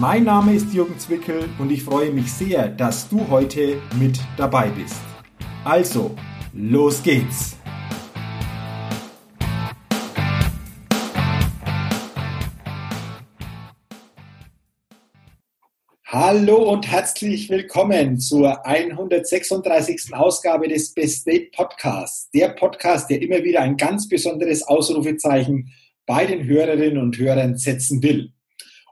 Mein 0.00 0.22
Name 0.22 0.54
ist 0.54 0.72
Jürgen 0.72 0.96
Zwickel 0.96 1.48
und 1.58 1.72
ich 1.72 1.82
freue 1.82 2.12
mich 2.12 2.32
sehr, 2.32 2.68
dass 2.68 3.08
du 3.08 3.28
heute 3.30 3.82
mit 3.98 4.20
dabei 4.36 4.68
bist. 4.68 5.00
Also, 5.64 6.14
los 6.52 7.02
geht's! 7.02 7.56
Hallo 16.06 16.70
und 16.70 16.86
herzlich 16.86 17.50
willkommen 17.50 18.20
zur 18.20 18.64
136. 18.64 20.14
Ausgabe 20.14 20.68
des 20.68 20.94
Best 20.94 21.26
Date 21.26 21.50
Podcasts. 21.50 22.30
Der 22.30 22.50
Podcast, 22.50 23.10
der 23.10 23.20
immer 23.20 23.42
wieder 23.42 23.62
ein 23.62 23.76
ganz 23.76 24.08
besonderes 24.08 24.62
Ausrufezeichen 24.62 25.72
bei 26.06 26.24
den 26.24 26.44
Hörerinnen 26.44 26.98
und 26.98 27.18
Hörern 27.18 27.56
setzen 27.56 28.00
will. 28.00 28.32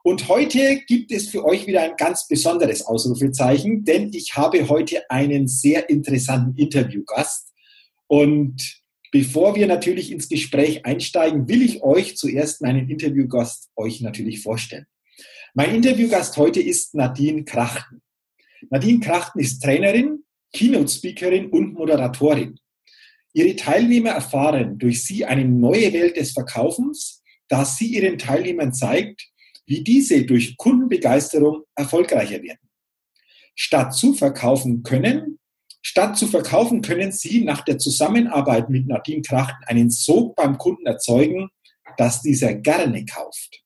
Und 0.06 0.28
heute 0.28 0.83
gibt 0.87 1.10
es 1.10 1.30
für 1.30 1.45
euch 1.45 1.66
wieder 1.66 1.83
ein 1.83 1.96
ganz 1.96 2.29
besonderes 2.29 2.82
Ausrufezeichen, 2.82 3.85
denn 3.85 4.12
ich 4.12 4.37
habe 4.37 4.68
heute 4.68 5.10
einen 5.10 5.49
sehr 5.49 5.90
interessanten 5.90 6.57
Interviewgast. 6.57 7.52
Und 8.07 8.80
bevor 9.10 9.57
wir 9.57 9.66
natürlich 9.66 10.12
ins 10.12 10.29
Gespräch 10.29 10.87
einsteigen, 10.87 11.49
will 11.49 11.60
ich 11.60 11.82
euch 11.82 12.16
zuerst 12.16 12.62
meinen 12.62 12.88
Interviewgast 12.88 13.71
euch 13.74 14.01
natürlich 14.01 14.45
vorstellen. 14.45 14.87
Mein 15.54 15.74
Interviewgast 15.74 16.37
heute 16.37 16.60
ist 16.60 16.95
Nadine 16.95 17.43
Krachten. 17.45 18.01
Nadine 18.71 19.01
Krachten 19.01 19.40
ist 19.40 19.60
Trainerin, 19.60 20.23
Keynote-Speakerin 20.52 21.49
und 21.49 21.74
Moderatorin. 21.74 22.60
Ihre 23.32 23.57
Teilnehmer 23.57 24.10
erfahren 24.10 24.79
durch 24.79 25.02
sie 25.02 25.24
eine 25.24 25.45
neue 25.45 25.93
Welt 25.93 26.16
des 26.16 26.30
Verkaufens, 26.30 27.24
da 27.49 27.65
sie 27.65 27.96
ihren 27.96 28.18
Teilnehmern 28.18 28.73
zeigt, 28.73 29.32
wie 29.66 29.82
diese 29.82 30.24
durch 30.24 30.56
Kundenbegeisterung 30.56 31.62
erfolgreicher 31.74 32.42
werden. 32.42 32.70
Statt 33.54 33.95
zu 33.95 34.14
verkaufen 34.14 34.82
können, 34.82 35.38
statt 35.82 36.16
zu 36.16 36.26
verkaufen 36.26 36.82
können 36.82 37.12
Sie 37.12 37.42
nach 37.42 37.62
der 37.62 37.78
Zusammenarbeit 37.78 38.70
mit 38.70 38.87
Nadine 38.87 39.22
Trachten 39.22 39.64
einen 39.66 39.90
Sog 39.90 40.37
beim 40.37 40.59
Kunden 40.59 40.87
erzeugen, 40.87 41.48
dass 41.96 42.22
dieser 42.22 42.54
gerne 42.54 43.04
kauft. 43.04 43.62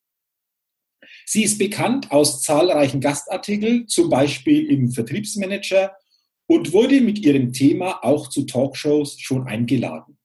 Sie 1.27 1.45
ist 1.45 1.59
bekannt 1.59 2.11
aus 2.11 2.43
zahlreichen 2.43 3.01
Gastartikeln, 3.01 3.87
zum 3.89 4.11
Beispiel 4.11 4.71
im 4.71 4.91
Vertriebsmanager 4.91 5.97
und 6.47 6.73
wurde 6.73 7.01
mit 7.01 7.21
ihrem 7.21 7.53
Thema 7.53 8.05
auch 8.05 8.29
zu 8.29 8.45
Talkshows 8.47 9.21
schon 9.21 9.47
eingeladen. 9.47 10.19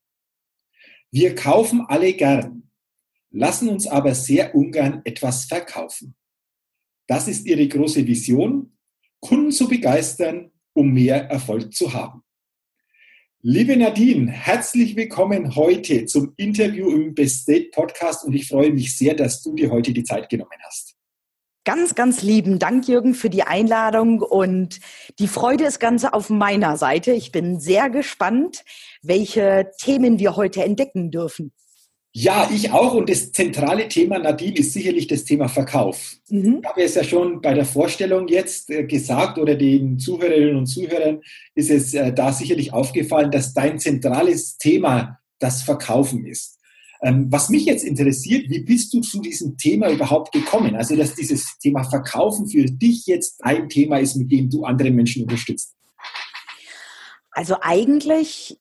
Wir 1.11 1.35
kaufen 1.35 1.85
alle 1.87 2.13
gern 2.13 2.64
lassen 3.36 3.67
uns 3.67 3.86
aber 3.86 4.16
sehr 4.16 4.55
ungern 4.55 5.02
etwas 5.03 5.45
verkaufen. 5.45 6.16
Das 7.08 7.28
ist 7.28 7.45
ihre 7.45 7.67
große 7.67 8.08
Vision, 8.08 8.77
Kunden 9.19 9.52
zu 9.52 9.67
begeistern, 9.67 10.52
um 10.73 10.94
mehr 10.94 11.30
Erfolg 11.30 11.73
zu 11.73 11.94
haben. 11.94 12.23
Liebe 13.42 13.76
Nadine, 13.77 14.32
herzlich 14.32 14.95
willkommen 14.95 15.55
heute 15.55 16.05
zum 16.05 16.33
Interview 16.37 16.89
im 16.89 17.14
Best 17.14 17.42
State 17.42 17.70
Podcast 17.71 18.23
und 18.23 18.33
ich 18.33 18.48
freue 18.48 18.71
mich 18.71 18.98
sehr, 18.98 19.14
dass 19.14 19.43
du 19.43 19.54
dir 19.54 19.70
heute 19.70 19.92
die 19.93 20.04
Zeit 20.04 20.30
genommen 20.30 20.58
hast. 20.65 20.95
Ganz, 21.65 21.93
ganz 21.93 22.21
lieben 22.21 22.58
Dank, 22.58 22.88
Jürgen, 22.88 23.14
für 23.14 23.30
die 23.30 23.43
Einladung 23.43 24.21
und 24.21 24.80
die 25.20 25.27
Freude 25.27 25.65
ist 25.65 25.80
ganz 25.80 26.05
auf 26.05 26.30
meiner 26.30 26.77
Seite. 26.77 27.11
Ich 27.11 27.32
bin 27.32 27.59
sehr 27.59 27.89
gespannt, 27.89 28.64
welche 29.02 29.71
Themen 29.80 30.20
wir 30.20 30.38
heute 30.38 30.64
entdecken 30.64 31.11
dürfen. 31.11 31.52
Ja, 32.17 32.49
ich 32.49 32.71
auch. 32.71 32.93
Und 32.93 33.09
das 33.09 33.33
zentrale 33.33 33.89
Thema, 33.89 34.17
Nadine, 34.17 34.55
ist 34.55 34.71
sicherlich 34.71 35.08
das 35.08 35.26
Thema 35.26 35.49
Verkauf. 35.49 36.15
Mhm. 36.30 36.59
Ich 36.61 36.70
habe 36.70 36.81
es 36.81 36.95
ja 36.95 37.03
schon 37.03 37.42
bei 37.42 37.53
der 37.53 37.65
Vorstellung 37.65 38.30
jetzt 38.30 38.70
äh, 38.70 38.86
gesagt 38.86 39.37
oder 39.37 39.55
den 39.55 39.99
Zuhörerinnen 39.99 40.55
und 40.55 40.67
Zuhörern 40.67 41.20
ist 41.55 41.70
es 41.70 41.93
äh, 41.93 42.14
da 42.14 42.31
sicherlich 42.31 42.71
aufgefallen, 42.71 43.31
dass 43.31 43.53
dein 43.53 43.80
zentrales 43.80 44.58
Thema 44.58 45.20
das 45.39 45.64
Verkaufen 45.64 46.26
ist. 46.26 46.58
Ähm, 47.03 47.27
was 47.30 47.49
mich 47.49 47.65
jetzt 47.65 47.83
interessiert, 47.83 48.49
wie 48.49 48.59
bist 48.59 48.93
du 48.93 49.02
zu 49.02 49.20
diesem 49.20 49.58
Thema 49.58 49.92
überhaupt 49.92 50.32
gekommen? 50.32 50.73
Also, 50.77 50.95
dass 50.95 51.15
dieses 51.15 51.58
Thema 51.59 51.83
Verkaufen 51.83 52.47
für 52.47 52.64
dich 52.64 53.08
jetzt 53.08 53.43
ein 53.43 53.67
Thema 53.67 53.97
ist, 53.97 54.15
mit 54.15 54.32
dem 54.32 54.49
du 54.49 54.64
andere 54.64 54.89
Menschen 54.89 55.23
unterstützt. 55.23 55.76
Also 57.32 57.58
eigentlich 57.59 58.58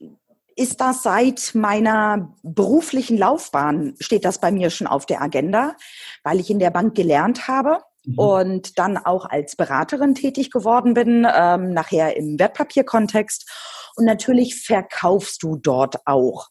ist 0.56 0.80
das 0.80 1.02
seit 1.02 1.54
meiner 1.54 2.34
beruflichen 2.42 3.18
Laufbahn, 3.18 3.94
steht 4.00 4.24
das 4.24 4.40
bei 4.40 4.52
mir 4.52 4.70
schon 4.70 4.86
auf 4.86 5.06
der 5.06 5.22
Agenda, 5.22 5.76
weil 6.22 6.40
ich 6.40 6.50
in 6.50 6.58
der 6.58 6.70
Bank 6.70 6.94
gelernt 6.94 7.48
habe 7.48 7.80
mhm. 8.04 8.18
und 8.18 8.78
dann 8.78 8.96
auch 8.96 9.26
als 9.26 9.56
Beraterin 9.56 10.14
tätig 10.14 10.50
geworden 10.50 10.94
bin, 10.94 11.26
ähm, 11.32 11.72
nachher 11.72 12.16
im 12.16 12.38
Wertpapierkontext. 12.38 13.50
Und 13.96 14.04
natürlich 14.04 14.62
verkaufst 14.62 15.42
du 15.42 15.56
dort 15.56 16.06
auch. 16.06 16.48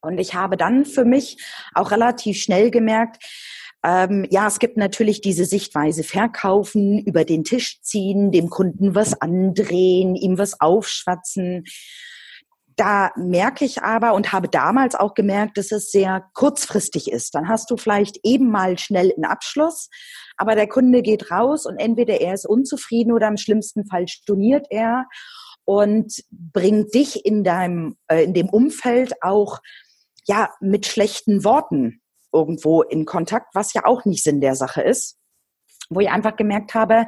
Und 0.00 0.18
ich 0.18 0.34
habe 0.34 0.56
dann 0.56 0.84
für 0.84 1.04
mich 1.04 1.42
auch 1.74 1.90
relativ 1.90 2.40
schnell 2.40 2.70
gemerkt, 2.70 3.24
ähm, 3.86 4.26
ja, 4.30 4.48
es 4.48 4.58
gibt 4.58 4.76
natürlich 4.76 5.20
diese 5.20 5.44
Sichtweise 5.44 6.02
verkaufen, 6.02 6.98
über 6.98 7.24
den 7.24 7.44
Tisch 7.44 7.80
ziehen, 7.82 8.32
dem 8.32 8.50
Kunden 8.50 8.94
was 8.96 9.20
andrehen, 9.20 10.16
ihm 10.16 10.38
was 10.38 10.60
aufschwatzen. 10.60 11.64
Da 12.76 13.10
merke 13.16 13.64
ich 13.64 13.82
aber 13.82 14.12
und 14.12 14.32
habe 14.32 14.48
damals 14.48 14.94
auch 14.94 15.14
gemerkt, 15.14 15.56
dass 15.56 15.72
es 15.72 15.90
sehr 15.90 16.28
kurzfristig 16.34 17.10
ist. 17.10 17.34
Dann 17.34 17.48
hast 17.48 17.70
du 17.70 17.78
vielleicht 17.78 18.18
eben 18.22 18.50
mal 18.50 18.78
schnell 18.78 19.12
einen 19.14 19.24
Abschluss, 19.24 19.88
aber 20.36 20.54
der 20.54 20.68
Kunde 20.68 21.00
geht 21.00 21.30
raus 21.30 21.64
und 21.64 21.78
entweder 21.78 22.20
er 22.20 22.34
ist 22.34 22.46
unzufrieden 22.46 23.12
oder 23.12 23.28
im 23.28 23.38
schlimmsten 23.38 23.86
Fall 23.86 24.06
storniert 24.08 24.66
er 24.68 25.06
und 25.64 26.22
bringt 26.30 26.92
dich 26.94 27.24
in 27.24 27.44
deinem, 27.44 27.96
äh, 28.08 28.24
in 28.24 28.34
dem 28.34 28.50
Umfeld 28.50 29.14
auch, 29.22 29.60
ja, 30.26 30.50
mit 30.60 30.86
schlechten 30.86 31.44
Worten 31.44 32.02
irgendwo 32.32 32.82
in 32.82 33.06
Kontakt, 33.06 33.54
was 33.54 33.72
ja 33.72 33.86
auch 33.86 34.04
nicht 34.04 34.22
Sinn 34.22 34.42
der 34.42 34.54
Sache 34.54 34.82
ist 34.82 35.16
wo 35.90 36.00
ich 36.00 36.10
einfach 36.10 36.36
gemerkt 36.36 36.74
habe, 36.74 37.06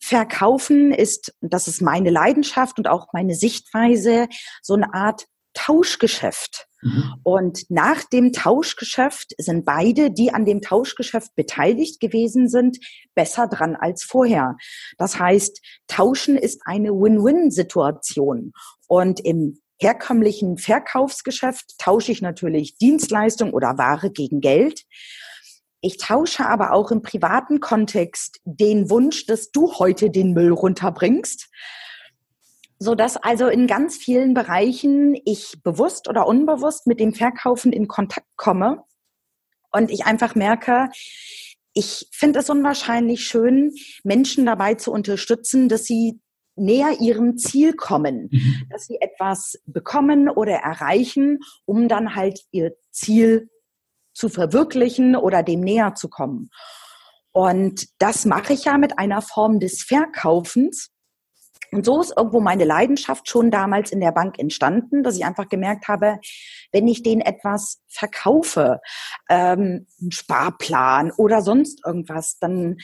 Verkaufen 0.00 0.92
ist, 0.92 1.34
das 1.40 1.68
ist 1.68 1.82
meine 1.82 2.10
Leidenschaft 2.10 2.78
und 2.78 2.88
auch 2.88 3.08
meine 3.12 3.34
Sichtweise, 3.34 4.28
so 4.62 4.74
eine 4.74 4.92
Art 4.94 5.26
Tauschgeschäft. 5.54 6.66
Mhm. 6.82 7.14
Und 7.22 7.70
nach 7.70 8.04
dem 8.04 8.32
Tauschgeschäft 8.32 9.34
sind 9.38 9.64
beide, 9.64 10.10
die 10.10 10.32
an 10.32 10.44
dem 10.44 10.60
Tauschgeschäft 10.60 11.34
beteiligt 11.34 12.00
gewesen 12.00 12.48
sind, 12.48 12.78
besser 13.14 13.48
dran 13.48 13.76
als 13.76 14.02
vorher. 14.02 14.56
Das 14.98 15.18
heißt, 15.18 15.60
Tauschen 15.86 16.36
ist 16.36 16.62
eine 16.64 16.90
Win-Win-Situation. 16.90 18.52
Und 18.88 19.20
im 19.20 19.60
herkömmlichen 19.80 20.58
Verkaufsgeschäft 20.58 21.78
tausche 21.78 22.12
ich 22.12 22.22
natürlich 22.22 22.76
Dienstleistung 22.78 23.52
oder 23.52 23.78
Ware 23.78 24.10
gegen 24.10 24.40
Geld. 24.40 24.82
Ich 25.82 25.98
tausche 25.98 26.46
aber 26.46 26.72
auch 26.72 26.92
im 26.92 27.02
privaten 27.02 27.58
Kontext 27.58 28.40
den 28.44 28.88
Wunsch, 28.88 29.26
dass 29.26 29.50
du 29.50 29.74
heute 29.74 30.10
den 30.10 30.32
Müll 30.32 30.52
runterbringst, 30.52 31.50
so 32.78 32.94
dass 32.94 33.16
also 33.16 33.48
in 33.48 33.66
ganz 33.66 33.96
vielen 33.96 34.32
Bereichen 34.32 35.20
ich 35.24 35.60
bewusst 35.64 36.08
oder 36.08 36.28
unbewusst 36.28 36.86
mit 36.86 37.00
dem 37.00 37.14
Verkaufen 37.14 37.72
in 37.72 37.88
Kontakt 37.88 38.28
komme 38.36 38.84
und 39.72 39.90
ich 39.90 40.06
einfach 40.06 40.36
merke, 40.36 40.88
ich 41.74 42.06
finde 42.12 42.38
es 42.38 42.48
unwahrscheinlich 42.48 43.24
schön, 43.24 43.72
Menschen 44.04 44.46
dabei 44.46 44.74
zu 44.74 44.92
unterstützen, 44.92 45.68
dass 45.68 45.84
sie 45.84 46.20
näher 46.54 47.00
ihrem 47.00 47.38
Ziel 47.38 47.72
kommen, 47.72 48.28
mhm. 48.30 48.66
dass 48.70 48.86
sie 48.86 48.98
etwas 49.00 49.60
bekommen 49.66 50.28
oder 50.28 50.52
erreichen, 50.52 51.40
um 51.64 51.88
dann 51.88 52.14
halt 52.14 52.40
ihr 52.52 52.76
Ziel 52.90 53.48
zu 54.14 54.28
verwirklichen 54.28 55.16
oder 55.16 55.42
dem 55.42 55.60
näher 55.60 55.94
zu 55.94 56.08
kommen. 56.08 56.50
Und 57.32 57.88
das 57.98 58.24
mache 58.26 58.52
ich 58.52 58.64
ja 58.64 58.76
mit 58.78 58.98
einer 58.98 59.22
Form 59.22 59.58
des 59.58 59.82
Verkaufens. 59.82 60.90
Und 61.72 61.86
so 61.86 62.02
ist 62.02 62.12
irgendwo 62.14 62.40
meine 62.40 62.64
Leidenschaft 62.64 63.28
schon 63.30 63.50
damals 63.50 63.90
in 63.90 64.00
der 64.00 64.12
Bank 64.12 64.38
entstanden, 64.38 65.02
dass 65.02 65.16
ich 65.16 65.24
einfach 65.24 65.48
gemerkt 65.48 65.88
habe, 65.88 66.18
wenn 66.70 66.86
ich 66.86 67.02
denen 67.02 67.22
etwas 67.22 67.80
verkaufe, 67.88 68.80
ähm, 69.30 69.86
einen 69.98 70.12
Sparplan 70.12 71.12
oder 71.12 71.40
sonst 71.40 71.80
irgendwas, 71.86 72.36
dann 72.38 72.76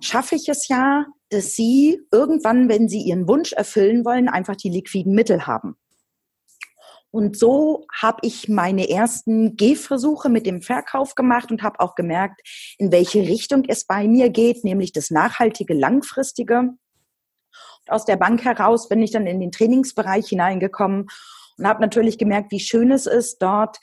schaffe 0.00 0.36
ich 0.36 0.48
es 0.48 0.68
ja, 0.68 1.06
dass 1.30 1.56
sie 1.56 2.00
irgendwann, 2.12 2.68
wenn 2.68 2.88
sie 2.88 3.00
ihren 3.00 3.26
Wunsch 3.26 3.52
erfüllen 3.52 4.04
wollen, 4.04 4.28
einfach 4.28 4.54
die 4.54 4.70
liquiden 4.70 5.14
Mittel 5.14 5.48
haben. 5.48 5.76
Und 7.10 7.38
so 7.38 7.86
habe 7.94 8.18
ich 8.22 8.48
meine 8.48 8.88
ersten 8.88 9.56
Gehversuche 9.56 10.28
mit 10.28 10.44
dem 10.44 10.60
Verkauf 10.60 11.14
gemacht 11.14 11.50
und 11.50 11.62
habe 11.62 11.80
auch 11.80 11.94
gemerkt, 11.94 12.42
in 12.78 12.92
welche 12.92 13.20
Richtung 13.20 13.64
es 13.66 13.86
bei 13.86 14.06
mir 14.06 14.28
geht, 14.28 14.62
nämlich 14.62 14.92
das 14.92 15.10
nachhaltige, 15.10 15.74
langfristige. 15.74 16.74
Aus 17.86 18.04
der 18.04 18.16
Bank 18.16 18.44
heraus 18.44 18.88
bin 18.88 19.02
ich 19.02 19.10
dann 19.10 19.26
in 19.26 19.40
den 19.40 19.52
Trainingsbereich 19.52 20.28
hineingekommen 20.28 21.06
und 21.56 21.66
habe 21.66 21.80
natürlich 21.80 22.18
gemerkt, 22.18 22.52
wie 22.52 22.60
schön 22.60 22.90
es 22.90 23.06
ist, 23.06 23.38
dort 23.38 23.78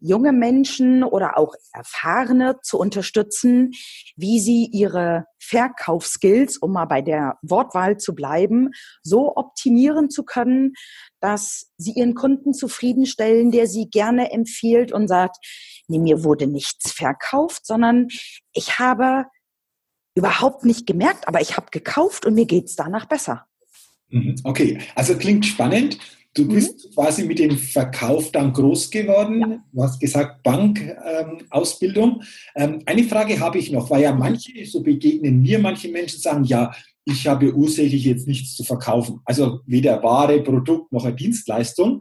junge 0.00 0.32
Menschen 0.32 1.04
oder 1.04 1.38
auch 1.38 1.54
Erfahrene 1.72 2.56
zu 2.62 2.78
unterstützen, 2.78 3.72
wie 4.16 4.40
sie 4.40 4.68
ihre 4.72 5.26
Verkaufsskills, 5.38 6.56
um 6.56 6.72
mal 6.72 6.86
bei 6.86 7.02
der 7.02 7.38
Wortwahl 7.42 7.98
zu 7.98 8.14
bleiben, 8.14 8.70
so 9.02 9.36
optimieren 9.36 10.10
zu 10.10 10.24
können, 10.24 10.72
dass 11.20 11.70
sie 11.76 11.92
ihren 11.92 12.14
Kunden 12.14 12.54
zufriedenstellen, 12.54 13.50
der 13.50 13.66
sie 13.66 13.88
gerne 13.90 14.30
empfiehlt 14.30 14.92
und 14.92 15.08
sagt, 15.08 15.36
nee, 15.88 15.98
mir 15.98 16.24
wurde 16.24 16.46
nichts 16.46 16.92
verkauft, 16.92 17.66
sondern 17.66 18.08
ich 18.52 18.78
habe 18.78 19.26
überhaupt 20.14 20.64
nicht 20.64 20.86
gemerkt, 20.86 21.28
aber 21.28 21.40
ich 21.40 21.56
habe 21.56 21.66
gekauft 21.70 22.24
und 22.24 22.34
mir 22.34 22.46
geht's 22.46 22.76
danach 22.76 23.06
besser. 23.06 23.46
Mhm. 24.08 24.36
Okay, 24.44 24.78
also 24.94 25.16
klingt 25.16 25.44
spannend. 25.44 25.98
Du 26.34 26.42
mhm. 26.44 26.48
bist 26.48 26.84
mhm. 26.84 26.90
quasi 26.94 27.24
mit 27.24 27.38
dem 27.38 27.56
Verkauf 27.56 28.32
dann 28.32 28.52
groß 28.52 28.90
geworden. 28.90 29.40
Ja. 29.40 29.64
Du 29.72 29.82
hast 29.82 30.00
gesagt 30.00 30.42
Bankausbildung. 30.42 32.22
Ähm, 32.56 32.74
ähm, 32.74 32.82
eine 32.86 33.04
Frage 33.04 33.38
habe 33.40 33.58
ich 33.58 33.70
noch, 33.70 33.88
weil 33.90 34.02
ja 34.02 34.12
manche, 34.12 34.66
so 34.66 34.82
begegnen 34.82 35.40
mir 35.40 35.60
manche 35.60 35.88
Menschen, 35.88 36.20
sagen, 36.20 36.44
ja, 36.44 36.72
ich 37.04 37.26
habe 37.26 37.54
ursächlich 37.54 38.04
jetzt 38.04 38.26
nichts 38.26 38.54
zu 38.54 38.64
verkaufen. 38.64 39.20
Also 39.24 39.60
weder 39.66 40.02
Ware, 40.02 40.42
Produkt 40.42 40.92
noch 40.92 41.04
eine 41.04 41.14
Dienstleistung. 41.14 42.00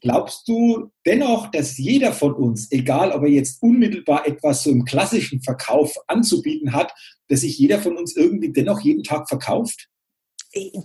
Glaubst 0.00 0.46
du 0.46 0.90
dennoch, 1.04 1.50
dass 1.50 1.78
jeder 1.78 2.12
von 2.12 2.34
uns, 2.34 2.70
egal 2.70 3.12
ob 3.12 3.22
er 3.22 3.30
jetzt 3.30 3.62
unmittelbar 3.62 4.26
etwas 4.26 4.62
so 4.62 4.70
im 4.70 4.84
klassischen 4.84 5.42
Verkauf 5.42 5.94
anzubieten 6.06 6.72
hat, 6.72 6.92
dass 7.28 7.40
sich 7.40 7.58
jeder 7.58 7.80
von 7.80 7.96
uns 7.96 8.14
irgendwie 8.14 8.52
dennoch 8.52 8.80
jeden 8.80 9.02
Tag 9.02 9.28
verkauft? 9.28 9.88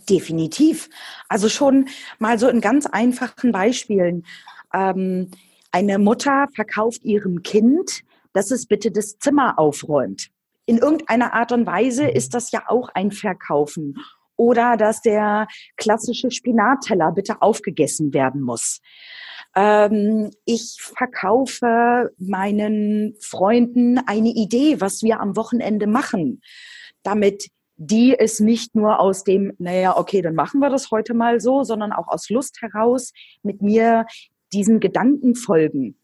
Definitiv. 0.09 0.89
Also 1.29 1.47
schon 1.49 1.87
mal 2.19 2.37
so 2.37 2.47
in 2.49 2.61
ganz 2.61 2.85
einfachen 2.85 3.51
Beispielen. 3.51 4.25
Ähm, 4.73 5.31
eine 5.71 5.97
Mutter 5.97 6.47
verkauft 6.53 7.03
ihrem 7.03 7.43
Kind, 7.43 8.03
dass 8.33 8.51
es 8.51 8.65
bitte 8.65 8.91
das 8.91 9.17
Zimmer 9.19 9.57
aufräumt. 9.57 10.29
In 10.65 10.77
irgendeiner 10.77 11.33
Art 11.33 11.51
und 11.51 11.65
Weise 11.65 12.07
ist 12.07 12.33
das 12.33 12.51
ja 12.51 12.63
auch 12.67 12.89
ein 12.93 13.11
Verkaufen. 13.11 13.95
Oder 14.35 14.75
dass 14.75 15.01
der 15.01 15.47
klassische 15.77 16.31
Spinatteller 16.31 17.11
bitte 17.11 17.41
aufgegessen 17.41 18.13
werden 18.13 18.41
muss. 18.41 18.81
Ähm, 19.55 20.31
ich 20.45 20.77
verkaufe 20.79 22.11
meinen 22.17 23.15
Freunden 23.19 23.99
eine 23.99 24.29
Idee, 24.29 24.81
was 24.81 25.03
wir 25.03 25.19
am 25.19 25.35
Wochenende 25.35 25.87
machen, 25.87 26.41
damit 27.03 27.49
die 27.83 28.15
es 28.17 28.39
nicht 28.39 28.75
nur 28.75 28.99
aus 28.99 29.23
dem, 29.23 29.53
naja, 29.57 29.97
okay, 29.97 30.21
dann 30.21 30.35
machen 30.35 30.59
wir 30.59 30.69
das 30.69 30.91
heute 30.91 31.15
mal 31.15 31.41
so, 31.41 31.63
sondern 31.63 31.91
auch 31.91 32.07
aus 32.07 32.29
Lust 32.29 32.61
heraus 32.61 33.11
mit 33.41 33.63
mir 33.63 34.05
diesen 34.53 34.79
Gedanken 34.79 35.33
folgen. 35.33 35.97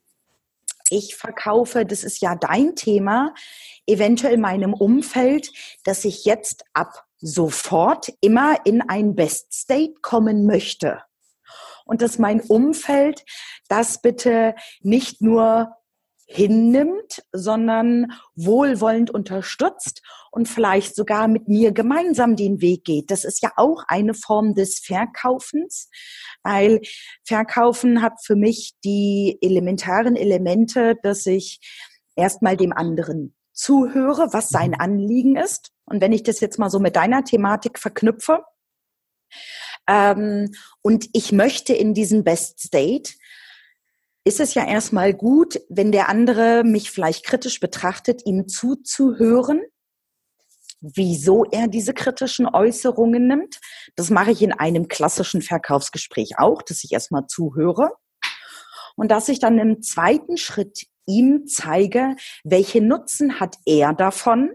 Ich 0.90 1.16
verkaufe, 1.16 1.86
das 1.86 2.04
ist 2.04 2.20
ja 2.20 2.34
dein 2.34 2.76
Thema, 2.76 3.36
eventuell 3.86 4.38
meinem 4.38 4.74
Umfeld, 4.74 5.52
dass 5.84 6.04
ich 6.04 6.26
jetzt 6.26 6.66
ab 6.74 7.06
sofort 7.20 8.12
immer 8.22 8.66
in 8.66 8.82
ein 8.82 9.14
Best 9.16 9.54
State 9.54 9.96
kommen 10.02 10.48
möchte. 10.48 11.04
Und 11.86 12.02
dass 12.02 12.18
mein 12.18 12.42
Umfeld 12.42 13.24
das 13.70 14.02
bitte 14.02 14.56
nicht 14.82 15.22
nur 15.22 15.76
hinnimmt, 16.28 17.24
sondern 17.32 18.12
wohlwollend 18.36 19.10
unterstützt 19.10 20.02
und 20.30 20.48
vielleicht 20.48 20.94
sogar 20.94 21.30
mit 21.30 21.48
mir 21.48 21.72
gemeinsam 21.72 22.36
den 22.36 22.62
Weg 22.62 22.84
geht. 22.84 23.10
Das 23.10 23.24
ist 23.24 23.42
ja 23.42 23.54
auch 23.56 23.84
eine 23.88 24.14
Form 24.14 24.54
des 24.54 24.80
Verkaufens, 24.80 25.90
weil 26.44 26.82
Verkaufen 27.26 28.02
hat 28.02 28.24
für 28.24 28.36
mich 28.36 28.74
die 28.84 29.38
elementaren 29.42 30.18
Elemente, 30.18 30.96
dass 31.02 31.26
ich 31.26 31.62
erstmal 32.18 32.58
dem 32.58 32.74
anderen 32.74 33.34
zuhöre, 33.54 34.34
was 34.34 34.50
sein 34.50 34.72
mhm. 34.72 34.80
Anliegen 34.80 35.36
ist. 35.38 35.72
Und 35.86 36.02
wenn 36.02 36.12
ich 36.12 36.24
das 36.24 36.42
jetzt 36.42 36.60
mal 36.60 36.70
so 36.70 36.80
mit 36.80 36.98
deiner 36.98 37.24
Thematik 37.24 37.80
verknüpfe, 37.80 38.44
ähm, 39.88 40.52
und 40.82 41.08
ich 41.14 41.32
möchte 41.32 41.74
in 41.74 41.94
diesen 41.94 42.24
Best 42.24 42.60
State, 42.60 43.14
ist 44.28 44.42
es 44.42 44.56
ja 44.56 44.68
erstmal 44.68 45.14
gut, 45.14 45.58
wenn 45.70 45.94
der 45.94 46.10
andere 46.10 46.66
mich 46.66 46.92
vielleicht 46.92 47.26
kritisch 47.26 47.62
betrachtet, 47.62 48.26
ihm 48.26 48.50
zuzuhören, 48.50 49.62
wieso 50.82 51.46
er 51.46 51.70
diese 51.70 51.94
kritischen 51.94 52.46
Äußerungen 52.46 53.26
nimmt. 53.26 53.62
Das 53.96 54.10
mache 54.10 54.32
ich 54.32 54.42
in 54.42 54.52
einem 54.52 54.90
klassischen 54.90 55.42
Verkaufsgespräch 55.42 56.40
auch, 56.40 56.62
dass 56.62 56.84
ich 56.84 56.92
erstmal 56.92 57.28
zuhöre 57.28 57.92
und 58.98 59.10
dass 59.12 59.30
ich 59.30 59.40
dann 59.40 59.60
im 59.60 59.82
zweiten 59.82 60.36
Schritt 60.36 60.88
ihm 61.06 61.48
zeige, 61.48 62.18
welche 62.44 62.82
Nutzen 62.82 63.40
hat 63.40 63.56
er 63.66 63.94
davon, 63.94 64.52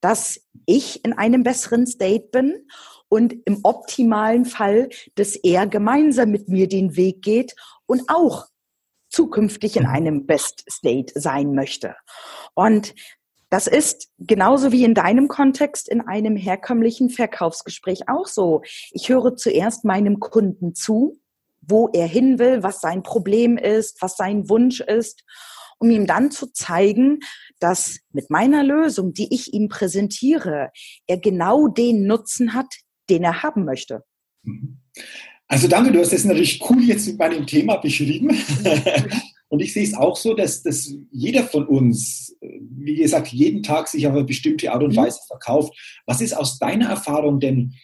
dass 0.00 0.40
ich 0.66 1.04
in 1.04 1.12
einem 1.12 1.44
besseren 1.44 1.86
State 1.86 2.30
bin 2.32 2.66
und 3.08 3.32
im 3.44 3.60
optimalen 3.62 4.44
Fall, 4.44 4.88
dass 5.14 5.36
er 5.36 5.68
gemeinsam 5.68 6.32
mit 6.32 6.48
mir 6.48 6.68
den 6.68 6.96
Weg 6.96 7.22
geht 7.22 7.54
und 7.86 8.02
auch 8.08 8.48
zukünftig 9.16 9.76
in 9.76 9.84
mhm. 9.84 9.88
einem 9.88 10.26
Best 10.26 10.64
State 10.70 11.18
sein 11.18 11.54
möchte. 11.54 11.96
Und 12.54 12.94
das 13.48 13.66
ist 13.66 14.10
genauso 14.18 14.72
wie 14.72 14.84
in 14.84 14.94
deinem 14.94 15.28
Kontext 15.28 15.88
in 15.88 16.02
einem 16.02 16.36
herkömmlichen 16.36 17.08
Verkaufsgespräch 17.08 18.08
auch 18.08 18.26
so. 18.26 18.62
Ich 18.90 19.08
höre 19.08 19.36
zuerst 19.36 19.84
meinem 19.84 20.20
Kunden 20.20 20.74
zu, 20.74 21.18
wo 21.62 21.88
er 21.92 22.06
hin 22.06 22.38
will, 22.38 22.62
was 22.62 22.80
sein 22.80 23.02
Problem 23.02 23.56
ist, 23.56 24.02
was 24.02 24.16
sein 24.16 24.50
Wunsch 24.50 24.80
ist, 24.80 25.24
um 25.78 25.90
ihm 25.90 26.06
dann 26.06 26.30
zu 26.30 26.52
zeigen, 26.52 27.20
dass 27.58 27.98
mit 28.12 28.30
meiner 28.30 28.62
Lösung, 28.62 29.12
die 29.14 29.32
ich 29.34 29.54
ihm 29.54 29.68
präsentiere, 29.68 30.70
er 31.06 31.18
genau 31.18 31.68
den 31.68 32.06
Nutzen 32.06 32.52
hat, 32.52 32.72
den 33.08 33.24
er 33.24 33.42
haben 33.42 33.64
möchte. 33.64 34.04
Mhm. 34.42 34.80
Also 35.48 35.68
danke, 35.68 35.92
du 35.92 36.00
hast 36.00 36.12
das 36.12 36.24
natürlich 36.24 36.60
cool 36.68 36.82
jetzt 36.82 37.06
mit 37.06 37.18
meinem 37.18 37.46
Thema 37.46 37.76
beschrieben. 37.76 38.30
Und 39.48 39.60
ich 39.60 39.72
sehe 39.72 39.84
es 39.84 39.94
auch 39.94 40.16
so, 40.16 40.34
dass, 40.34 40.62
dass 40.62 40.92
jeder 41.12 41.44
von 41.44 41.66
uns, 41.66 42.36
wie 42.40 42.96
gesagt, 42.96 43.28
jeden 43.28 43.62
Tag 43.62 43.86
sich 43.86 44.06
auf 44.06 44.12
eine 44.12 44.24
bestimmte 44.24 44.72
Art 44.72 44.82
und 44.82 44.92
mhm. 44.92 44.96
Weise 44.96 45.20
verkauft. 45.28 45.72
Was 46.04 46.20
ist 46.20 46.32
aus 46.32 46.58
deiner 46.58 46.88
Erfahrung 46.88 47.38
denn 47.38 47.74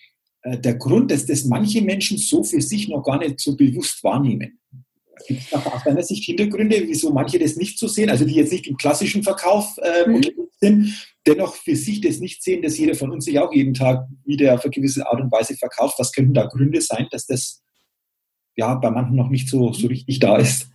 äh, 0.42 0.58
der 0.58 0.74
Grund, 0.74 1.12
dass 1.12 1.24
das 1.24 1.44
manche 1.44 1.80
Menschen 1.80 2.18
so 2.18 2.42
für 2.42 2.60
sich 2.60 2.88
noch 2.88 3.02
gar 3.04 3.18
nicht 3.18 3.38
so 3.38 3.56
bewusst 3.56 4.02
wahrnehmen? 4.02 4.58
Gibt 5.28 5.42
es 5.42 5.52
aus 5.52 5.84
deiner 5.84 6.02
Sicht 6.02 6.24
Hintergründe, 6.24 6.82
wieso 6.84 7.12
manche 7.12 7.38
das 7.38 7.54
nicht 7.54 7.78
so 7.78 7.86
sehen, 7.86 8.10
also 8.10 8.24
die 8.24 8.34
jetzt 8.34 8.50
nicht 8.50 8.66
im 8.66 8.76
klassischen 8.76 9.22
Verkauf 9.22 9.78
äh, 9.78 10.08
mhm. 10.08 10.24
sind, 10.60 11.11
dennoch 11.26 11.54
für 11.54 11.76
sich 11.76 12.00
das 12.00 12.18
nicht 12.18 12.42
sehen, 12.42 12.62
dass 12.62 12.78
jeder 12.78 12.94
von 12.94 13.10
uns 13.10 13.24
sich 13.24 13.38
auch 13.38 13.52
jeden 13.52 13.74
Tag 13.74 14.06
wieder 14.24 14.54
auf 14.54 14.64
eine 14.64 14.70
gewisse 14.70 15.06
Art 15.06 15.20
und 15.20 15.30
Weise 15.30 15.56
verkauft. 15.56 15.98
Was 15.98 16.12
könnten 16.12 16.34
da 16.34 16.46
Gründe 16.46 16.80
sein, 16.80 17.08
dass 17.10 17.26
das 17.26 17.62
ja 18.56 18.74
bei 18.74 18.90
manchen 18.90 19.16
noch 19.16 19.28
nicht 19.28 19.48
so, 19.48 19.72
so 19.72 19.86
richtig 19.86 20.18
da 20.18 20.36
ist? 20.36 20.68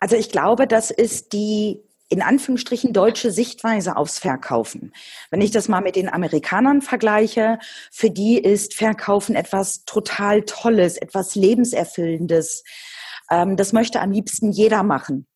Also 0.00 0.16
ich 0.16 0.30
glaube, 0.30 0.66
das 0.66 0.90
ist 0.90 1.32
die 1.32 1.80
in 2.10 2.22
Anführungsstrichen 2.22 2.92
deutsche 2.92 3.30
Sichtweise 3.30 3.96
aufs 3.96 4.18
Verkaufen. 4.18 4.92
Wenn 5.30 5.42
ich 5.42 5.50
das 5.50 5.68
mal 5.68 5.82
mit 5.82 5.94
den 5.94 6.08
Amerikanern 6.08 6.80
vergleiche, 6.80 7.58
für 7.92 8.10
die 8.10 8.38
ist 8.38 8.74
Verkaufen 8.74 9.34
etwas 9.34 9.84
total 9.84 10.42
Tolles, 10.42 10.96
etwas 10.96 11.34
Lebenserfüllendes. 11.34 12.64
Ähm, 13.30 13.56
das 13.56 13.74
möchte 13.74 14.00
am 14.00 14.10
liebsten 14.10 14.52
jeder 14.52 14.82
machen. 14.82 15.26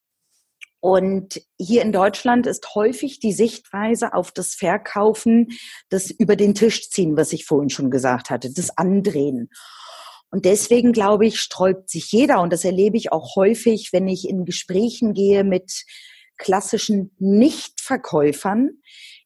Und 0.82 1.40
hier 1.60 1.82
in 1.82 1.92
Deutschland 1.92 2.48
ist 2.48 2.74
häufig 2.74 3.20
die 3.20 3.32
Sichtweise 3.32 4.14
auf 4.14 4.32
das 4.32 4.56
Verkaufen, 4.56 5.50
das 5.90 6.10
über 6.10 6.34
den 6.34 6.56
Tisch 6.56 6.90
ziehen, 6.90 7.16
was 7.16 7.32
ich 7.32 7.44
vorhin 7.44 7.70
schon 7.70 7.88
gesagt 7.88 8.30
hatte, 8.30 8.52
das 8.52 8.76
Andrehen. 8.76 9.48
Und 10.32 10.44
deswegen 10.44 10.90
glaube 10.90 11.24
ich, 11.24 11.38
sträubt 11.38 11.88
sich 11.88 12.10
jeder, 12.10 12.40
und 12.40 12.52
das 12.52 12.64
erlebe 12.64 12.96
ich 12.96 13.12
auch 13.12 13.36
häufig, 13.36 13.90
wenn 13.92 14.08
ich 14.08 14.28
in 14.28 14.44
Gesprächen 14.44 15.14
gehe 15.14 15.44
mit 15.44 15.84
klassischen 16.36 17.14
Nichtverkäufern, 17.20 18.82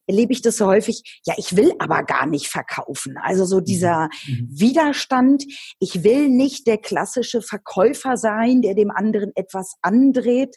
erlebe 0.07 0.33
ich 0.33 0.41
das 0.41 0.57
so 0.57 0.65
häufig, 0.65 1.21
ja, 1.25 1.33
ich 1.37 1.55
will 1.55 1.73
aber 1.79 2.03
gar 2.03 2.25
nicht 2.25 2.47
verkaufen. 2.47 3.17
Also 3.21 3.45
so 3.45 3.59
dieser 3.59 4.09
mhm. 4.27 4.47
Widerstand, 4.49 5.43
ich 5.79 6.03
will 6.03 6.29
nicht 6.29 6.65
der 6.65 6.77
klassische 6.77 7.41
Verkäufer 7.41 8.17
sein, 8.17 8.61
der 8.61 8.73
dem 8.73 8.91
anderen 8.91 9.31
etwas 9.35 9.75
andreht, 9.81 10.55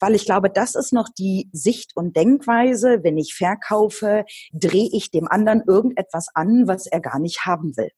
weil 0.00 0.14
ich 0.14 0.24
glaube, 0.24 0.50
das 0.50 0.74
ist 0.74 0.92
noch 0.92 1.08
die 1.16 1.48
Sicht 1.52 1.92
und 1.94 2.16
Denkweise, 2.16 3.00
wenn 3.02 3.18
ich 3.18 3.34
verkaufe, 3.34 4.24
drehe 4.52 4.88
ich 4.92 5.10
dem 5.10 5.28
anderen 5.28 5.62
irgendetwas 5.66 6.28
an, 6.34 6.66
was 6.66 6.86
er 6.86 7.00
gar 7.00 7.18
nicht 7.18 7.44
haben 7.44 7.76
will. 7.76 7.90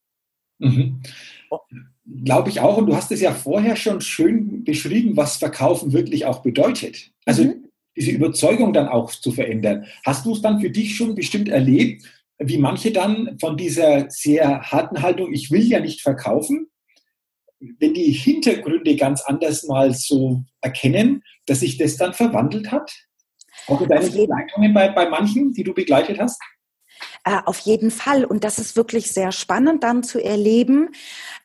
Mhm. 0.58 1.02
Glaube 2.24 2.50
ich 2.50 2.60
auch. 2.60 2.76
Und 2.76 2.86
du 2.86 2.96
hast 2.96 3.10
es 3.12 3.20
ja 3.20 3.32
vorher 3.32 3.76
schon 3.76 4.00
schön 4.00 4.64
beschrieben, 4.64 5.16
was 5.16 5.36
Verkaufen 5.36 5.92
wirklich 5.92 6.26
auch 6.26 6.42
bedeutet. 6.42 7.12
Also 7.24 7.44
mhm. 7.44 7.59
Diese 7.96 8.12
Überzeugung 8.12 8.72
dann 8.72 8.88
auch 8.88 9.10
zu 9.10 9.32
verändern. 9.32 9.86
Hast 10.04 10.24
du 10.26 10.32
es 10.32 10.42
dann 10.42 10.60
für 10.60 10.70
dich 10.70 10.96
schon 10.96 11.14
bestimmt 11.14 11.48
erlebt, 11.48 12.04
wie 12.38 12.58
manche 12.58 12.90
dann 12.92 13.36
von 13.38 13.56
dieser 13.56 14.08
sehr 14.10 14.62
harten 14.62 15.02
Haltung, 15.02 15.32
ich 15.32 15.50
will 15.50 15.62
ja 15.62 15.80
nicht 15.80 16.00
verkaufen, 16.00 16.68
wenn 17.78 17.92
die 17.92 18.12
Hintergründe 18.12 18.96
ganz 18.96 19.20
anders 19.22 19.64
mal 19.64 19.92
so 19.92 20.42
erkennen, 20.62 21.22
dass 21.46 21.60
sich 21.60 21.76
das 21.76 21.96
dann 21.96 22.14
verwandelt 22.14 22.72
hat? 22.72 22.90
Auch 23.66 23.86
deine 23.86 24.08
Begleitungen 24.08 24.72
bei, 24.72 24.88
bei 24.88 25.08
manchen, 25.08 25.52
die 25.52 25.64
du 25.64 25.74
begleitet 25.74 26.18
hast? 26.18 26.40
Äh, 27.24 27.38
auf 27.44 27.58
jeden 27.60 27.90
Fall. 27.90 28.24
Und 28.24 28.44
das 28.44 28.58
ist 28.58 28.76
wirklich 28.76 29.12
sehr 29.12 29.32
spannend 29.32 29.84
dann 29.84 30.02
zu 30.02 30.22
erleben, 30.22 30.90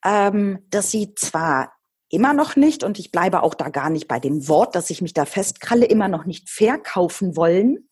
ähm, 0.03 0.59
dass 0.69 0.91
sie 0.91 1.13
zwar 1.15 1.74
immer 2.09 2.33
noch 2.33 2.55
nicht, 2.55 2.83
und 2.83 2.99
ich 2.99 3.11
bleibe 3.11 3.43
auch 3.43 3.53
da 3.53 3.69
gar 3.69 3.89
nicht 3.89 4.07
bei 4.07 4.19
dem 4.19 4.47
Wort, 4.47 4.75
dass 4.75 4.89
ich 4.89 5.01
mich 5.01 5.13
da 5.13 5.25
festkralle, 5.25 5.85
immer 5.85 6.07
noch 6.07 6.25
nicht 6.25 6.49
verkaufen 6.49 7.35
wollen, 7.35 7.89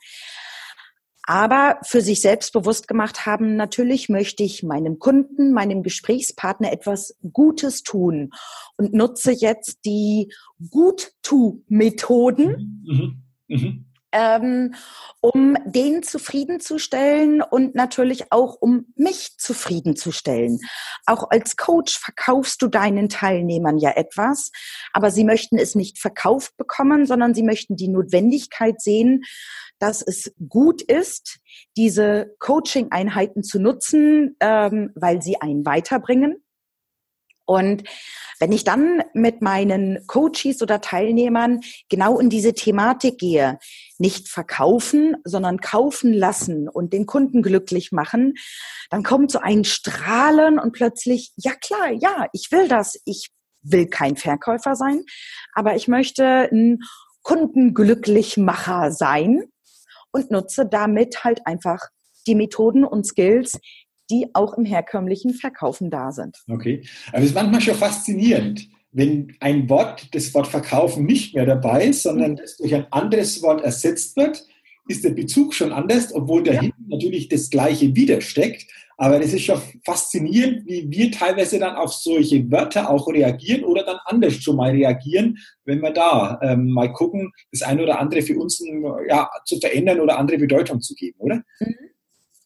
aber 1.25 1.79
für 1.84 2.01
sich 2.01 2.22
selbst 2.22 2.51
bewusst 2.51 2.89
gemacht 2.89 3.25
haben, 3.25 3.55
natürlich 3.55 4.10
möchte 4.10 4.43
ich 4.43 4.62
meinem 4.62 5.00
Kunden, 5.00 5.53
meinem 5.53 5.82
Gesprächspartner 5.82 6.74
etwas 6.74 7.17
Gutes 7.32 7.84
tun 7.84 8.32
und 8.77 8.93
nutze 8.93 9.32
jetzt 9.32 9.86
die 9.86 10.34
Gut-Tu-Methoden. 10.70 12.84
Mhm. 12.86 13.24
Mhm. 13.48 13.86
Ähm, 14.13 14.75
um 15.20 15.58
den 15.65 16.03
zufriedenzustellen 16.03 17.41
und 17.41 17.75
natürlich 17.75 18.32
auch 18.32 18.55
um 18.60 18.86
mich 18.96 19.38
zufriedenzustellen. 19.38 20.60
Auch 21.05 21.29
als 21.29 21.58
Coach 21.58 21.98
verkaufst 21.98 22.62
du 22.62 22.67
deinen 22.67 23.10
Teilnehmern 23.10 23.77
ja 23.77 23.91
etwas, 23.91 24.51
aber 24.93 25.12
sie 25.12 25.24
möchten 25.24 25.58
es 25.58 25.75
nicht 25.75 26.00
verkauft 26.00 26.55
bekommen, 26.58 27.05
sondern 27.05 27.34
sie 27.34 27.43
möchten 27.43 27.75
die 27.75 27.88
Notwendigkeit 27.88 28.82
sehen, 28.82 29.24
dass 29.79 30.01
es 30.01 30.34
gut 30.48 30.82
ist, 30.82 31.39
diese 31.75 32.36
Coaching-Einheiten 32.39 33.43
zu 33.43 33.60
nutzen, 33.60 34.36
ähm, 34.39 34.91
weil 34.96 35.22
sie 35.22 35.41
einen 35.41 35.65
weiterbringen 35.65 36.42
und 37.45 37.83
wenn 38.39 38.51
ich 38.51 38.63
dann 38.63 39.03
mit 39.13 39.41
meinen 39.41 40.05
Coaches 40.07 40.62
oder 40.62 40.81
Teilnehmern 40.81 41.62
genau 41.89 42.19
in 42.19 42.29
diese 42.29 42.53
Thematik 42.53 43.17
gehe, 43.17 43.59
nicht 43.97 44.29
verkaufen, 44.29 45.17
sondern 45.23 45.59
kaufen 45.59 46.13
lassen 46.13 46.69
und 46.69 46.93
den 46.93 47.05
Kunden 47.05 47.41
glücklich 47.41 47.91
machen, 47.91 48.35
dann 48.89 49.03
kommt 49.03 49.31
so 49.31 49.39
ein 49.39 49.63
Strahlen 49.63 50.59
und 50.59 50.71
plötzlich, 50.71 51.31
ja 51.35 51.53
klar, 51.53 51.91
ja, 51.91 52.27
ich 52.33 52.51
will 52.51 52.67
das. 52.67 53.00
Ich 53.05 53.29
will 53.63 53.88
kein 53.88 54.17
Verkäufer 54.17 54.75
sein, 54.75 55.03
aber 55.53 55.75
ich 55.75 55.88
möchte 55.88 56.50
ein 56.51 56.79
Kundenglücklichmacher 57.21 58.91
sein 58.91 59.45
und 60.12 60.31
nutze 60.31 60.65
damit 60.65 61.23
halt 61.23 61.47
einfach 61.47 61.79
die 62.27 62.35
Methoden 62.35 62.83
und 62.83 63.05
Skills, 63.05 63.57
die 64.13 64.27
auch 64.34 64.53
im 64.53 64.65
herkömmlichen 64.65 65.34
Verkaufen 65.34 65.89
da 65.89 66.12
sind. 66.12 66.38
Okay, 66.48 66.84
aber 67.10 67.20
es 67.20 67.25
ist 67.25 67.36
manchmal 67.36 67.62
schon 67.62 67.75
faszinierend, 67.75 68.70
wenn 68.91 69.36
ein 69.39 69.67
Wort, 69.70 70.13
das 70.13 70.34
Wort 70.36 70.48
Verkaufen 70.48 71.05
nicht 71.05 71.34
mehr 71.34 71.48
dabei 71.48 71.86
ist, 71.86 72.03
sondern 72.03 72.32
mhm. 72.32 72.36
das 72.36 72.58
durch 72.58 72.75
ein 72.75 72.86
anderes 72.91 73.41
Wort 73.41 73.63
ersetzt 73.63 74.15
wird, 74.15 74.46
ist 74.88 75.03
der 75.03 75.12
Bezug 75.12 75.53
schon 75.53 75.72
anders, 75.72 76.13
obwohl 76.13 76.43
dahinter 76.43 76.77
ja. 76.77 76.96
natürlich 76.96 77.27
das 77.27 77.50
Gleiche 77.50 77.96
widersteckt. 77.96 78.67
Aber 78.98 79.20
es 79.20 79.34
ist 79.34 79.46
schon 79.46 79.60
faszinierend, 79.84 80.67
wie 80.67 80.86
wir 80.91 81.12
teilweise 81.12 81.58
dann 81.58 81.75
auf 81.75 81.91
solche 81.93 82.51
Wörter 82.51 82.91
auch 82.91 83.08
reagieren 83.08 83.63
oder 83.63 83.84
dann 83.84 83.98
anders 84.05 84.36
schon 84.36 84.58
mal 84.58 84.70
reagieren, 84.70 85.39
wenn 85.65 85.82
wir 85.82 85.91
da 85.91 86.39
ähm, 86.43 86.70
mal 86.70 86.93
gucken, 86.93 87.32
das 87.51 87.63
eine 87.63 87.82
oder 87.82 88.00
andere 88.00 88.22
für 88.22 88.38
uns 88.38 88.63
ja, 89.10 89.27
zu 89.46 89.60
verändern 89.60 90.00
oder 90.00 90.20
andere 90.20 90.38
Bedeutung 90.38 90.79
zu 90.82 90.93
geben, 90.93 91.17
oder? 91.20 91.41
Mhm. 91.60 91.75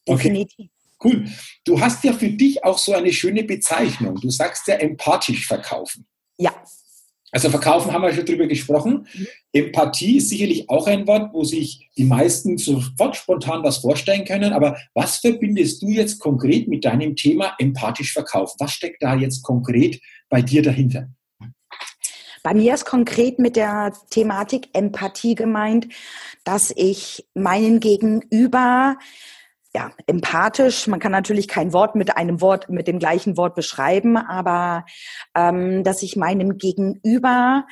Definitiv. 0.08 0.70
Cool. 1.02 1.26
Du 1.64 1.80
hast 1.80 2.02
ja 2.04 2.12
für 2.12 2.30
dich 2.30 2.64
auch 2.64 2.78
so 2.78 2.92
eine 2.92 3.12
schöne 3.12 3.44
Bezeichnung. 3.44 4.16
Du 4.16 4.30
sagst 4.30 4.66
ja 4.66 4.74
empathisch 4.74 5.46
verkaufen. 5.46 6.06
Ja. 6.38 6.52
Also 7.30 7.50
verkaufen 7.50 7.92
haben 7.92 8.02
wir 8.02 8.14
schon 8.14 8.24
drüber 8.24 8.46
gesprochen. 8.46 9.06
Mhm. 9.12 9.26
Empathie 9.52 10.16
ist 10.16 10.30
sicherlich 10.30 10.68
auch 10.70 10.86
ein 10.86 11.06
Wort, 11.06 11.32
wo 11.34 11.44
sich 11.44 11.90
die 11.96 12.04
meisten 12.04 12.56
sofort 12.56 13.16
spontan 13.16 13.62
was 13.62 13.78
vorstellen 13.78 14.24
können. 14.24 14.52
Aber 14.52 14.78
was 14.94 15.18
verbindest 15.18 15.82
du 15.82 15.88
jetzt 15.88 16.20
konkret 16.20 16.68
mit 16.68 16.84
deinem 16.84 17.16
Thema 17.16 17.54
empathisch 17.58 18.12
verkaufen? 18.12 18.56
Was 18.58 18.72
steckt 18.72 19.02
da 19.02 19.14
jetzt 19.14 19.42
konkret 19.42 20.00
bei 20.30 20.40
dir 20.40 20.62
dahinter? 20.62 21.08
Bei 22.42 22.54
mir 22.54 22.72
ist 22.72 22.86
konkret 22.86 23.38
mit 23.38 23.56
der 23.56 23.92
Thematik 24.10 24.68
Empathie 24.72 25.34
gemeint, 25.34 25.88
dass 26.44 26.72
ich 26.74 27.26
meinen 27.34 27.78
Gegenüber 27.80 28.96
ja, 29.74 29.90
empathisch. 30.06 30.86
Man 30.86 31.00
kann 31.00 31.12
natürlich 31.12 31.48
kein 31.48 31.72
Wort 31.72 31.94
mit 31.94 32.16
einem 32.16 32.40
Wort, 32.40 32.68
mit 32.70 32.88
dem 32.88 32.98
gleichen 32.98 33.36
Wort 33.36 33.54
beschreiben, 33.54 34.16
aber 34.16 34.86
ähm, 35.34 35.84
dass 35.84 36.02
ich 36.02 36.16
meinem 36.16 36.58
Gegenüber 36.58 37.66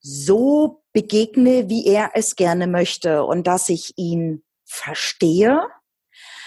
so 0.00 0.82
begegne, 0.92 1.68
wie 1.68 1.86
er 1.86 2.10
es 2.14 2.36
gerne 2.36 2.66
möchte 2.66 3.24
und 3.24 3.46
dass 3.46 3.68
ich 3.68 3.94
ihn 3.96 4.42
verstehe, 4.64 5.62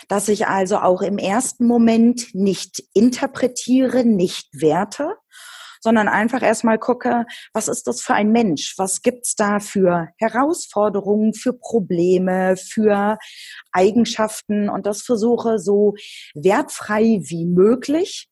dass 0.07 0.29
ich 0.29 0.47
also 0.47 0.77
auch 0.77 1.01
im 1.01 1.17
ersten 1.17 1.65
Moment 1.65 2.33
nicht 2.33 2.83
interpretiere, 2.93 4.03
nicht 4.03 4.49
werte, 4.53 5.15
sondern 5.81 6.07
einfach 6.07 6.41
erstmal 6.41 6.79
gucke, 6.79 7.25
was 7.53 7.67
ist 7.67 7.87
das 7.87 8.01
für 8.01 8.13
ein 8.13 8.31
Mensch? 8.31 8.75
Was 8.77 9.01
gibt's 9.01 9.35
da 9.35 9.59
für 9.59 10.09
Herausforderungen, 10.17 11.33
für 11.33 11.53
Probleme, 11.53 12.55
für 12.55 13.17
Eigenschaften? 13.71 14.69
Und 14.69 14.85
das 14.85 15.01
versuche 15.01 15.59
so 15.59 15.95
wertfrei 16.33 17.21
wie 17.23 17.45
möglich 17.45 18.29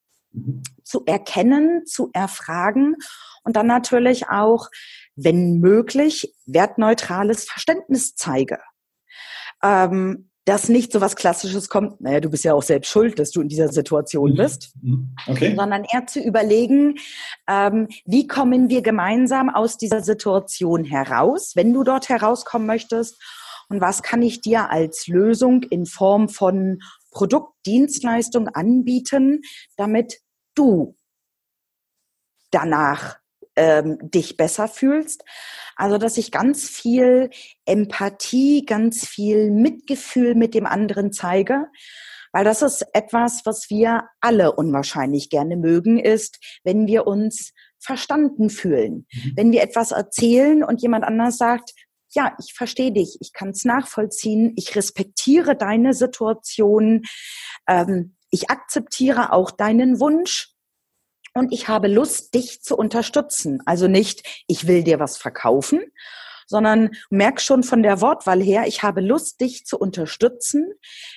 zu 0.83 1.03
erkennen, 1.05 1.85
zu 1.85 2.09
erfragen 2.13 2.95
und 3.43 3.55
dann 3.55 3.67
natürlich 3.67 4.29
auch, 4.29 4.69
wenn 5.15 5.59
möglich, 5.59 6.35
wertneutrales 6.45 7.45
Verständnis 7.45 8.15
zeige. 8.15 8.59
Ähm, 9.63 10.28
dass 10.49 10.67
nicht 10.67 10.91
so 10.91 10.99
was 10.99 11.15
Klassisches 11.15 11.69
kommt, 11.69 12.01
naja, 12.01 12.21
du 12.21 12.31
bist 12.31 12.43
ja 12.43 12.55
auch 12.55 12.63
selbst 12.63 12.89
schuld, 12.89 13.19
dass 13.19 13.29
du 13.29 13.41
in 13.41 13.49
dieser 13.49 13.67
Situation 13.67 14.31
mhm. 14.31 14.35
bist, 14.35 14.73
mhm. 14.81 15.15
okay. 15.27 15.53
sondern 15.55 15.83
eher 15.83 16.07
zu 16.07 16.19
überlegen, 16.19 16.95
ähm, 17.47 17.87
wie 18.05 18.25
kommen 18.25 18.67
wir 18.67 18.81
gemeinsam 18.81 19.51
aus 19.51 19.77
dieser 19.77 20.01
Situation 20.01 20.85
heraus, 20.85 21.51
wenn 21.55 21.71
du 21.71 21.83
dort 21.83 22.09
herauskommen 22.09 22.65
möchtest 22.65 23.21
und 23.69 23.79
was 23.79 24.01
kann 24.01 24.23
ich 24.23 24.41
dir 24.41 24.71
als 24.71 25.05
Lösung 25.05 25.61
in 25.61 25.85
Form 25.85 26.29
von 26.29 26.79
Produkt, 27.11 27.53
Dienstleistung 27.67 28.47
anbieten, 28.47 29.41
damit 29.77 30.17
du 30.55 30.95
danach 32.49 33.17
ähm, 33.59 33.97
dich 34.01 34.37
besser 34.37 34.69
fühlst. 34.69 35.23
Also, 35.75 35.97
dass 35.97 36.17
ich 36.17 36.31
ganz 36.31 36.69
viel 36.69 37.29
Empathie, 37.65 38.65
ganz 38.65 39.05
viel 39.05 39.51
Mitgefühl 39.51 40.33
mit 40.33 40.53
dem 40.53 40.65
anderen 40.65 41.11
zeige. 41.11 41.67
Weil 42.31 42.45
das 42.45 42.61
ist 42.61 42.85
etwas, 42.93 43.41
was 43.45 43.69
wir 43.69 44.03
alle 44.21 44.53
unwahrscheinlich 44.53 45.29
gerne 45.29 45.57
mögen, 45.57 45.99
ist, 45.99 46.39
wenn 46.63 46.87
wir 46.87 47.05
uns 47.05 47.53
verstanden 47.79 48.49
fühlen. 48.49 49.07
Mhm. 49.11 49.33
Wenn 49.35 49.51
wir 49.51 49.61
etwas 49.61 49.91
erzählen 49.91 50.63
und 50.63 50.81
jemand 50.81 51.03
anders 51.03 51.37
sagt, 51.37 51.71
ja, 52.11 52.35
ich 52.39 52.53
verstehe 52.53 52.91
dich, 52.91 53.17
ich 53.19 53.33
kann 53.33 53.49
es 53.49 53.65
nachvollziehen, 53.65 54.53
ich 54.55 54.75
respektiere 54.75 55.55
deine 55.55 55.93
Situation, 55.93 57.03
ähm, 57.67 58.15
ich 58.31 58.49
akzeptiere 58.49 59.33
auch 59.33 59.51
deinen 59.51 59.99
Wunsch 59.99 60.48
und 61.39 61.51
ich 61.51 61.67
habe 61.67 61.87
Lust, 61.87 62.35
dich 62.35 62.61
zu 62.61 62.77
unterstützen. 62.77 63.61
Also 63.65 63.87
nicht, 63.87 64.43
ich 64.47 64.67
will 64.67 64.83
dir 64.83 64.99
was 64.99 65.17
verkaufen, 65.17 65.81
sondern 66.45 66.91
merk 67.09 67.41
schon 67.41 67.63
von 67.63 67.83
der 67.83 68.01
Wortwahl 68.01 68.41
her, 68.41 68.65
ich 68.67 68.83
habe 68.83 69.01
Lust, 69.01 69.39
dich 69.39 69.65
zu 69.65 69.77
unterstützen 69.77 70.71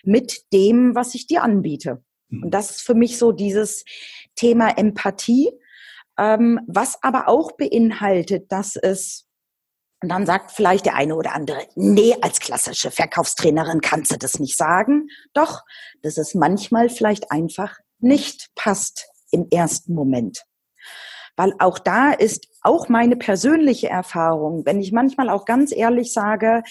mit 0.05 0.53
dem, 0.53 0.95
was 0.95 1.15
ich 1.15 1.27
dir 1.27 1.43
anbiete. 1.43 2.05
Mhm. 2.29 2.45
Und 2.45 2.51
das 2.53 2.71
ist 2.71 2.83
für 2.83 2.95
mich 2.95 3.19
so 3.19 3.33
dieses 3.33 3.85
Thema 4.37 4.79
Empathie, 4.79 5.51
ähm, 6.19 6.61
was 6.67 7.03
aber 7.03 7.29
auch 7.29 7.53
beinhaltet, 7.53 8.53
dass 8.53 8.77
es 8.77 9.27
Und 10.03 10.09
dann 10.09 10.27
sagt 10.27 10.51
vielleicht 10.51 10.85
der 10.85 10.97
eine 10.97 11.15
oder 11.15 11.33
andere, 11.33 11.67
nee, 11.77 12.15
als 12.21 12.41
klassische 12.41 12.91
Verkaufstrainerin 12.91 13.81
kannst 13.81 14.11
du 14.13 14.19
das 14.19 14.41
nicht 14.41 14.57
sagen. 14.57 15.09
Doch, 15.33 15.63
dass 16.03 16.19
es 16.19 16.35
manchmal 16.35 16.89
vielleicht 16.89 17.31
einfach 17.31 17.79
nicht 18.01 18.51
passt 18.57 19.12
im 19.33 19.49
ersten 19.51 19.95
Moment. 19.95 20.45
Weil 21.37 21.55
auch 21.59 21.79
da 21.79 22.13
ist 22.13 22.47
auch 22.61 22.89
meine 22.89 23.17
persönliche 23.17 23.89
Erfahrung, 23.89 24.65
wenn 24.65 24.81
ich 24.81 24.93
manchmal 24.93 25.29
auch 25.29 25.45
ganz 25.45 25.75
ehrlich 25.75 26.13
sage, 26.13 26.63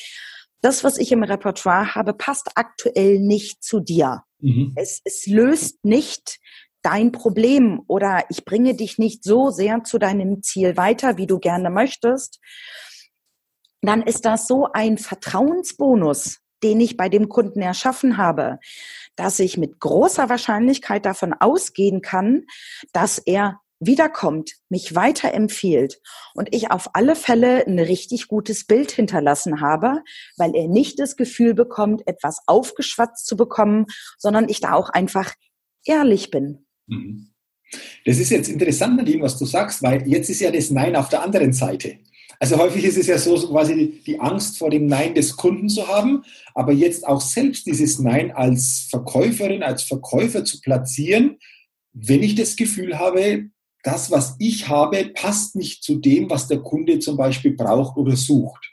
das, 0.61 0.83
was 0.83 0.97
ich 0.97 1.11
im 1.11 1.23
Repertoire 1.23 1.95
habe, 1.95 2.13
passt 2.13 2.51
aktuell 2.55 3.19
nicht 3.19 3.63
zu 3.63 3.79
dir. 3.79 4.23
Mhm. 4.39 4.73
Es, 4.75 5.01
es 5.03 5.25
löst 5.25 5.83
nicht 5.83 6.39
dein 6.83 7.11
Problem 7.11 7.81
oder 7.87 8.25
ich 8.29 8.45
bringe 8.45 8.75
dich 8.75 8.97
nicht 8.97 9.23
so 9.23 9.49
sehr 9.49 9.83
zu 9.83 9.97
deinem 9.97 10.43
Ziel 10.43 10.77
weiter, 10.77 11.17
wie 11.17 11.27
du 11.27 11.39
gerne 11.39 11.69
möchtest, 11.69 12.39
dann 13.81 14.03
ist 14.03 14.25
das 14.25 14.47
so 14.47 14.67
ein 14.71 14.97
Vertrauensbonus, 14.97 16.40
den 16.63 16.79
ich 16.79 16.97
bei 16.97 17.09
dem 17.09 17.29
Kunden 17.29 17.61
erschaffen 17.61 18.17
habe, 18.17 18.59
dass 19.15 19.39
ich 19.39 19.57
mit 19.57 19.79
großer 19.79 20.29
Wahrscheinlichkeit 20.29 21.05
davon 21.05 21.33
ausgehen 21.33 22.01
kann, 22.01 22.45
dass 22.93 23.17
er 23.17 23.59
wiederkommt, 23.81 24.53
mich 24.69 24.95
weiterempfiehlt 24.95 26.01
und 26.35 26.53
ich 26.53 26.71
auf 26.71 26.91
alle 26.93 27.15
Fälle 27.15 27.65
ein 27.65 27.79
richtig 27.79 28.27
gutes 28.27 28.65
Bild 28.65 28.91
hinterlassen 28.91 29.59
habe, 29.59 30.03
weil 30.37 30.55
er 30.55 30.67
nicht 30.67 30.99
das 30.99 31.15
Gefühl 31.15 31.55
bekommt, 31.55 32.07
etwas 32.07 32.41
aufgeschwatzt 32.45 33.25
zu 33.25 33.35
bekommen, 33.35 33.87
sondern 34.19 34.47
ich 34.49 34.59
da 34.59 34.73
auch 34.73 34.89
einfach 34.89 35.33
ehrlich 35.83 36.29
bin. 36.29 36.65
Mhm. 36.87 37.31
Das 38.05 38.17
ist 38.17 38.29
jetzt 38.29 38.49
interessant, 38.49 38.97
Nadine, 38.97 39.23
was 39.23 39.37
du 39.37 39.45
sagst, 39.45 39.81
weil 39.81 40.07
jetzt 40.07 40.29
ist 40.29 40.41
ja 40.41 40.51
das 40.51 40.71
Nein 40.71 40.95
auf 40.95 41.09
der 41.09 41.23
anderen 41.23 41.53
Seite. 41.53 41.99
Also 42.41 42.57
häufig 42.57 42.83
ist 42.85 42.97
es 42.97 43.05
ja 43.05 43.19
so, 43.19 43.37
so 43.37 43.49
quasi 43.49 44.01
die 44.03 44.19
Angst 44.19 44.57
vor 44.57 44.71
dem 44.71 44.87
Nein 44.87 45.13
des 45.13 45.37
Kunden 45.37 45.69
zu 45.69 45.87
haben, 45.87 46.23
aber 46.55 46.71
jetzt 46.71 47.07
auch 47.07 47.21
selbst 47.21 47.67
dieses 47.67 47.99
Nein 47.99 48.31
als 48.31 48.87
Verkäuferin, 48.89 49.61
als 49.61 49.83
Verkäufer 49.83 50.43
zu 50.43 50.59
platzieren, 50.59 51.37
wenn 51.93 52.23
ich 52.23 52.33
das 52.33 52.55
Gefühl 52.55 52.97
habe, 52.97 53.51
das, 53.83 54.09
was 54.09 54.37
ich 54.39 54.67
habe, 54.67 55.11
passt 55.13 55.55
nicht 55.55 55.83
zu 55.83 55.97
dem, 55.97 56.31
was 56.31 56.47
der 56.47 56.61
Kunde 56.61 56.97
zum 56.97 57.15
Beispiel 57.15 57.51
braucht 57.51 57.95
oder 57.95 58.15
sucht. 58.15 58.71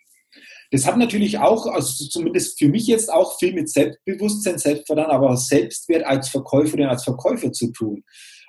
Das 0.70 0.86
hat 0.86 0.96
natürlich 0.96 1.38
auch, 1.38 1.66
also 1.66 2.06
zumindest 2.06 2.58
für 2.58 2.68
mich 2.68 2.86
jetzt 2.86 3.12
auch 3.12 3.38
viel 3.38 3.52
mit 3.52 3.68
Selbstbewusstsein, 3.68 4.56
Selbstvertrauen, 4.56 5.10
aber 5.10 5.32
auch 5.32 5.36
Selbstwert 5.36 6.06
als 6.06 6.30
Verkäuferin, 6.30 6.86
als 6.86 7.04
Verkäufer 7.04 7.52
zu 7.52 7.70
tun. 7.72 8.02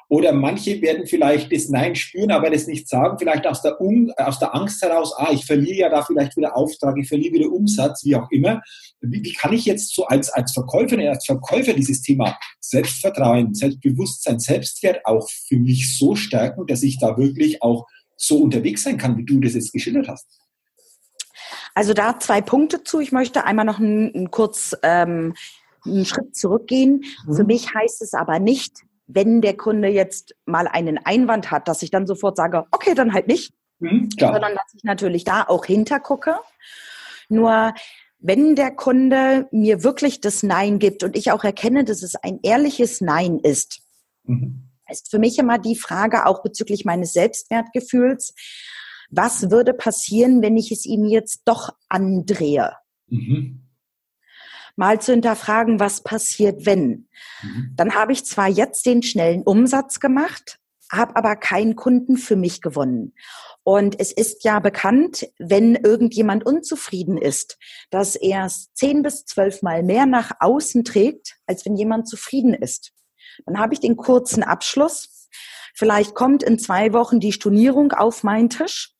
Oder 0.09 0.33
manche 0.33 0.81
werden 0.81 1.05
vielleicht 1.05 1.53
das 1.53 1.69
Nein 1.69 1.95
spüren, 1.95 2.31
aber 2.31 2.49
das 2.49 2.65
nicht 2.65 2.89
sagen, 2.89 3.19
vielleicht 3.19 3.45
aus 3.45 3.61
der, 3.61 3.79
um, 3.79 4.11
aus 4.17 4.39
der 4.39 4.55
Angst 4.55 4.81
heraus, 4.81 5.13
ah, 5.15 5.29
ich 5.31 5.45
verliere 5.45 5.77
ja 5.77 5.89
da 5.89 6.01
vielleicht 6.01 6.35
wieder 6.35 6.57
Auftrag, 6.57 6.97
ich 6.97 7.07
verliere 7.07 7.35
wieder 7.35 7.51
Umsatz, 7.51 8.03
wie 8.03 8.15
auch 8.15 8.29
immer. 8.31 8.59
Wie, 9.01 9.23
wie 9.23 9.33
kann 9.33 9.53
ich 9.53 9.65
jetzt 9.65 9.93
so 9.93 10.07
als, 10.07 10.31
als 10.31 10.51
Verkäuferin, 10.51 11.09
als 11.09 11.25
Verkäufer 11.25 11.73
dieses 11.73 12.01
Thema 12.01 12.35
Selbstvertrauen, 12.59 13.53
Selbstbewusstsein, 13.53 14.39
Selbstwert 14.39 15.05
auch 15.05 15.29
für 15.47 15.57
mich 15.57 15.95
so 15.95 16.15
stärken, 16.15 16.65
dass 16.65 16.81
ich 16.81 16.97
da 16.97 17.15
wirklich 17.15 17.61
auch 17.61 17.85
so 18.17 18.39
unterwegs 18.39 18.81
sein 18.81 18.97
kann, 18.97 19.15
wie 19.15 19.25
du 19.25 19.39
das 19.39 19.53
jetzt 19.53 19.71
geschildert 19.71 20.07
hast? 20.07 20.27
Also 21.75 21.93
da 21.93 22.19
zwei 22.19 22.41
Punkte 22.41 22.83
zu. 22.83 22.99
Ich 22.99 23.11
möchte 23.11 23.45
einmal 23.45 23.65
noch 23.65 23.79
einen, 23.79 24.13
einen 24.13 24.31
kurz 24.31 24.75
ähm, 24.81 25.35
einen 25.85 26.05
Schritt 26.05 26.35
zurückgehen. 26.35 27.03
Mhm. 27.27 27.35
Für 27.35 27.43
mich 27.43 27.73
heißt 27.73 28.01
es 28.01 28.13
aber 28.15 28.39
nicht, 28.39 28.83
wenn 29.11 29.41
der 29.41 29.57
Kunde 29.57 29.87
jetzt 29.87 30.35
mal 30.45 30.67
einen 30.67 30.99
Einwand 30.99 31.49
hat, 31.49 31.67
dass 31.67 31.81
ich 31.81 31.89
dann 31.89 32.05
sofort 32.05 32.37
sage, 32.37 32.65
okay, 32.71 32.93
dann 32.93 33.11
halt 33.11 33.27
nicht, 33.27 33.53
mhm, 33.79 34.09
sondern 34.17 34.53
dass 34.53 34.73
ich 34.75 34.83
natürlich 34.83 35.23
da 35.23 35.43
auch 35.43 35.65
hintergucke. 35.65 36.37
Nur 37.27 37.73
wenn 38.19 38.55
der 38.55 38.71
Kunde 38.71 39.47
mir 39.51 39.83
wirklich 39.83 40.21
das 40.21 40.43
Nein 40.43 40.77
gibt 40.77 41.03
und 41.03 41.17
ich 41.17 41.31
auch 41.31 41.43
erkenne, 41.43 41.83
dass 41.83 42.03
es 42.03 42.15
ein 42.15 42.39
ehrliches 42.43 43.01
Nein 43.01 43.39
ist, 43.39 43.81
mhm. 44.25 44.69
ist 44.87 45.09
für 45.09 45.19
mich 45.19 45.39
immer 45.39 45.57
die 45.57 45.75
Frage 45.75 46.27
auch 46.27 46.43
bezüglich 46.43 46.85
meines 46.85 47.11
Selbstwertgefühls, 47.13 48.35
was 49.09 49.49
würde 49.49 49.73
passieren, 49.73 50.43
wenn 50.43 50.55
ich 50.55 50.71
es 50.71 50.85
ihm 50.85 51.05
jetzt 51.05 51.41
doch 51.45 51.71
andrehe? 51.87 52.73
Mhm 53.07 53.68
mal 54.79 54.99
zu 55.01 55.11
hinterfragen, 55.11 55.79
was 55.79 56.01
passiert, 56.01 56.65
wenn. 56.65 57.09
Mhm. 57.43 57.73
Dann 57.75 57.95
habe 57.95 58.13
ich 58.13 58.25
zwar 58.25 58.47
jetzt 58.47 58.85
den 58.85 59.03
schnellen 59.03 59.43
Umsatz 59.43 59.99
gemacht, 59.99 60.57
habe 60.89 61.17
aber 61.17 61.35
keinen 61.35 61.75
Kunden 61.75 62.17
für 62.17 62.37
mich 62.37 62.61
gewonnen. 62.61 63.13
Und 63.63 63.99
es 63.99 64.13
ist 64.13 64.45
ja 64.45 64.59
bekannt, 64.59 65.27
wenn 65.37 65.75
irgendjemand 65.75 66.45
unzufrieden 66.45 67.17
ist, 67.17 67.57
dass 67.91 68.15
er 68.15 68.45
es 68.45 68.73
zehn 68.73 69.03
bis 69.03 69.25
zwölf 69.25 69.61
Mal 69.61 69.83
mehr 69.83 70.05
nach 70.05 70.31
außen 70.39 70.85
trägt, 70.85 71.35
als 71.45 71.65
wenn 71.65 71.75
jemand 71.75 72.07
zufrieden 72.07 72.53
ist. 72.53 72.93
Dann 73.45 73.59
habe 73.59 73.73
ich 73.73 73.81
den 73.81 73.97
kurzen 73.97 74.43
Abschluss. 74.43 75.27
Vielleicht 75.75 76.15
kommt 76.15 76.41
in 76.41 76.57
zwei 76.57 76.93
Wochen 76.93 77.19
die 77.19 77.33
Stornierung 77.33 77.91
auf 77.91 78.23
meinen 78.23 78.49
Tisch. 78.49 78.95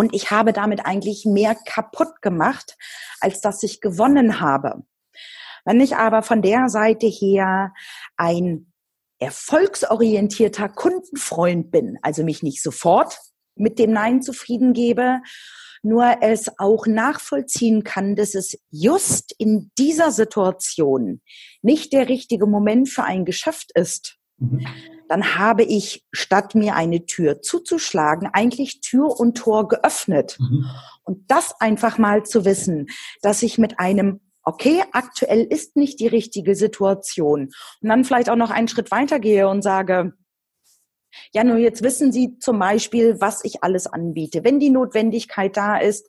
Und 0.00 0.14
ich 0.14 0.30
habe 0.30 0.54
damit 0.54 0.86
eigentlich 0.86 1.26
mehr 1.26 1.54
kaputt 1.54 2.22
gemacht, 2.22 2.78
als 3.20 3.42
dass 3.42 3.62
ich 3.62 3.82
gewonnen 3.82 4.40
habe. 4.40 4.82
Wenn 5.66 5.78
ich 5.78 5.94
aber 5.94 6.22
von 6.22 6.40
der 6.40 6.70
Seite 6.70 7.06
her 7.06 7.74
ein 8.16 8.72
erfolgsorientierter 9.18 10.70
Kundenfreund 10.70 11.70
bin, 11.70 11.98
also 12.00 12.24
mich 12.24 12.42
nicht 12.42 12.62
sofort 12.62 13.18
mit 13.56 13.78
dem 13.78 13.92
Nein 13.92 14.22
zufrieden 14.22 14.72
gebe, 14.72 15.20
nur 15.82 16.16
es 16.22 16.50
auch 16.58 16.86
nachvollziehen 16.86 17.84
kann, 17.84 18.16
dass 18.16 18.34
es 18.34 18.58
just 18.70 19.34
in 19.36 19.70
dieser 19.76 20.12
Situation 20.12 21.20
nicht 21.60 21.92
der 21.92 22.08
richtige 22.08 22.46
Moment 22.46 22.88
für 22.88 23.04
ein 23.04 23.26
Geschäft 23.26 23.70
ist, 23.74 24.16
mhm 24.38 24.66
dann 25.10 25.36
habe 25.36 25.64
ich, 25.64 26.06
statt 26.12 26.54
mir 26.54 26.76
eine 26.76 27.04
Tür 27.04 27.42
zuzuschlagen, 27.42 28.30
eigentlich 28.32 28.80
Tür 28.80 29.18
und 29.18 29.36
Tor 29.36 29.66
geöffnet. 29.66 30.36
Mhm. 30.38 30.66
Und 31.02 31.28
das 31.28 31.60
einfach 31.60 31.98
mal 31.98 32.22
zu 32.22 32.44
wissen, 32.44 32.86
dass 33.20 33.42
ich 33.42 33.58
mit 33.58 33.80
einem 33.80 34.20
okay, 34.44 34.84
aktuell 34.92 35.42
ist 35.42 35.74
nicht 35.74 35.98
die 35.98 36.06
richtige 36.06 36.54
Situation. 36.54 37.50
Und 37.82 37.88
dann 37.88 38.04
vielleicht 38.04 38.30
auch 38.30 38.36
noch 38.36 38.50
einen 38.50 38.68
Schritt 38.68 38.92
weitergehe 38.92 39.48
und 39.48 39.62
sage, 39.62 40.12
ja, 41.32 41.42
nur 41.42 41.56
jetzt 41.56 41.82
wissen 41.82 42.12
Sie 42.12 42.38
zum 42.38 42.60
Beispiel, 42.60 43.20
was 43.20 43.44
ich 43.44 43.64
alles 43.64 43.88
anbiete. 43.88 44.44
Wenn 44.44 44.60
die 44.60 44.70
Notwendigkeit 44.70 45.56
da 45.56 45.76
ist, 45.76 46.08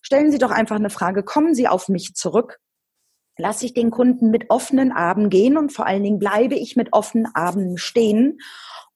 stellen 0.00 0.30
Sie 0.30 0.38
doch 0.38 0.52
einfach 0.52 0.76
eine 0.76 0.90
Frage, 0.90 1.24
kommen 1.24 1.56
Sie 1.56 1.66
auf 1.66 1.88
mich 1.88 2.14
zurück 2.14 2.60
lasse 3.38 3.64
ich 3.64 3.72
den 3.72 3.90
Kunden 3.90 4.30
mit 4.30 4.50
offenen 4.50 4.92
Armen 4.92 5.30
gehen 5.30 5.56
und 5.56 5.72
vor 5.72 5.86
allen 5.86 6.02
Dingen 6.02 6.18
bleibe 6.18 6.56
ich 6.56 6.76
mit 6.76 6.92
offenen 6.92 7.26
Armen 7.34 7.78
stehen. 7.78 8.40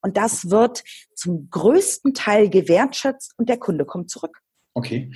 Und 0.02 0.16
das 0.16 0.50
wird 0.50 0.83
zum 1.14 1.48
größten 1.50 2.12
Teil 2.12 2.50
gewertschätzt 2.50 3.35
und 3.38 3.48
der 3.48 3.59
Kunde 3.59 3.85
kommt 3.85 4.11
zurück. 4.11 4.42
Okay. 4.74 5.12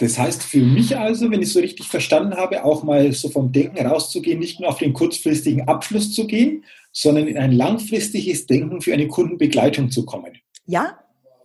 Das 0.00 0.16
heißt 0.16 0.44
für 0.44 0.60
mich 0.60 0.96
also, 0.96 1.28
wenn 1.32 1.42
ich 1.42 1.52
so 1.52 1.58
richtig 1.58 1.88
verstanden 1.88 2.36
habe, 2.36 2.64
auch 2.64 2.84
mal 2.84 3.12
so 3.12 3.28
vom 3.30 3.50
Denken 3.50 3.84
rauszugehen, 3.84 4.38
nicht 4.38 4.60
nur 4.60 4.68
auf 4.68 4.78
den 4.78 4.92
kurzfristigen 4.92 5.66
Abschluss 5.66 6.12
zu 6.12 6.28
gehen, 6.28 6.64
sondern 6.92 7.26
in 7.26 7.36
ein 7.36 7.50
langfristiges 7.50 8.46
Denken 8.46 8.80
für 8.80 8.92
eine 8.92 9.08
Kundenbegleitung 9.08 9.90
zu 9.90 10.04
kommen. 10.04 10.38
Ja. 10.66 11.00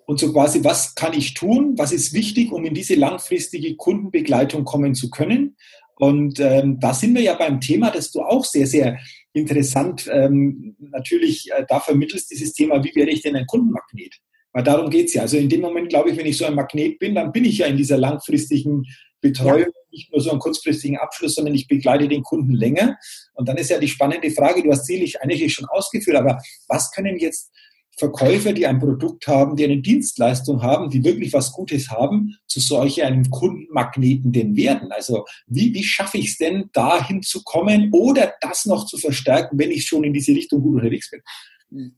Und 0.06 0.20
so 0.20 0.32
quasi, 0.32 0.64
was 0.64 0.94
kann 0.94 1.14
ich 1.14 1.34
tun? 1.34 1.74
Was 1.78 1.92
ist 1.92 2.14
wichtig, 2.14 2.52
um 2.52 2.64
in 2.66 2.76
diese 2.76 2.94
langfristige 2.94 3.76
Kundenbegleitung 3.76 4.66
kommen 4.66 4.94
zu 4.94 5.10
können? 5.10 5.56
Und 5.96 6.40
ähm, 6.40 6.80
da 6.80 6.94
sind 6.94 7.14
wir 7.16 7.22
ja 7.22 7.36
beim 7.36 7.62
Thema, 7.62 7.92
das 7.92 8.12
du 8.12 8.22
auch 8.22 8.46
sehr, 8.46 8.68
sehr 8.68 8.98
interessant 9.34 10.10
ähm, 10.12 10.76
natürlich 10.80 11.52
äh, 11.52 11.66
da 11.68 11.80
vermittelst, 11.80 12.32
dieses 12.32 12.54
Thema, 12.54 12.84
wie 12.84 12.96
werde 12.96 13.12
ich 13.12 13.22
denn 13.22 13.36
ein 13.36 13.46
Kundenmagnet? 13.46 14.16
Weil 14.54 14.64
darum 14.64 14.90
geht's 14.90 15.14
ja. 15.14 15.24
Also 15.24 15.38
in 15.38 15.50
dem 15.50 15.62
Moment, 15.62 15.90
glaube 15.90 16.12
ich, 16.12 16.18
wenn 16.18 16.26
ich 16.26 16.38
so 16.38 16.46
ein 16.46 16.56
Magnet 16.56 17.00
bin, 17.00 17.16
dann 17.16 17.32
bin 17.32 17.46
ich 17.46 17.58
ja 17.58 17.66
in 17.66 17.78
dieser 17.78 17.98
langfristigen 17.98 18.86
Betreuung, 19.20 19.72
nicht 19.92 20.12
nur 20.12 20.22
so 20.22 20.32
einen 20.32 20.40
kurzfristigen 20.40 20.98
Abschluss, 20.98 21.36
sondern 21.36 21.56
ich 21.56 21.68
begleite 21.68 22.08
den 22.08 22.24
Kunden 22.24 22.54
länger. 22.54 22.98
Und 23.34 23.48
dann 23.48 23.58
ist 23.58 23.70
ja 23.70 23.80
die 23.80 23.88
spannende 23.88 24.30
Frage, 24.32 24.62
du 24.62 24.72
hast 24.72 24.86
sicherlich 24.86 25.22
eigentlich 25.22 25.54
schon 25.54 25.66
ausgeführt, 25.66 26.18
aber 26.18 26.40
was 26.68 26.92
können 26.92 27.18
jetzt 27.18 27.52
Verkäufer, 27.98 28.54
die 28.54 28.66
ein 28.66 28.80
Produkt 28.80 29.28
haben, 29.28 29.56
die 29.56 29.64
eine 29.66 29.78
Dienstleistung 29.78 30.64
haben, 30.64 30.90
die 30.90 31.04
wirklich 31.04 31.32
was 31.34 31.52
Gutes 31.52 31.90
haben, 31.90 32.38
zu 32.48 32.60
solch 32.60 33.04
einem 33.04 33.30
Kundenmagneten 33.30 34.32
denn 34.32 34.56
werden? 34.56 34.92
Also 34.92 35.26
wie, 35.48 35.74
wie 35.74 35.84
schaffe 35.84 36.18
ich 36.18 36.30
es 36.30 36.38
denn, 36.38 36.70
dahin 36.74 37.22
zu 37.22 37.44
kommen 37.44 37.90
oder 37.92 38.34
das 38.42 38.66
noch 38.66 38.86
zu 38.86 38.98
verstärken, 38.98 39.60
wenn 39.60 39.72
ich 39.72 39.86
schon 39.86 40.04
in 40.04 40.14
diese 40.14 40.32
Richtung 40.32 40.62
gut 40.62 40.78
unterwegs 40.78 41.12
bin? 41.12 41.94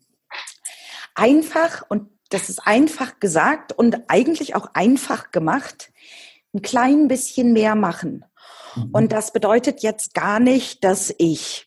Einfach, 1.15 1.83
und 1.87 2.09
das 2.29 2.49
ist 2.49 2.59
einfach 2.65 3.19
gesagt 3.19 3.71
und 3.71 3.97
eigentlich 4.07 4.55
auch 4.55 4.69
einfach 4.73 5.31
gemacht, 5.31 5.91
ein 6.53 6.61
klein 6.61 7.07
bisschen 7.07 7.53
mehr 7.53 7.75
machen. 7.75 8.25
Mhm. 8.75 8.89
Und 8.91 9.11
das 9.11 9.31
bedeutet 9.31 9.81
jetzt 9.81 10.13
gar 10.13 10.39
nicht, 10.39 10.83
dass 10.83 11.13
ich 11.17 11.64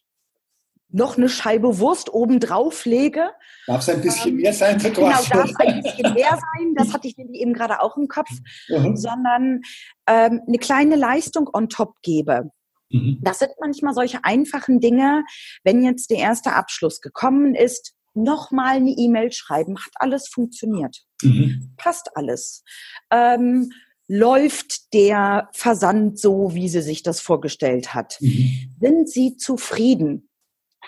noch 0.90 1.16
eine 1.16 1.28
Scheibe 1.28 1.78
Wurst 1.78 2.12
obendrauf 2.12 2.84
lege. 2.84 3.30
Darf 3.66 3.82
es 3.82 3.88
ein 3.88 4.00
bisschen 4.00 4.30
ähm, 4.30 4.36
mehr 4.36 4.52
sein? 4.52 4.80
So 4.80 4.90
genau, 4.90 5.10
darf 5.10 5.52
ein 5.58 5.82
bisschen 5.82 6.14
mehr 6.14 6.30
sein. 6.30 6.74
Das 6.76 6.92
hatte 6.92 7.08
ich 7.08 7.18
eben 7.18 7.52
gerade 7.52 7.80
auch 7.82 7.96
im 7.96 8.08
Kopf. 8.08 8.30
Mhm. 8.68 8.96
Sondern 8.96 9.60
ähm, 10.06 10.40
eine 10.46 10.58
kleine 10.58 10.96
Leistung 10.96 11.48
on 11.52 11.68
top 11.68 11.94
gebe. 12.02 12.50
Mhm. 12.90 13.18
Das 13.22 13.40
sind 13.40 13.50
manchmal 13.60 13.94
solche 13.94 14.24
einfachen 14.24 14.80
Dinge, 14.80 15.24
wenn 15.62 15.84
jetzt 15.84 16.10
der 16.10 16.18
erste 16.18 16.52
Abschluss 16.54 17.00
gekommen 17.00 17.54
ist, 17.54 17.94
nochmal 18.14 18.76
eine 18.76 18.90
E-Mail 18.90 19.30
schreiben, 19.32 19.76
hat 19.76 19.92
alles 19.96 20.28
funktioniert. 20.28 21.04
Mhm. 21.22 21.74
Passt 21.76 22.16
alles. 22.16 22.64
Ähm, 23.10 23.70
läuft 24.08 24.92
der 24.94 25.50
Versand 25.52 26.18
so, 26.18 26.54
wie 26.54 26.68
sie 26.68 26.80
sich 26.80 27.02
das 27.02 27.20
vorgestellt 27.20 27.94
hat? 27.94 28.16
Mhm. 28.20 28.74
Sind 28.80 29.08
sie 29.10 29.36
zufrieden? 29.36 30.27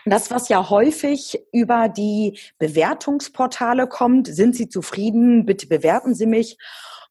Das, 0.07 0.31
was 0.31 0.49
ja 0.49 0.71
häufig 0.71 1.39
über 1.53 1.89
die 1.89 2.39
Bewertungsportale 2.59 3.87
kommt, 3.87 4.27
sind 4.29 4.57
Sie 4.57 4.69
zufrieden? 4.69 5.47
Bitte 5.47 5.67
bewerten 5.67 6.15
Sie 6.15 6.27
mich. 6.27 6.57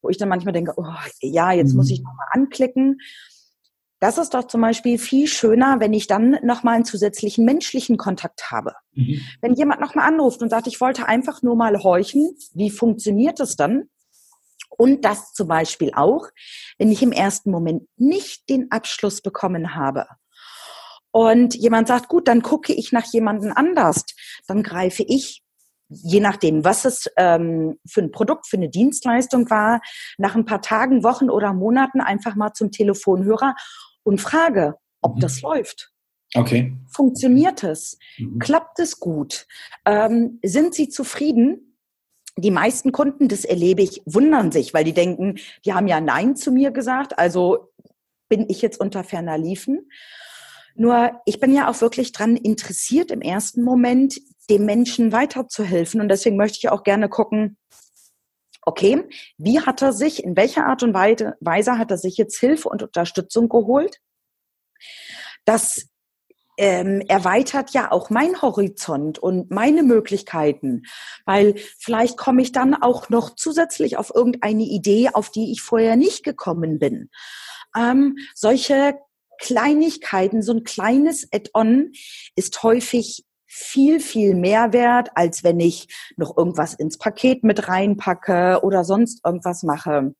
Wo 0.02 0.10
ich 0.10 0.17
dann 0.17 0.30
manchmal 0.30 0.54
denke, 0.54 0.73
oh, 0.78 0.86
ja, 1.21 1.52
jetzt 1.52 1.71
mhm. 1.71 1.78
muss 1.78 1.91
ich 1.91 1.99
nochmal 2.02 2.28
anklicken. 2.32 2.99
Das 3.99 4.17
ist 4.17 4.34
doch 4.34 4.45
zum 4.47 4.62
Beispiel 4.62 4.97
viel 4.97 5.28
schöner, 5.28 5.82
wenn 5.82 5.91
ich 5.93 6.08
dann 6.08 6.38
nochmal 6.41 6.75
einen 6.75 6.86
zusätzlichen 6.86 7.43
menschlichen 7.43 7.97
Kontakt 7.97 8.49
habe. 8.49 8.73
Mhm. 8.93 9.21
Wenn 9.41 9.56
jemand 9.56 9.82
nochmal 9.82 10.08
anruft 10.08 10.41
und 10.41 10.49
sagt, 10.49 10.67
ich 10.67 10.80
wollte 10.80 11.08
einfach 11.08 11.41
nur 11.41 11.58
mal 11.58 11.84
horchen, 11.84 12.34
wie 12.54 12.69
funktioniert 12.69 13.39
das 13.41 13.58
dann? 13.58 13.89
Und 14.69 15.04
das 15.04 15.34
zum 15.34 15.49
Beispiel 15.49 15.91
auch, 15.93 16.28
wenn 16.78 16.91
ich 16.91 17.04
im 17.04 17.12
ersten 17.12 17.52
Moment 17.52 17.84
nicht 17.97 18.47
den 18.49 18.71
Abschluss 18.71 19.21
bekommen 19.21 19.75
habe. 19.75 20.08
Und 21.12 21.56
jemand 21.56 21.88
sagt, 21.88 22.08
gut, 22.08 22.28
dann 22.28 22.41
gucke 22.41 22.74
ich 22.74 22.91
nach 22.91 23.06
jemandem 23.06 23.52
anders. 23.54 24.06
Dann 24.48 24.63
greife 24.63 25.04
ich 25.04 25.43
je 25.89 26.19
nachdem, 26.19 26.63
was 26.63 26.86
es 26.86 27.10
ähm, 27.17 27.80
für 27.88 28.02
ein 28.02 28.12
Produkt, 28.12 28.48
für 28.48 28.58
eine 28.58 28.69
Dienstleistung 28.69 29.50
war, 29.50 29.82
nach 30.17 30.36
ein 30.36 30.45
paar 30.45 30.62
Tagen, 30.62 31.04
Wochen 31.04 31.30
oder 31.30 31.54
Monaten 31.54 32.00
einfach 32.00 32.36
mal 32.36 32.54
zum 32.54 32.72
Telefonhörer 32.72 33.56
und 34.04 34.22
frage, 34.22 34.76
ob 35.02 35.15
mhm. 35.15 35.19
das 35.22 35.41
läuft. 35.41 35.91
Okay. 36.36 36.78
Funktioniert 36.88 37.63
es? 37.63 37.98
Mhm. 38.17 38.39
Klappt 38.39 38.80
es 38.80 39.00
gut? 39.00 39.48
Ähm, 39.86 40.39
sind 40.43 40.76
Sie 40.76 40.89
zufrieden? 40.89 41.78
Die 42.38 42.52
meisten 42.52 42.91
Kunden, 42.91 43.28
das 43.28 43.43
erlebe 43.43 43.82
ich, 43.82 44.02
wundern 44.06 44.52
sich, 44.52 44.74
weil 44.74 44.84
die 44.84 44.93
denken, 44.93 45.39
die 45.65 45.74
haben 45.74 45.88
ja 45.88 46.00
Nein 46.00 46.36
zu 46.36 46.52
mir 46.52 46.72
gesagt, 46.72 47.17
also 47.17 47.72
bin 48.30 48.45
ich 48.48 48.62
jetzt 48.62 48.80
unter 48.80 49.04
ferner 49.04 49.38
Liefen. 49.38 49.89
Nur 50.79 51.19
ich 51.25 51.41
bin 51.41 51.53
ja 51.53 51.69
auch 51.69 51.81
wirklich 51.81 52.13
dran 52.13 52.37
interessiert, 52.37 53.11
im 53.11 53.19
ersten 53.19 53.63
Moment 53.63 54.17
dem 54.49 54.65
Menschen 54.65 55.11
weiterzuhelfen. 55.11 55.99
Und 55.99 56.07
deswegen 56.07 56.37
möchte 56.37 56.57
ich 56.57 56.69
auch 56.69 56.83
gerne 56.83 57.09
gucken, 57.09 57.57
okay, 58.61 59.03
wie 59.37 59.59
hat 59.59 59.81
er 59.81 59.91
sich, 59.91 60.23
in 60.23 60.37
welcher 60.37 60.67
Art 60.67 60.81
und 60.81 60.93
Weise 60.93 61.77
hat 61.77 61.91
er 61.91 61.97
sich 61.97 62.15
jetzt 62.15 62.39
Hilfe 62.39 62.69
und 62.69 62.81
Unterstützung 62.81 63.49
geholt? 63.49 63.99
Das 65.43 65.85
ähm, 66.57 67.01
erweitert 67.09 67.71
ja 67.71 67.91
auch 67.91 68.09
mein 68.09 68.41
Horizont 68.41 69.19
und 69.19 69.51
meine 69.51 69.83
Möglichkeiten, 69.83 70.83
weil 71.25 71.55
vielleicht 71.77 72.15
komme 72.15 72.41
ich 72.41 72.53
dann 72.53 72.73
auch 72.73 73.09
noch 73.09 73.35
zusätzlich 73.35 73.97
auf 73.97 74.15
irgendeine 74.15 74.63
Idee, 74.63 75.09
auf 75.11 75.29
die 75.29 75.51
ich 75.51 75.61
vorher 75.61 75.97
nicht 75.97 76.23
gekommen 76.23 76.79
bin. 76.79 77.09
Ähm, 77.75 78.17
solche 78.33 78.97
Kleinigkeiten, 79.39 80.41
so 80.41 80.54
ein 80.54 80.63
kleines 80.63 81.28
Add-on 81.32 81.91
ist 82.36 82.62
häufig 82.63 83.25
viel, 83.47 83.99
viel 83.99 84.36
mehr 84.36 84.73
wert, 84.73 85.10
als 85.15 85.43
wenn 85.43 85.60
ich 85.60 85.88
noch 86.17 86.38
irgendwas 86.38 86.75
ins 86.75 86.97
Paket 86.97 87.43
mit 87.43 87.67
reinpacke 87.67 88.60
oder 88.62 88.84
sonst 88.84 89.25
irgendwas 89.25 89.63
mache. 89.63 90.13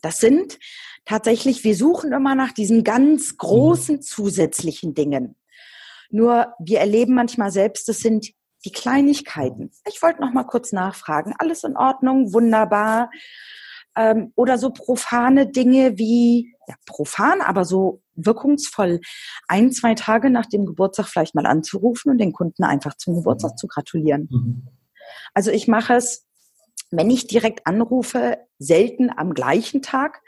Das 0.00 0.18
sind 0.18 0.58
tatsächlich, 1.04 1.62
wir 1.64 1.76
suchen 1.76 2.12
immer 2.12 2.34
nach 2.34 2.52
diesen 2.52 2.82
ganz 2.82 3.36
großen 3.36 3.96
mhm. 3.96 4.02
zusätzlichen 4.02 4.94
Dingen. 4.94 5.36
Nur 6.10 6.54
wir 6.58 6.80
erleben 6.80 7.14
manchmal 7.14 7.52
selbst, 7.52 7.88
das 7.88 8.00
sind 8.00 8.32
die 8.64 8.72
Kleinigkeiten. 8.72 9.70
Ich 9.88 10.02
wollte 10.02 10.20
noch 10.20 10.32
mal 10.32 10.44
kurz 10.44 10.72
nachfragen. 10.72 11.34
Alles 11.38 11.64
in 11.64 11.76
Ordnung, 11.76 12.32
wunderbar. 12.32 13.10
Ähm, 13.96 14.32
oder 14.36 14.58
so 14.58 14.70
profane 14.70 15.46
Dinge 15.46 15.98
wie, 15.98 16.54
ja, 16.66 16.74
profan, 16.86 17.40
aber 17.40 17.64
so 17.64 18.02
wirkungsvoll, 18.14 19.00
ein, 19.48 19.72
zwei 19.72 19.94
Tage 19.94 20.30
nach 20.30 20.46
dem 20.46 20.66
Geburtstag 20.66 21.08
vielleicht 21.08 21.34
mal 21.34 21.46
anzurufen 21.46 22.10
und 22.10 22.18
den 22.18 22.32
Kunden 22.32 22.64
einfach 22.64 22.96
zum 22.96 23.16
Geburtstag 23.16 23.58
zu 23.58 23.66
gratulieren. 23.66 24.28
Mhm. 24.30 24.68
Also 25.34 25.50
ich 25.50 25.68
mache 25.68 25.94
es, 25.94 26.26
wenn 26.90 27.10
ich 27.10 27.26
direkt 27.26 27.66
anrufe, 27.66 28.38
selten 28.58 29.10
am 29.14 29.34
gleichen 29.34 29.82
Tag, 29.82 30.22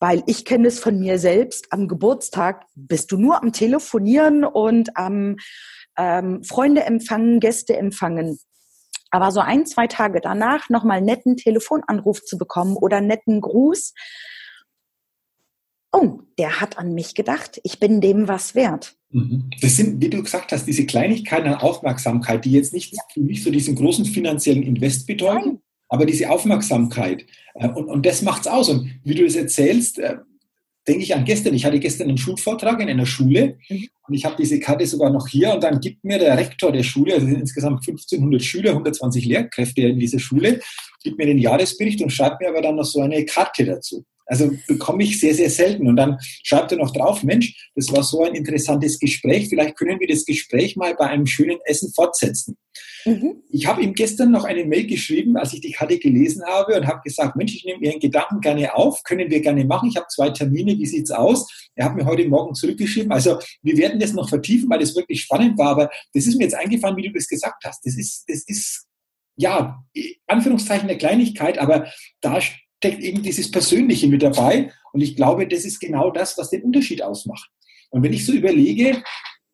weil 0.00 0.22
ich 0.26 0.44
kenne 0.44 0.68
es 0.68 0.78
von 0.78 0.98
mir 0.98 1.18
selbst, 1.18 1.72
am 1.72 1.88
Geburtstag 1.88 2.64
bist 2.74 3.10
du 3.12 3.16
nur 3.16 3.42
am 3.42 3.52
Telefonieren 3.52 4.44
und 4.44 4.96
am 4.96 5.36
ähm, 5.96 6.42
Freunde 6.44 6.84
empfangen, 6.84 7.40
Gäste 7.40 7.76
empfangen. 7.76 8.38
Aber 9.10 9.30
so 9.30 9.40
ein, 9.40 9.66
zwei 9.66 9.86
Tage 9.86 10.20
danach 10.20 10.68
nochmal 10.68 11.00
netten 11.00 11.36
Telefonanruf 11.36 12.22
zu 12.24 12.36
bekommen 12.38 12.76
oder 12.76 13.00
netten 13.00 13.40
Gruß, 13.40 13.94
oh, 15.92 16.20
der 16.38 16.60
hat 16.60 16.78
an 16.78 16.94
mich 16.94 17.14
gedacht, 17.14 17.60
ich 17.64 17.80
bin 17.80 18.00
dem 18.00 18.28
was 18.28 18.54
wert. 18.54 18.96
Mhm. 19.10 19.50
Das 19.60 19.76
sind, 19.76 20.02
wie 20.02 20.10
du 20.10 20.22
gesagt 20.22 20.52
hast, 20.52 20.66
diese 20.66 20.86
Kleinigkeiten 20.86 21.48
an 21.48 21.60
Aufmerksamkeit, 21.60 22.44
die 22.44 22.52
jetzt 22.52 22.74
nicht 22.74 22.94
für 23.12 23.20
mich 23.20 23.42
so 23.42 23.50
diesen 23.50 23.74
großen 23.74 24.04
finanziellen 24.04 24.62
Invest 24.62 25.06
bedeuten, 25.06 25.46
Nein. 25.46 25.62
aber 25.88 26.04
diese 26.04 26.30
Aufmerksamkeit. 26.30 27.24
Äh, 27.54 27.68
und, 27.68 27.86
und 27.86 28.06
das 28.06 28.22
macht's 28.22 28.46
aus. 28.46 28.68
Und 28.68 29.00
wie 29.04 29.14
du 29.14 29.24
es 29.24 29.36
erzählst, 29.36 29.98
äh, 29.98 30.18
denke 30.88 31.04
ich 31.04 31.14
an 31.14 31.24
gestern. 31.24 31.54
Ich 31.54 31.64
hatte 31.64 31.78
gestern 31.78 32.08
einen 32.08 32.18
Schulvortrag 32.18 32.80
in 32.80 32.88
einer 32.88 33.06
Schule 33.06 33.58
mhm. 33.68 33.88
und 34.08 34.14
ich 34.14 34.24
habe 34.24 34.36
diese 34.36 34.58
Karte 34.58 34.86
sogar 34.86 35.10
noch 35.10 35.28
hier 35.28 35.52
und 35.52 35.62
dann 35.62 35.80
gibt 35.80 36.02
mir 36.04 36.18
der 36.18 36.36
Rektor 36.36 36.72
der 36.72 36.82
Schule, 36.82 37.14
also 37.14 37.26
insgesamt 37.26 37.86
1500 37.86 38.42
Schüler, 38.42 38.70
120 38.70 39.24
Lehrkräfte 39.26 39.82
in 39.82 39.98
dieser 39.98 40.18
Schule, 40.18 40.60
gibt 41.02 41.18
mir 41.18 41.26
den 41.26 41.38
Jahresbericht 41.38 42.00
und 42.02 42.10
schreibt 42.10 42.40
mir 42.40 42.48
aber 42.48 42.62
dann 42.62 42.76
noch 42.76 42.84
so 42.84 43.00
eine 43.00 43.24
Karte 43.24 43.64
dazu. 43.64 44.04
Also 44.28 44.50
bekomme 44.66 45.02
ich 45.02 45.18
sehr, 45.18 45.34
sehr 45.34 45.50
selten. 45.50 45.88
Und 45.88 45.96
dann 45.96 46.18
schreibt 46.20 46.70
er 46.70 46.78
noch 46.78 46.92
drauf, 46.92 47.22
Mensch, 47.24 47.70
das 47.74 47.90
war 47.90 48.02
so 48.02 48.22
ein 48.22 48.34
interessantes 48.34 48.98
Gespräch. 48.98 49.48
Vielleicht 49.48 49.76
können 49.76 49.98
wir 49.98 50.06
das 50.06 50.24
Gespräch 50.24 50.76
mal 50.76 50.94
bei 50.94 51.06
einem 51.06 51.26
schönen 51.26 51.58
Essen 51.64 51.92
fortsetzen. 51.92 52.56
Mhm. 53.06 53.42
Ich 53.50 53.66
habe 53.66 53.82
ihm 53.82 53.94
gestern 53.94 54.30
noch 54.30 54.44
eine 54.44 54.64
Mail 54.66 54.86
geschrieben, 54.86 55.36
als 55.36 55.54
ich 55.54 55.62
die 55.62 55.72
Karte 55.72 55.98
gelesen 55.98 56.44
habe 56.44 56.76
und 56.76 56.86
habe 56.86 57.00
gesagt, 57.02 57.36
Mensch, 57.36 57.54
ich 57.54 57.64
nehme 57.64 57.84
Ihren 57.84 58.00
Gedanken 58.00 58.40
gerne 58.40 58.74
auf, 58.74 59.02
können 59.02 59.30
wir 59.30 59.40
gerne 59.40 59.64
machen. 59.64 59.88
Ich 59.88 59.96
habe 59.96 60.06
zwei 60.08 60.30
Termine, 60.30 60.78
wie 60.78 60.86
sieht's 60.86 61.10
aus? 61.10 61.70
Er 61.74 61.86
hat 61.86 61.96
mir 61.96 62.04
heute 62.04 62.28
Morgen 62.28 62.54
zurückgeschrieben. 62.54 63.10
Also 63.10 63.38
wir 63.62 63.76
werden 63.78 63.98
das 63.98 64.12
noch 64.12 64.28
vertiefen, 64.28 64.68
weil 64.68 64.80
das 64.80 64.94
wirklich 64.94 65.22
spannend 65.22 65.58
war. 65.58 65.70
Aber 65.70 65.90
das 66.12 66.26
ist 66.26 66.36
mir 66.36 66.44
jetzt 66.44 66.54
eingefallen, 66.54 66.96
wie 66.96 67.08
du 67.08 67.12
das 67.12 67.28
gesagt 67.28 67.64
hast. 67.64 67.84
Das 67.86 67.96
ist, 67.96 68.24
das 68.28 68.44
ist 68.46 68.84
ja, 69.36 69.82
Anführungszeichen 70.26 70.88
eine 70.88 70.98
Kleinigkeit, 70.98 71.58
aber 71.58 71.86
da 72.20 72.40
steckt 72.78 73.02
eben 73.02 73.22
dieses 73.22 73.50
Persönliche 73.50 74.06
mit 74.08 74.22
dabei. 74.22 74.72
Und 74.92 75.00
ich 75.00 75.16
glaube, 75.16 75.46
das 75.46 75.64
ist 75.64 75.80
genau 75.80 76.10
das, 76.10 76.38
was 76.38 76.50
den 76.50 76.62
Unterschied 76.62 77.02
ausmacht. 77.02 77.50
Und 77.90 78.02
wenn 78.02 78.12
ich 78.12 78.24
so 78.24 78.32
überlege, 78.32 79.02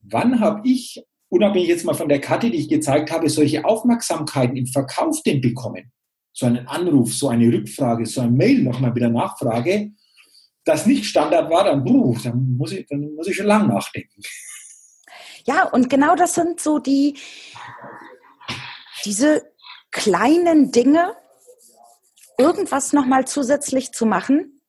wann 0.03 0.41
habe 0.41 0.69
ich, 0.69 1.03
unabhängig 1.31 1.69
jetzt 1.69 1.85
mal 1.85 1.95
von 1.95 2.09
der 2.09 2.21
Karte, 2.21 2.51
die 2.51 2.59
ich 2.59 2.69
gezeigt 2.69 3.11
habe, 3.11 3.29
solche 3.29 3.65
Aufmerksamkeiten 3.65 4.57
im 4.57 4.67
Verkauf 4.67 5.23
denn 5.23 5.41
bekommen? 5.41 5.91
So 6.33 6.47
einen 6.47 6.67
Anruf, 6.67 7.15
so 7.15 7.29
eine 7.29 7.53
Rückfrage, 7.53 8.07
so 8.07 8.21
ein 8.21 8.35
Mail 8.35 8.63
nochmal 8.63 8.95
wieder 8.95 9.09
Nachfrage, 9.09 9.93
das 10.65 10.87
nicht 10.87 11.05
Standard 11.05 11.51
war, 11.51 11.65
dann, 11.65 11.85
buh, 11.85 12.17
dann, 12.23 12.57
muss 12.57 12.73
ich, 12.73 12.87
dann 12.87 13.15
muss 13.15 13.29
ich 13.29 13.37
schon 13.37 13.47
lang 13.47 13.69
nachdenken. 13.69 14.23
Ja, 15.47 15.69
und 15.69 15.91
genau 15.91 16.17
das 16.17 16.35
sind 16.35 16.59
so 16.59 16.79
die, 16.79 17.17
diese 19.05 19.45
kleinen 19.91 20.73
Dinge, 20.73 21.15
irgendwas 22.39 22.93
nochmal 22.93 23.27
zusätzlich 23.27 23.93
zu 23.93 24.07
machen. 24.07 24.61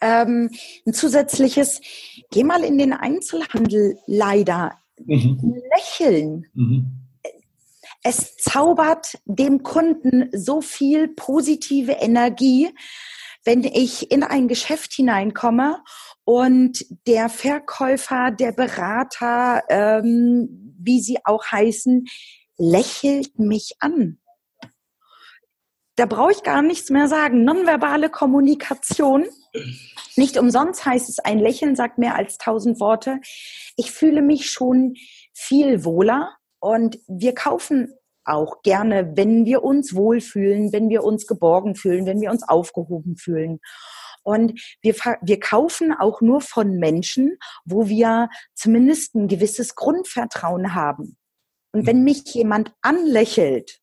Ähm, 0.00 0.50
ein 0.86 0.92
zusätzliches, 0.92 1.80
geh 2.30 2.44
mal 2.44 2.64
in 2.64 2.78
den 2.78 2.92
Einzelhandel 2.92 3.98
leider. 4.06 4.78
Mhm. 5.04 5.62
Lächeln. 5.74 6.46
Mhm. 6.54 7.06
Es 8.02 8.36
zaubert 8.36 9.18
dem 9.24 9.62
Kunden 9.62 10.30
so 10.32 10.60
viel 10.60 11.08
positive 11.08 11.92
Energie, 11.92 12.70
wenn 13.44 13.64
ich 13.64 14.10
in 14.10 14.22
ein 14.22 14.48
Geschäft 14.48 14.92
hineinkomme 14.92 15.82
und 16.24 16.84
der 17.06 17.28
Verkäufer, 17.28 18.30
der 18.32 18.52
Berater, 18.52 19.62
ähm, 19.68 20.74
wie 20.78 21.00
sie 21.00 21.18
auch 21.24 21.44
heißen, 21.50 22.06
lächelt 22.58 23.38
mich 23.38 23.76
an 23.78 24.18
da 25.96 26.06
brauche 26.06 26.32
ich 26.32 26.42
gar 26.42 26.62
nichts 26.62 26.90
mehr 26.90 27.08
sagen. 27.08 27.44
Nonverbale 27.44 28.10
Kommunikation. 28.10 29.26
Nicht 30.14 30.36
umsonst 30.36 30.84
heißt 30.84 31.08
es, 31.08 31.18
ein 31.18 31.38
Lächeln 31.38 31.74
sagt 31.74 31.98
mehr 31.98 32.14
als 32.14 32.38
tausend 32.38 32.80
Worte. 32.80 33.18
Ich 33.76 33.90
fühle 33.90 34.22
mich 34.22 34.50
schon 34.50 34.94
viel 35.32 35.84
wohler 35.84 36.36
und 36.60 36.98
wir 37.08 37.34
kaufen 37.34 37.92
auch 38.24 38.62
gerne, 38.62 39.16
wenn 39.16 39.44
wir 39.44 39.62
uns 39.62 39.94
wohlfühlen, 39.94 40.72
wenn 40.72 40.88
wir 40.88 41.04
uns 41.04 41.26
geborgen 41.26 41.74
fühlen, 41.76 42.06
wenn 42.06 42.20
wir 42.20 42.30
uns 42.30 42.46
aufgehoben 42.46 43.16
fühlen. 43.16 43.60
Und 44.22 44.60
wir, 44.82 44.94
wir 45.22 45.38
kaufen 45.38 45.92
auch 45.92 46.20
nur 46.20 46.40
von 46.40 46.78
Menschen, 46.78 47.38
wo 47.64 47.88
wir 47.88 48.28
zumindest 48.54 49.14
ein 49.14 49.28
gewisses 49.28 49.76
Grundvertrauen 49.76 50.74
haben. 50.74 51.16
Und 51.72 51.86
wenn 51.86 52.02
mich 52.02 52.34
jemand 52.34 52.72
anlächelt, 52.82 53.80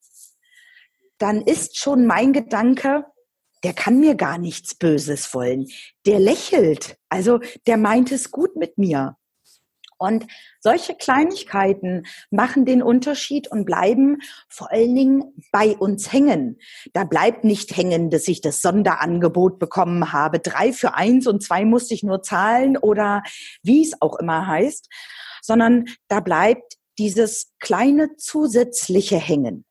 dann 1.23 1.39
ist 1.39 1.77
schon 1.77 2.05
mein 2.05 2.33
Gedanke, 2.33 3.05
der 3.63 3.71
kann 3.71 4.01
mir 4.01 4.15
gar 4.15 4.37
nichts 4.37 4.75
Böses 4.75 5.33
wollen. 5.33 5.67
Der 6.05 6.19
lächelt. 6.19 6.97
Also 7.07 7.39
der 7.65 7.77
meint 7.77 8.11
es 8.11 8.29
gut 8.29 8.57
mit 8.57 8.77
mir. 8.77 9.15
Und 9.97 10.27
solche 10.59 10.95
Kleinigkeiten 10.95 12.05
machen 12.29 12.65
den 12.65 12.83
Unterschied 12.83 13.49
und 13.49 13.63
bleiben 13.63 14.17
vor 14.49 14.69
allen 14.69 14.93
Dingen 14.93 15.33
bei 15.53 15.77
uns 15.77 16.11
hängen. 16.11 16.59
Da 16.91 17.05
bleibt 17.05 17.45
nicht 17.45 17.77
hängen, 17.77 18.09
dass 18.09 18.27
ich 18.27 18.41
das 18.41 18.61
Sonderangebot 18.61 19.59
bekommen 19.59 20.11
habe. 20.11 20.39
Drei 20.39 20.73
für 20.73 20.95
eins 20.95 21.25
und 21.25 21.41
zwei 21.41 21.63
musste 21.63 21.93
ich 21.93 22.03
nur 22.03 22.21
zahlen 22.21 22.75
oder 22.75 23.23
wie 23.61 23.81
es 23.81 24.01
auch 24.01 24.19
immer 24.19 24.45
heißt, 24.45 24.89
sondern 25.41 25.85
da 26.09 26.19
bleibt 26.19 26.73
dieses 26.99 27.53
kleine 27.61 28.17
zusätzliche 28.17 29.15
Hängen. 29.15 29.63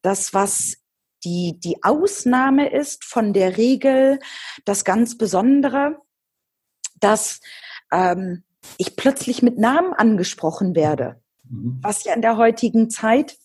Das, 0.00 0.32
was 0.32 0.76
die, 1.24 1.58
die 1.58 1.82
Ausnahme 1.82 2.70
ist 2.72 3.04
von 3.04 3.32
der 3.32 3.56
Regel, 3.56 4.18
das 4.64 4.84
ganz 4.84 5.16
Besondere, 5.16 5.98
dass 7.00 7.40
ähm, 7.92 8.44
ich 8.78 8.96
plötzlich 8.96 9.42
mit 9.42 9.58
Namen 9.58 9.92
angesprochen 9.92 10.74
werde, 10.74 11.20
mhm. 11.48 11.78
was 11.82 12.04
ja 12.04 12.14
in 12.14 12.22
der 12.22 12.36
heutigen 12.36 12.90
Zeit 12.90 13.36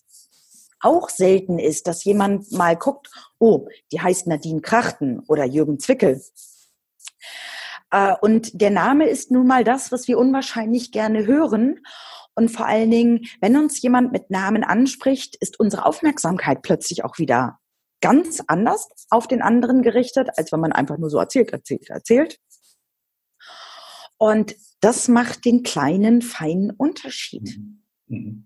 auch 0.80 1.08
selten 1.08 1.58
ist, 1.58 1.86
dass 1.86 2.04
jemand 2.04 2.52
mal 2.52 2.76
guckt, 2.76 3.10
oh, 3.38 3.68
die 3.92 4.00
heißt 4.00 4.26
Nadine 4.28 4.60
Krachten 4.60 5.20
oder 5.26 5.44
Jürgen 5.44 5.80
Zwickel. 5.80 6.22
Äh, 7.90 8.14
und 8.20 8.60
der 8.60 8.70
Name 8.70 9.08
ist 9.08 9.30
nun 9.30 9.46
mal 9.46 9.64
das, 9.64 9.90
was 9.90 10.08
wir 10.08 10.18
unwahrscheinlich 10.18 10.92
gerne 10.92 11.26
hören. 11.26 11.80
Und 12.34 12.50
vor 12.50 12.66
allen 12.66 12.90
Dingen, 12.90 13.26
wenn 13.40 13.56
uns 13.56 13.82
jemand 13.82 14.12
mit 14.12 14.30
Namen 14.30 14.62
anspricht, 14.62 15.36
ist 15.40 15.58
unsere 15.58 15.84
Aufmerksamkeit 15.84 16.62
plötzlich 16.62 17.04
auch 17.04 17.18
wieder 17.18 17.58
ganz 18.00 18.42
anders 18.46 18.88
auf 19.10 19.26
den 19.26 19.42
anderen 19.42 19.82
gerichtet, 19.82 20.28
als 20.36 20.52
wenn 20.52 20.60
man 20.60 20.72
einfach 20.72 20.98
nur 20.98 21.10
so 21.10 21.18
erzählt, 21.18 21.50
erzählt, 21.50 21.90
erzählt. 21.90 22.38
Und 24.18 24.56
das 24.80 25.08
macht 25.08 25.44
den 25.44 25.62
kleinen, 25.62 26.22
feinen 26.22 26.70
Unterschied. 26.70 27.58
Mhm. 27.58 27.82
Mhm. 28.08 28.44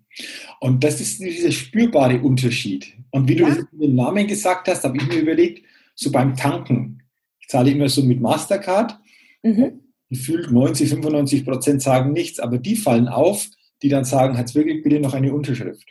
Und 0.61 0.85
das 0.85 1.01
ist 1.01 1.21
dieser 1.21 1.53
spürbare 1.53 2.21
Unterschied. 2.21 2.95
Und 3.11 3.29
wie 3.29 3.37
du 3.37 3.47
ja. 3.47 3.57
dem 3.73 3.95
Namen 3.95 4.27
gesagt 4.27 4.69
hast, 4.69 4.85
habe 4.85 4.97
ich 4.97 5.07
mir 5.07 5.21
überlegt, 5.21 5.65
so 5.95 6.11
beim 6.11 6.37
Tanken. 6.37 7.03
Ich 7.41 7.49
zahle 7.49 7.71
immer 7.71 7.89
so 7.89 8.03
mit 8.03 8.21
Mastercard. 8.21 8.99
Mhm. 9.43 9.81
Gefühlt 10.09 10.51
90, 10.51 10.91
95 10.91 11.45
Prozent 11.45 11.83
sagen 11.83 12.13
nichts, 12.13 12.39
aber 12.39 12.59
die 12.59 12.77
fallen 12.77 13.09
auf, 13.09 13.49
die 13.83 13.89
dann 13.89 14.05
sagen, 14.05 14.37
hat 14.37 14.47
es 14.47 14.55
wirklich 14.55 14.83
bitte 14.83 15.01
noch 15.01 15.15
eine 15.15 15.33
Unterschrift. 15.33 15.87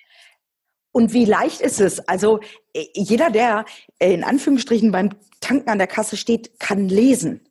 Und 0.91 1.13
wie 1.13 1.25
leicht 1.25 1.61
ist 1.61 1.79
es? 1.79 1.99
Also 2.07 2.39
äh, 2.73 2.85
jeder, 2.93 3.29
der 3.29 3.65
in 3.99 4.23
Anführungsstrichen 4.23 4.91
beim 4.91 5.11
Tanken 5.39 5.69
an 5.69 5.77
der 5.77 5.87
Kasse 5.87 6.17
steht, 6.17 6.59
kann 6.59 6.89
lesen 6.89 7.41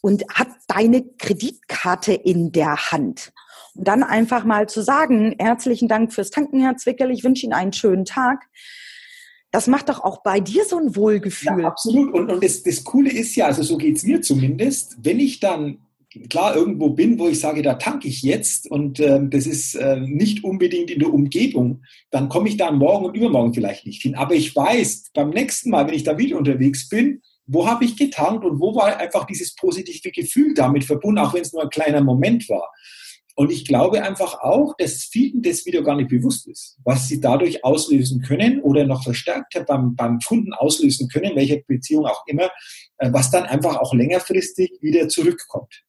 und 0.00 0.24
hat 0.32 0.48
deine 0.66 1.04
Kreditkarte 1.18 2.12
in 2.12 2.52
der 2.52 2.90
Hand. 2.90 3.32
Und 3.74 3.86
dann 3.86 4.02
einfach 4.02 4.44
mal 4.44 4.68
zu 4.68 4.82
sagen, 4.82 5.36
herzlichen 5.38 5.88
Dank 5.88 6.12
fürs 6.12 6.30
Tanken, 6.30 6.60
Herr 6.60 6.76
Zwickel, 6.76 7.10
ich 7.10 7.24
wünsche 7.24 7.46
Ihnen 7.46 7.52
einen 7.52 7.72
schönen 7.72 8.04
Tag. 8.04 8.46
Das 9.50 9.66
macht 9.66 9.88
doch 9.88 10.04
auch 10.04 10.22
bei 10.22 10.40
dir 10.40 10.64
so 10.64 10.78
ein 10.78 10.94
Wohlgefühl. 10.94 11.60
Ja, 11.60 11.68
absolut. 11.68 12.12
Und, 12.12 12.30
und 12.30 12.44
das, 12.44 12.62
das 12.62 12.84
Coole 12.84 13.10
ist 13.10 13.34
ja, 13.34 13.46
also 13.46 13.62
so 13.62 13.78
geht 13.78 13.96
es 13.96 14.02
mir 14.02 14.20
zumindest, 14.20 14.98
wenn 15.02 15.20
ich 15.20 15.40
dann 15.40 15.78
klar 16.30 16.56
irgendwo 16.56 16.90
bin, 16.90 17.18
wo 17.18 17.28
ich 17.28 17.40
sage, 17.40 17.62
da 17.62 17.74
tanke 17.74 18.08
ich 18.08 18.22
jetzt 18.22 18.70
und 18.70 18.98
äh, 19.00 19.20
das 19.22 19.46
ist 19.46 19.74
äh, 19.74 20.00
nicht 20.00 20.44
unbedingt 20.44 20.90
in 20.90 21.00
der 21.00 21.12
Umgebung, 21.12 21.82
dann 22.10 22.28
komme 22.28 22.48
ich 22.48 22.56
da 22.56 22.70
morgen 22.70 23.06
und 23.06 23.16
übermorgen 23.16 23.54
vielleicht 23.54 23.86
nicht 23.86 24.02
hin. 24.02 24.14
Aber 24.14 24.34
ich 24.34 24.54
weiß, 24.54 25.10
beim 25.14 25.30
nächsten 25.30 25.70
Mal, 25.70 25.86
wenn 25.86 25.94
ich 25.94 26.04
da 26.04 26.18
wieder 26.18 26.38
unterwegs 26.38 26.88
bin, 26.88 27.22
wo 27.46 27.66
habe 27.66 27.84
ich 27.84 27.96
getankt 27.96 28.44
und 28.44 28.60
wo 28.60 28.74
war 28.74 28.98
einfach 28.98 29.24
dieses 29.24 29.54
positive 29.54 30.10
Gefühl 30.10 30.54
damit 30.54 30.84
verbunden, 30.84 31.18
auch 31.18 31.34
wenn 31.34 31.42
es 31.42 31.52
nur 31.52 31.62
ein 31.62 31.70
kleiner 31.70 32.02
Moment 32.02 32.48
war. 32.48 32.70
Und 33.38 33.52
ich 33.52 33.64
glaube 33.64 34.02
einfach 34.02 34.40
auch, 34.40 34.74
dass 34.76 35.04
vielen 35.04 35.42
das 35.42 35.64
wieder 35.64 35.82
gar 35.82 35.94
nicht 35.94 36.10
bewusst 36.10 36.48
ist, 36.48 36.76
was 36.82 37.06
sie 37.06 37.20
dadurch 37.20 37.64
auslösen 37.64 38.20
können 38.20 38.60
oder 38.60 38.84
noch 38.84 39.04
verstärkter 39.04 39.62
beim, 39.62 39.94
beim 39.94 40.18
Kunden 40.18 40.52
auslösen 40.52 41.08
können, 41.08 41.36
welche 41.36 41.62
Beziehung 41.64 42.06
auch 42.06 42.26
immer, 42.26 42.50
äh, 42.98 43.12
was 43.12 43.30
dann 43.30 43.44
einfach 43.44 43.76
auch 43.76 43.94
längerfristig 43.94 44.72
wieder 44.80 45.08
zurückkommt. 45.08 45.84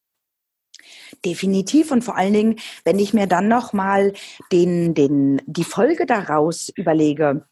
Definitiv 1.25 1.91
und 1.91 2.03
vor 2.03 2.15
allen 2.15 2.33
Dingen, 2.33 2.55
wenn 2.85 2.99
ich 2.99 3.13
mir 3.13 3.27
dann 3.27 3.47
noch 3.47 3.73
mal 3.73 4.13
den, 4.51 4.93
den, 4.93 5.41
die 5.45 5.63
Folge 5.63 6.05
daraus 6.05 6.69
überlege. 6.69 7.45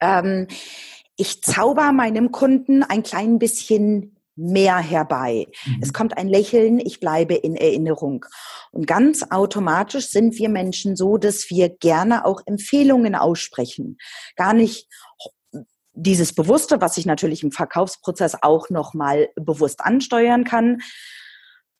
Ähm, 0.00 0.46
ich 1.16 1.42
zauber 1.42 1.92
meinem 1.92 2.32
Kunden 2.32 2.82
ein 2.82 3.02
klein 3.02 3.38
bisschen 3.38 4.16
mehr 4.34 4.78
herbei. 4.78 5.46
Mhm. 5.66 5.78
Es 5.82 5.92
kommt 5.92 6.16
ein 6.16 6.28
Lächeln, 6.28 6.78
ich 6.78 7.00
bleibe 7.00 7.34
in 7.34 7.54
Erinnerung. 7.54 8.24
Und 8.70 8.86
ganz 8.86 9.24
automatisch 9.30 10.08
sind 10.08 10.38
wir 10.38 10.48
Menschen 10.48 10.96
so, 10.96 11.18
dass 11.18 11.50
wir 11.50 11.68
gerne 11.68 12.24
auch 12.24 12.40
Empfehlungen 12.46 13.14
aussprechen. 13.14 13.98
Gar 14.36 14.54
nicht 14.54 14.88
dieses 15.94 16.34
Bewusste, 16.34 16.80
was 16.80 16.96
ich 16.96 17.04
natürlich 17.04 17.42
im 17.42 17.52
Verkaufsprozess 17.52 18.38
auch 18.40 18.70
nochmal 18.70 19.28
bewusst 19.36 19.80
ansteuern 19.80 20.44
kann, 20.44 20.80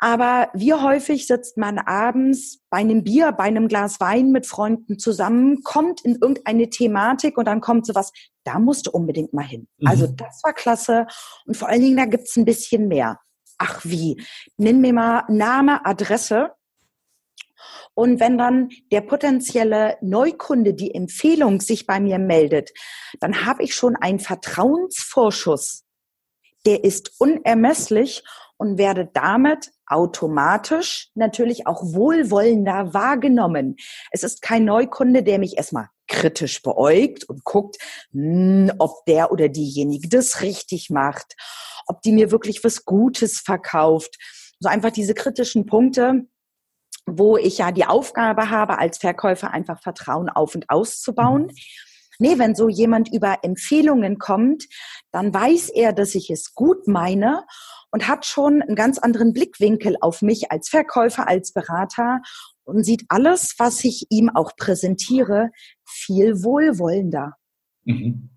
aber 0.03 0.51
wie 0.53 0.75
häufig 0.75 1.29
sitzt 1.29 1.57
man 1.57 1.79
abends 1.79 2.59
bei 2.71 2.79
einem 2.79 3.05
Bier, 3.05 3.31
bei 3.31 3.45
einem 3.45 3.69
Glas 3.69 4.01
Wein 4.01 4.33
mit 4.33 4.49
Freunden 4.49 4.99
zusammen, 4.99 5.63
kommt 5.63 6.01
in 6.05 6.19
irgendeine 6.21 6.69
Thematik 6.71 7.39
und 7.39 7.45
dann 7.45 7.61
kommt 7.61 7.87
sowas, 7.87 8.11
da 8.43 8.59
musst 8.59 8.89
du 8.89 8.91
unbedingt 8.91 9.33
mal 9.33 9.47
hin. 9.47 9.69
Mhm. 9.79 9.87
Also 9.87 10.09
das 10.09 10.41
war 10.43 10.55
klasse. 10.55 11.07
Und 11.47 11.57
vor 11.57 11.69
allen 11.69 11.83
Dingen, 11.83 11.97
da 11.97 12.07
gibt's 12.07 12.37
ein 12.37 12.45
bisschen 12.45 12.89
mehr. 12.89 13.21
Ach 13.59 13.85
wie, 13.85 14.21
nenn 14.57 14.81
mir 14.81 14.93
mal 14.93 15.23
Name, 15.29 15.87
Adresse. 15.87 16.51
Und 17.95 18.19
wenn 18.19 18.37
dann 18.37 18.71
der 18.91 19.03
potenzielle 19.03 19.99
Neukunde 20.01 20.75
die 20.75 20.97
Empfehlung 20.97 21.61
sich 21.61 21.87
bei 21.87 22.01
mir 22.01 22.19
meldet, 22.19 22.73
dann 23.21 23.45
habe 23.45 23.63
ich 23.63 23.77
schon 23.77 23.95
einen 23.95 24.19
Vertrauensvorschuss. 24.19 25.85
Der 26.67 26.83
ist 26.83 27.21
unermesslich 27.21 28.25
und 28.63 28.79
werde 28.79 29.11
damit 29.13 29.73
automatisch 29.93 31.11
natürlich 31.15 31.67
auch 31.67 31.83
wohlwollender 31.83 32.95
wahrgenommen. 32.95 33.77
Es 34.11 34.23
ist 34.23 34.43
kein 34.43 34.65
Neukunde, 34.65 35.23
der 35.23 35.39
mich 35.39 35.57
erstmal 35.57 35.89
kritisch 36.09 36.63
beäugt 36.63 37.25
und 37.25 37.45
guckt, 37.45 37.79
mh, 38.13 38.71
hm, 38.71 38.73
ob 38.79 39.05
der 39.07 39.33
oder 39.33 39.49
diejenige 39.49 40.09
das 40.09 40.43
richtig 40.43 40.91
macht, 40.91 41.35
ob 41.87 42.03
die 42.03 42.13
mir 42.13 42.31
wirklich 42.31 42.65
was 42.65 42.85
Gutes 42.85 43.41
verkauft. 43.41 44.17
So 44.61 44.69
einfach 44.69 44.91
diese 44.91 45.15
kritischen 45.15 45.67
Punkte, 45.67 46.27
wo 47.07 47.37
ich 47.37 47.59
ja 47.59 47.73
die 47.73 47.85
Aufgabe 47.85 48.51
habe, 48.51 48.79
als 48.79 48.99
Verkäufer 48.99 49.51
einfach 49.51 49.81
Vertrauen 49.83 50.29
auf 50.29 50.55
und 50.55 50.71
auszubauen. 50.71 51.45
Mhm. 51.45 51.57
Nee, 52.19 52.39
wenn 52.39 52.55
so 52.55 52.69
jemand 52.69 53.13
über 53.13 53.39
Empfehlungen 53.43 54.19
kommt, 54.19 54.69
dann 55.11 55.35
weiß 55.35 55.71
er, 55.71 55.93
dass 55.93 56.15
ich 56.15 56.31
es 56.31 56.55
gut 56.55 56.87
meine 56.87 57.45
und 57.93 58.09
hat 58.09 58.27
schon 58.27 58.63
einen 58.63 58.75
ganz 58.75 58.99
anderen 58.99 59.33
Blickwinkel 59.33 59.97
auf 60.01 60.23
mich 60.23 60.51
als 60.51 60.69
Verkäufer, 60.69 61.29
als 61.29 61.53
Berater 61.53 62.21
und 62.65 62.85
sieht 62.85 63.05
alles, 63.09 63.55
was 63.59 63.85
ich 63.85 64.07
ihm 64.11 64.31
auch 64.31 64.57
präsentiere, 64.57 65.51
viel 65.85 66.43
wohlwollender. 66.43 67.37
Mhm. 67.85 68.31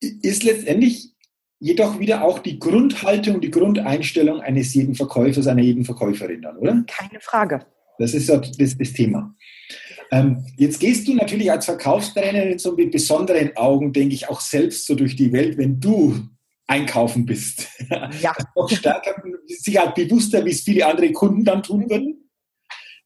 Ist 0.00 0.44
letztendlich 0.44 1.14
jedoch 1.58 1.98
wieder 1.98 2.22
auch 2.22 2.38
die 2.38 2.58
Grundhaltung, 2.58 3.40
die 3.40 3.50
Grundeinstellung 3.50 4.40
eines 4.40 4.72
jeden 4.74 4.94
Verkäufers, 4.94 5.48
einer 5.48 5.62
jeden 5.62 5.84
Verkäuferin 5.84 6.42
dann, 6.42 6.56
oder? 6.58 6.84
Keine 6.86 7.20
Frage. 7.20 7.66
Das 7.98 8.14
ist 8.14 8.28
das, 8.28 8.56
das 8.56 8.92
Thema. 8.92 9.34
Ähm, 10.12 10.46
jetzt 10.56 10.78
gehst 10.78 11.08
du 11.08 11.14
natürlich 11.14 11.50
als 11.50 11.64
Verkaufstrainerin 11.64 12.58
so 12.58 12.76
mit 12.76 12.92
besonderen 12.92 13.56
Augen, 13.56 13.92
denke 13.92 14.14
ich, 14.14 14.28
auch 14.28 14.40
selbst 14.40 14.86
so 14.86 14.94
durch 14.94 15.16
die 15.16 15.32
Welt, 15.32 15.58
wenn 15.58 15.80
du 15.80 16.28
einkaufen 16.68 17.26
bist. 17.26 17.66
Ja. 18.20 18.34
Noch 18.54 18.68
stärker, 18.70 19.14
sicher 19.46 19.92
bewusster, 19.92 20.44
wie 20.44 20.50
es 20.50 20.62
viele 20.62 20.86
andere 20.86 21.12
Kunden 21.12 21.44
dann 21.44 21.62
tun 21.62 21.88
würden. 21.88 22.30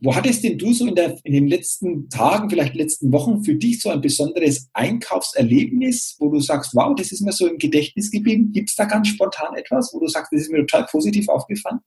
Wo 0.00 0.14
hattest 0.14 0.42
denn 0.42 0.58
du 0.58 0.72
so 0.72 0.86
in, 0.86 0.96
der, 0.96 1.16
in 1.22 1.32
den 1.32 1.46
letzten 1.46 2.08
Tagen, 2.08 2.50
vielleicht 2.50 2.74
letzten 2.74 3.12
Wochen 3.12 3.44
für 3.44 3.54
dich 3.54 3.80
so 3.80 3.90
ein 3.90 4.00
besonderes 4.00 4.68
Einkaufserlebnis, 4.72 6.16
wo 6.18 6.28
du 6.30 6.40
sagst, 6.40 6.74
wow, 6.74 6.92
das 6.96 7.12
ist 7.12 7.20
mir 7.20 7.32
so 7.32 7.46
im 7.46 7.58
Gedächtnis 7.58 8.10
geblieben? 8.10 8.50
Gibt 8.52 8.70
es 8.70 8.76
da 8.76 8.84
ganz 8.84 9.08
spontan 9.08 9.54
etwas, 9.54 9.92
wo 9.94 10.00
du 10.00 10.08
sagst, 10.08 10.32
das 10.32 10.42
ist 10.42 10.50
mir 10.50 10.58
total 10.66 10.86
positiv 10.86 11.28
aufgefallen? 11.28 11.80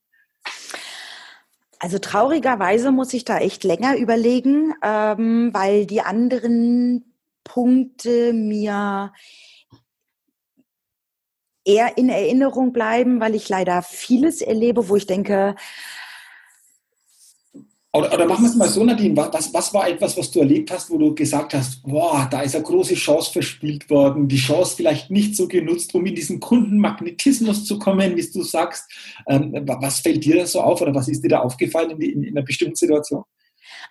Also 1.80 2.00
traurigerweise 2.00 2.92
muss 2.92 3.14
ich 3.14 3.26
da 3.26 3.40
echt 3.40 3.66
länger 3.66 3.98
überlegen, 3.98 4.74
ähm, 4.82 5.50
weil 5.54 5.86
die 5.86 6.02
anderen 6.02 7.14
Punkte 7.44 8.32
mir 8.34 9.12
eher 11.66 11.98
in 11.98 12.10
Erinnerung 12.10 12.72
bleiben, 12.72 13.20
weil 13.20 13.36
ich 13.36 13.50
leider 13.50 13.82
vieles 13.82 14.42
erlebe, 14.42 14.88
wo 14.88 14.96
ich 14.96 15.08
denke, 15.08 15.56
oder, 17.96 18.14
oder 18.14 18.26
machen 18.26 18.44
wir 18.44 18.50
es 18.50 18.58
mal 18.58 18.68
so, 18.68 18.84
Nadine, 18.84 19.16
was, 19.16 19.54
was 19.54 19.74
war 19.74 19.88
etwas, 19.88 20.18
was 20.18 20.30
du 20.30 20.42
erlebt 20.42 20.70
hast, 20.70 20.90
wo 20.90 20.98
du 20.98 21.16
gesagt 21.16 21.54
hast, 21.54 21.82
boah, 21.84 22.28
da 22.30 22.42
ist 22.42 22.54
eine 22.54 22.66
große 22.66 22.96
Chance 22.96 23.32
verspielt 23.32 23.90
worden, 23.90 24.28
die 24.28 24.36
Chance 24.36 24.76
vielleicht 24.76 25.12
nicht 25.12 25.38
so 25.38 25.48
genutzt, 25.48 25.96
um 25.96 26.06
in 26.06 26.14
diesen 26.14 26.42
Kundenmagnetismus 26.42 27.64
zu 27.64 27.80
kommen, 27.80 28.18
wie 28.18 28.30
du 28.30 28.44
sagst. 28.44 28.92
Ähm, 29.28 29.54
was 29.66 30.00
fällt 30.00 30.26
dir 30.26 30.36
da 30.36 30.46
so 30.46 30.60
auf 30.60 30.82
oder 30.82 30.94
was 30.94 31.08
ist 31.08 31.24
dir 31.24 31.30
da 31.30 31.40
aufgefallen 31.40 31.92
in, 31.92 32.02
in, 32.02 32.24
in 32.24 32.38
einer 32.38 32.46
bestimmten 32.46 32.76
Situation? 32.76 33.24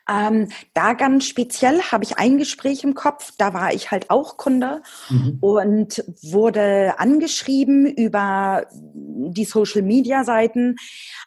Ähm, 0.09 0.49
da 0.75 0.93
ganz 0.93 1.27
speziell 1.27 1.81
habe 1.83 2.05
ich 2.05 2.19
ein 2.19 2.39
Gespräch 2.39 2.85
im 2.85 2.95
Kopf, 2.95 3.33
da 3.39 3.55
war 3.55 3.73
ich 3.73 3.91
halt 3.91 4.11
auch 4.11 4.37
Kunde 4.37 4.83
mhm. 5.09 5.39
und 5.41 6.05
wurde 6.23 6.99
angeschrieben 6.99 7.87
über 7.87 8.67
die 8.73 9.45
Social-Media-Seiten, 9.45 10.77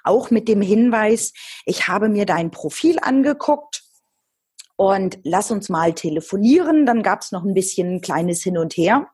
auch 0.03 0.31
mit 0.31 0.47
dem 0.47 0.61
Hinweis, 0.61 1.33
ich 1.65 1.87
habe 1.87 2.09
mir 2.09 2.25
dein 2.25 2.51
Profil 2.51 2.97
angeguckt 3.01 3.83
und 4.77 5.19
lass 5.23 5.51
uns 5.51 5.69
mal 5.69 5.93
telefonieren. 5.93 6.85
Dann 6.85 7.03
gab 7.03 7.21
es 7.21 7.31
noch 7.31 7.43
ein 7.43 7.55
bisschen 7.55 7.95
ein 7.95 8.01
kleines 8.01 8.43
Hin 8.43 8.57
und 8.57 8.77
Her. 8.77 9.07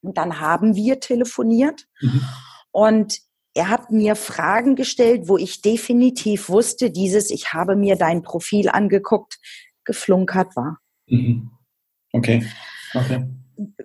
Und 0.00 0.16
dann 0.16 0.40
haben 0.40 0.76
wir 0.76 1.00
telefoniert. 1.00 1.86
Mhm. 2.00 2.22
Und 2.70 3.18
er 3.56 3.70
hat 3.70 3.90
mir 3.90 4.16
Fragen 4.16 4.76
gestellt, 4.76 5.28
wo 5.28 5.38
ich 5.38 5.62
definitiv 5.62 6.50
wusste, 6.50 6.90
dieses, 6.90 7.30
ich 7.30 7.54
habe 7.54 7.74
mir 7.74 7.96
dein 7.96 8.22
Profil 8.22 8.68
angeguckt, 8.68 9.38
geflunkert 9.84 10.54
war. 10.56 10.78
Mhm. 11.06 11.50
Okay. 12.12 12.46
okay. 12.92 13.26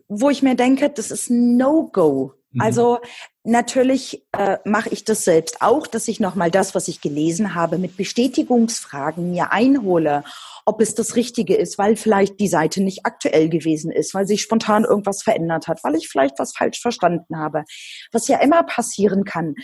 Wo 0.09 0.29
ich 0.29 0.41
mir 0.41 0.55
denke, 0.55 0.89
das 0.89 1.09
ist 1.09 1.29
No-Go. 1.29 2.33
Mhm. 2.51 2.61
Also 2.61 2.99
natürlich 3.43 4.23
äh, 4.31 4.57
mache 4.65 4.89
ich 4.89 5.03
das 5.03 5.25
selbst 5.25 5.61
auch, 5.61 5.87
dass 5.87 6.07
ich 6.07 6.19
nochmal 6.19 6.51
das, 6.51 6.75
was 6.75 6.87
ich 6.87 7.01
gelesen 7.01 7.55
habe, 7.55 7.77
mit 7.77 7.97
Bestätigungsfragen 7.97 9.31
mir 9.31 9.51
einhole 9.51 10.23
ob 10.65 10.81
es 10.81 10.95
das 10.95 11.15
Richtige 11.15 11.55
ist, 11.55 11.77
weil 11.77 11.95
vielleicht 11.95 12.39
die 12.39 12.47
Seite 12.47 12.81
nicht 12.81 13.05
aktuell 13.05 13.49
gewesen 13.49 13.91
ist, 13.91 14.13
weil 14.13 14.27
sich 14.27 14.41
spontan 14.41 14.83
irgendwas 14.83 15.23
verändert 15.23 15.67
hat, 15.67 15.83
weil 15.83 15.95
ich 15.95 16.07
vielleicht 16.07 16.39
was 16.39 16.55
falsch 16.55 16.81
verstanden 16.81 17.37
habe, 17.37 17.63
was 18.11 18.27
ja 18.27 18.39
immer 18.39 18.63
passieren 18.63 19.23
kann. 19.23 19.55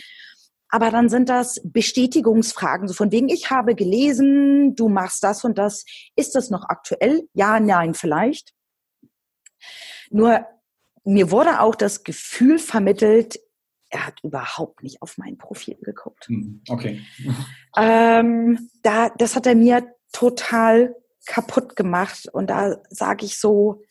Aber 0.70 0.90
dann 0.90 1.08
sind 1.08 1.30
das 1.30 1.60
Bestätigungsfragen, 1.64 2.88
so 2.88 2.94
von 2.94 3.10
wegen, 3.10 3.30
ich 3.30 3.50
habe 3.50 3.74
gelesen, 3.74 4.74
du 4.74 4.88
machst 4.88 5.24
das 5.24 5.44
und 5.44 5.56
das. 5.56 5.84
Ist 6.14 6.34
das 6.34 6.50
noch 6.50 6.64
aktuell? 6.68 7.26
Ja, 7.32 7.58
nein, 7.58 7.94
vielleicht. 7.94 8.52
Nur 10.10 10.46
mir 11.04 11.30
wurde 11.30 11.60
auch 11.60 11.74
das 11.74 12.04
Gefühl 12.04 12.58
vermittelt, 12.58 13.40
er 13.90 14.06
hat 14.06 14.20
überhaupt 14.22 14.82
nicht 14.82 15.02
auf 15.02 15.18
mein 15.18 15.38
Profil 15.38 15.76
geguckt. 15.82 16.28
Hm, 16.28 16.62
okay. 16.68 17.00
Ähm, 17.76 18.70
da, 18.82 19.10
das 19.10 19.36
hat 19.36 19.46
er 19.46 19.54
mir 19.54 19.86
total 20.12 20.94
kaputt 21.26 21.76
gemacht. 21.76 22.28
Und 22.32 22.50
da 22.50 22.76
sage 22.90 23.24
ich 23.24 23.38
so, 23.38 23.82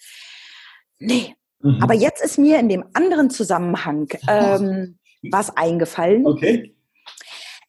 nee. 1.00 1.36
Mhm. 1.60 1.82
Aber 1.82 1.94
jetzt 1.94 2.24
ist 2.24 2.38
mir 2.38 2.60
in 2.60 2.70
dem 2.70 2.86
anderen 2.94 3.30
Zusammenhang 3.30 4.08
ähm, 4.28 5.00
was 5.32 5.56
eingefallen. 5.56 6.26
Okay. 6.26 6.76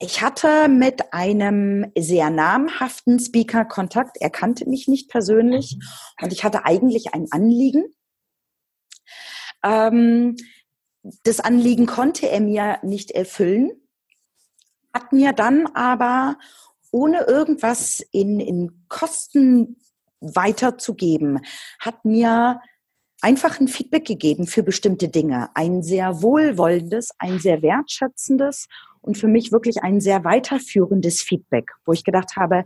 Ich 0.01 0.23
hatte 0.23 0.69
mit 0.69 1.13
einem 1.13 1.91
sehr 1.99 2.31
namhaften 2.31 3.19
Speaker 3.19 3.65
Kontakt. 3.65 4.17
Er 4.21 4.31
kannte 4.31 4.69
mich 4.69 4.87
nicht 4.87 5.11
persönlich 5.11 5.77
und 6.23 6.33
ich 6.33 6.45
hatte 6.45 6.65
eigentlich 6.65 7.15
ein 7.15 7.27
Anliegen. 7.31 7.85
Ähm, 9.65 10.37
das 11.25 11.41
Anliegen 11.41 11.87
konnte 11.87 12.29
er 12.29 12.41
mir 12.41 12.79
nicht 12.83 13.11
erfüllen, 13.11 13.71
hat 14.93 15.13
mir 15.13 15.33
dann 15.33 15.67
aber 15.69 16.37
ohne 16.91 17.23
irgendwas 17.23 18.01
in, 18.13 18.41
in 18.41 18.85
Kosten 18.89 19.77
weiterzugeben, 20.21 21.41
hat 21.79 22.05
mir 22.05 22.61
einfach 23.21 23.61
ein 23.61 23.69
Feedback 23.69 24.07
gegeben 24.07 24.47
für 24.47 24.63
bestimmte 24.63 25.09
Dinge. 25.09 25.51
Ein 25.55 25.83
sehr 25.83 26.23
wohlwollendes, 26.23 27.11
ein 27.19 27.39
sehr 27.39 27.63
wertschätzendes 27.63 28.69
und 29.01 29.19
für 29.19 29.29
mich 29.29 29.53
wirklich 29.53 29.83
ein 29.83 30.01
sehr 30.01 30.25
weiterführendes 30.25 31.23
Feedback, 31.23 31.73
wo 31.85 31.93
ich 31.93 32.05
gedacht 32.05 32.37
habe, 32.37 32.65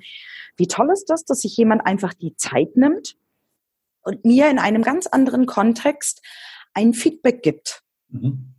wie 0.56 0.66
toll 0.66 0.90
ist 0.92 1.06
das, 1.06 1.24
dass 1.24 1.40
sich 1.40 1.56
jemand 1.56 1.86
einfach 1.86 2.14
die 2.14 2.36
Zeit 2.36 2.76
nimmt 2.76 3.16
und 4.02 4.24
mir 4.24 4.50
in 4.50 4.58
einem 4.58 4.82
ganz 4.82 5.06
anderen 5.06 5.46
Kontext 5.46 6.22
ein 6.74 6.94
Feedback 6.94 7.42
gibt. 7.42 7.81
Mhm 8.12 8.52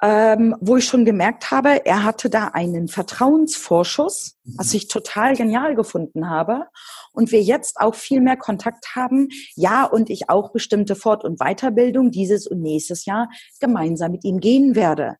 ähm, 0.00 0.54
wo 0.60 0.76
ich 0.76 0.84
schon 0.84 1.04
gemerkt 1.04 1.50
habe, 1.50 1.84
er 1.84 2.04
hatte 2.04 2.30
da 2.30 2.48
einen 2.48 2.88
Vertrauensvorschuss, 2.88 4.36
was 4.56 4.72
ich 4.74 4.86
total 4.86 5.34
genial 5.34 5.74
gefunden 5.74 6.30
habe. 6.30 6.66
Und 7.12 7.32
wir 7.32 7.42
jetzt 7.42 7.80
auch 7.80 7.96
viel 7.96 8.20
mehr 8.20 8.36
Kontakt 8.36 8.94
haben. 8.94 9.28
Ja, 9.56 9.84
und 9.84 10.08
ich 10.08 10.30
auch 10.30 10.52
bestimmte 10.52 10.94
Fort- 10.94 11.24
und 11.24 11.40
Weiterbildung 11.40 12.12
dieses 12.12 12.46
und 12.46 12.60
nächstes 12.60 13.06
Jahr 13.06 13.28
gemeinsam 13.60 14.12
mit 14.12 14.24
ihm 14.24 14.38
gehen 14.38 14.76
werde. 14.76 15.16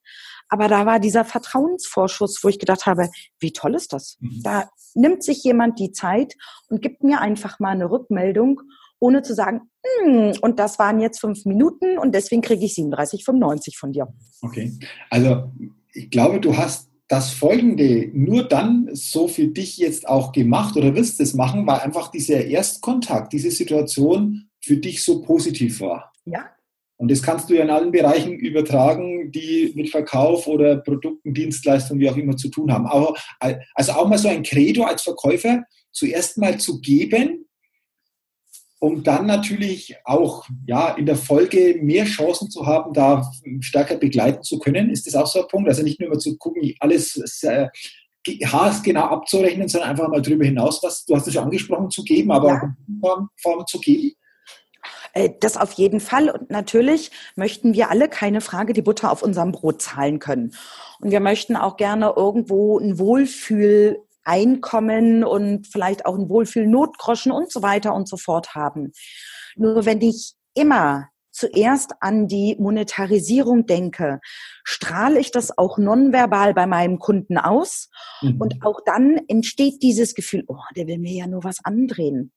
Aber 0.48 0.68
da 0.68 0.86
war 0.86 1.00
dieser 1.00 1.24
Vertrauensvorschuss, 1.24 2.42
wo 2.42 2.48
ich 2.48 2.58
gedacht 2.58 2.86
habe, 2.86 3.10
wie 3.40 3.52
toll 3.52 3.74
ist 3.74 3.92
das? 3.92 4.16
Mhm. 4.20 4.42
Da 4.44 4.70
nimmt 4.94 5.22
sich 5.22 5.42
jemand 5.42 5.78
die 5.78 5.92
Zeit 5.92 6.34
und 6.68 6.80
gibt 6.80 7.02
mir 7.02 7.20
einfach 7.20 7.58
mal 7.58 7.70
eine 7.70 7.90
Rückmeldung 7.90 8.62
ohne 9.00 9.22
zu 9.22 9.34
sagen, 9.34 9.62
hm, 10.02 10.32
und 10.40 10.58
das 10.58 10.78
waren 10.78 11.00
jetzt 11.00 11.20
fünf 11.20 11.44
Minuten 11.44 11.98
und 11.98 12.14
deswegen 12.14 12.42
kriege 12.42 12.64
ich 12.64 12.72
37,95 12.74 13.78
von 13.78 13.92
dir. 13.92 14.08
Okay, 14.42 14.72
also 15.10 15.52
ich 15.92 16.10
glaube, 16.10 16.40
du 16.40 16.56
hast 16.56 16.88
das 17.08 17.30
Folgende 17.30 18.10
nur 18.12 18.44
dann 18.44 18.90
so 18.92 19.28
für 19.28 19.48
dich 19.48 19.78
jetzt 19.78 20.06
auch 20.06 20.32
gemacht 20.32 20.76
oder 20.76 20.94
wirst 20.94 21.20
es 21.20 21.34
machen, 21.34 21.66
weil 21.66 21.80
einfach 21.80 22.10
dieser 22.10 22.44
Erstkontakt, 22.44 23.32
diese 23.32 23.50
Situation 23.50 24.48
für 24.62 24.76
dich 24.76 25.02
so 25.02 25.22
positiv 25.22 25.80
war. 25.80 26.12
Ja. 26.26 26.50
Und 26.98 27.10
das 27.10 27.22
kannst 27.22 27.48
du 27.48 27.54
ja 27.54 27.62
in 27.62 27.70
allen 27.70 27.92
Bereichen 27.92 28.32
übertragen, 28.32 29.30
die 29.30 29.72
mit 29.74 29.88
Verkauf 29.88 30.46
oder 30.48 30.76
Produkten, 30.76 31.32
Dienstleistungen, 31.32 32.00
wie 32.00 32.10
auch 32.10 32.16
immer 32.16 32.36
zu 32.36 32.48
tun 32.48 32.72
haben. 32.72 32.86
Aber, 32.86 33.14
also 33.74 33.92
auch 33.92 34.08
mal 34.08 34.18
so 34.18 34.28
ein 34.28 34.42
Credo 34.42 34.82
als 34.82 35.02
Verkäufer, 35.02 35.62
zuerst 35.92 36.38
mal 36.38 36.58
zu 36.58 36.80
geben, 36.80 37.47
um 38.80 39.02
dann 39.02 39.26
natürlich 39.26 39.96
auch 40.04 40.46
ja, 40.66 40.90
in 40.90 41.06
der 41.06 41.16
Folge 41.16 41.78
mehr 41.82 42.04
Chancen 42.04 42.50
zu 42.50 42.66
haben, 42.66 42.92
da 42.92 43.30
stärker 43.60 43.96
begleiten 43.96 44.42
zu 44.42 44.58
können. 44.58 44.90
Ist 44.90 45.06
das 45.06 45.16
auch 45.16 45.26
so 45.26 45.42
ein 45.42 45.48
Punkt? 45.48 45.68
Also 45.68 45.82
nicht 45.82 45.98
nur 46.00 46.08
immer 46.10 46.18
zu 46.18 46.36
gucken, 46.36 46.74
alles 46.80 47.42
äh, 47.42 47.68
genau 48.22 49.04
abzurechnen, 49.04 49.68
sondern 49.68 49.90
einfach 49.90 50.08
mal 50.08 50.22
darüber 50.22 50.44
hinaus, 50.44 50.82
was 50.82 51.04
du 51.04 51.16
hast 51.16 51.26
es 51.26 51.34
schon 51.34 51.44
angesprochen, 51.44 51.90
zu 51.90 52.04
geben, 52.04 52.30
aber 52.30 52.48
ja. 52.48 52.74
in 52.86 53.00
Form, 53.00 53.28
Form 53.36 53.66
zu 53.66 53.80
geben. 53.80 54.12
Äh, 55.12 55.30
das 55.40 55.56
auf 55.56 55.72
jeden 55.72 56.00
Fall. 56.00 56.30
Und 56.30 56.50
natürlich 56.50 57.10
möchten 57.36 57.74
wir 57.74 57.90
alle 57.90 58.08
keine 58.08 58.40
Frage 58.40 58.72
die 58.72 58.82
Butter 58.82 59.10
auf 59.10 59.22
unserem 59.22 59.52
Brot 59.52 59.82
zahlen 59.82 60.18
können. 60.18 60.54
Und 61.00 61.10
wir 61.10 61.20
möchten 61.20 61.56
auch 61.56 61.76
gerne 61.76 62.14
irgendwo 62.16 62.78
ein 62.78 62.98
Wohlfühl 62.98 63.98
Einkommen 64.28 65.24
und 65.24 65.66
vielleicht 65.66 66.06
auch 66.06 66.14
ein 66.16 66.28
Wohlfühl-Notgroschen 66.28 67.32
und 67.32 67.50
so 67.50 67.62
weiter 67.62 67.94
und 67.94 68.08
so 68.08 68.16
fort 68.16 68.54
haben. 68.54 68.92
Nur 69.56 69.86
wenn 69.86 70.00
ich 70.00 70.34
immer 70.54 71.08
zuerst 71.38 71.92
an 72.00 72.26
die 72.26 72.56
Monetarisierung 72.58 73.66
denke, 73.66 74.20
strahle 74.64 75.20
ich 75.20 75.30
das 75.30 75.56
auch 75.56 75.78
nonverbal 75.78 76.52
bei 76.52 76.66
meinem 76.66 76.98
Kunden 76.98 77.38
aus. 77.38 77.88
Mhm. 78.22 78.40
Und 78.40 78.62
auch 78.62 78.80
dann 78.84 79.20
entsteht 79.28 79.82
dieses 79.82 80.14
Gefühl, 80.14 80.44
oh, 80.48 80.56
der 80.76 80.86
will 80.86 80.98
mir 80.98 81.14
ja 81.14 81.26
nur 81.26 81.44
was 81.44 81.64
andrehen. 81.64 82.32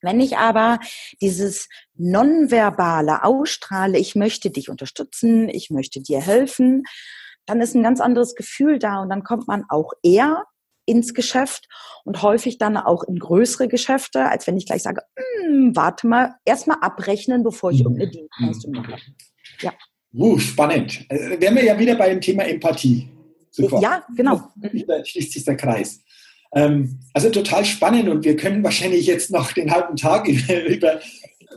Wenn 0.00 0.20
ich 0.20 0.36
aber 0.36 0.78
dieses 1.20 1.68
nonverbale 1.94 3.24
ausstrahle, 3.24 3.98
ich 3.98 4.14
möchte 4.14 4.50
dich 4.50 4.70
unterstützen, 4.70 5.48
ich 5.48 5.70
möchte 5.70 6.00
dir 6.00 6.20
helfen, 6.20 6.84
dann 7.46 7.60
ist 7.60 7.74
ein 7.74 7.82
ganz 7.82 8.00
anderes 8.00 8.34
Gefühl 8.34 8.78
da 8.78 9.00
und 9.00 9.08
dann 9.08 9.24
kommt 9.24 9.48
man 9.48 9.64
auch 9.68 9.92
eher 10.02 10.44
ins 10.88 11.14
Geschäft 11.14 11.68
und 12.04 12.22
häufig 12.22 12.58
dann 12.58 12.76
auch 12.76 13.04
in 13.04 13.18
größere 13.18 13.68
Geschäfte, 13.68 14.28
als 14.28 14.46
wenn 14.46 14.56
ich 14.56 14.66
gleich 14.66 14.82
sage, 14.82 15.02
hm, 15.16 15.76
warte 15.76 16.06
mal, 16.06 16.34
erstmal 16.44 16.78
abrechnen, 16.80 17.42
bevor 17.42 17.70
ich 17.70 17.80
mhm. 17.80 17.98
irgendeine 17.98 18.10
Dienstleistung 18.10 18.72
mache. 18.72 18.96
Ja. 19.60 19.72
Uh, 20.14 20.38
spannend. 20.38 21.04
Äh, 21.10 21.40
wären 21.40 21.54
wir 21.54 21.64
ja 21.64 21.78
wieder 21.78 21.94
beim 21.94 22.20
Thema 22.20 22.44
Empathie. 22.44 23.08
Super. 23.50 23.80
Ja, 23.80 24.04
genau. 24.16 24.50
Da 24.56 25.04
schließt 25.04 25.32
sich 25.32 25.44
der 25.44 25.56
Kreis. 25.56 26.00
Ähm, 26.54 26.98
also 27.12 27.28
total 27.28 27.64
spannend 27.64 28.08
und 28.08 28.24
wir 28.24 28.36
können 28.36 28.64
wahrscheinlich 28.64 29.06
jetzt 29.06 29.30
noch 29.30 29.52
den 29.52 29.70
halben 29.70 29.96
Tag 29.96 30.26
über, 30.68 31.00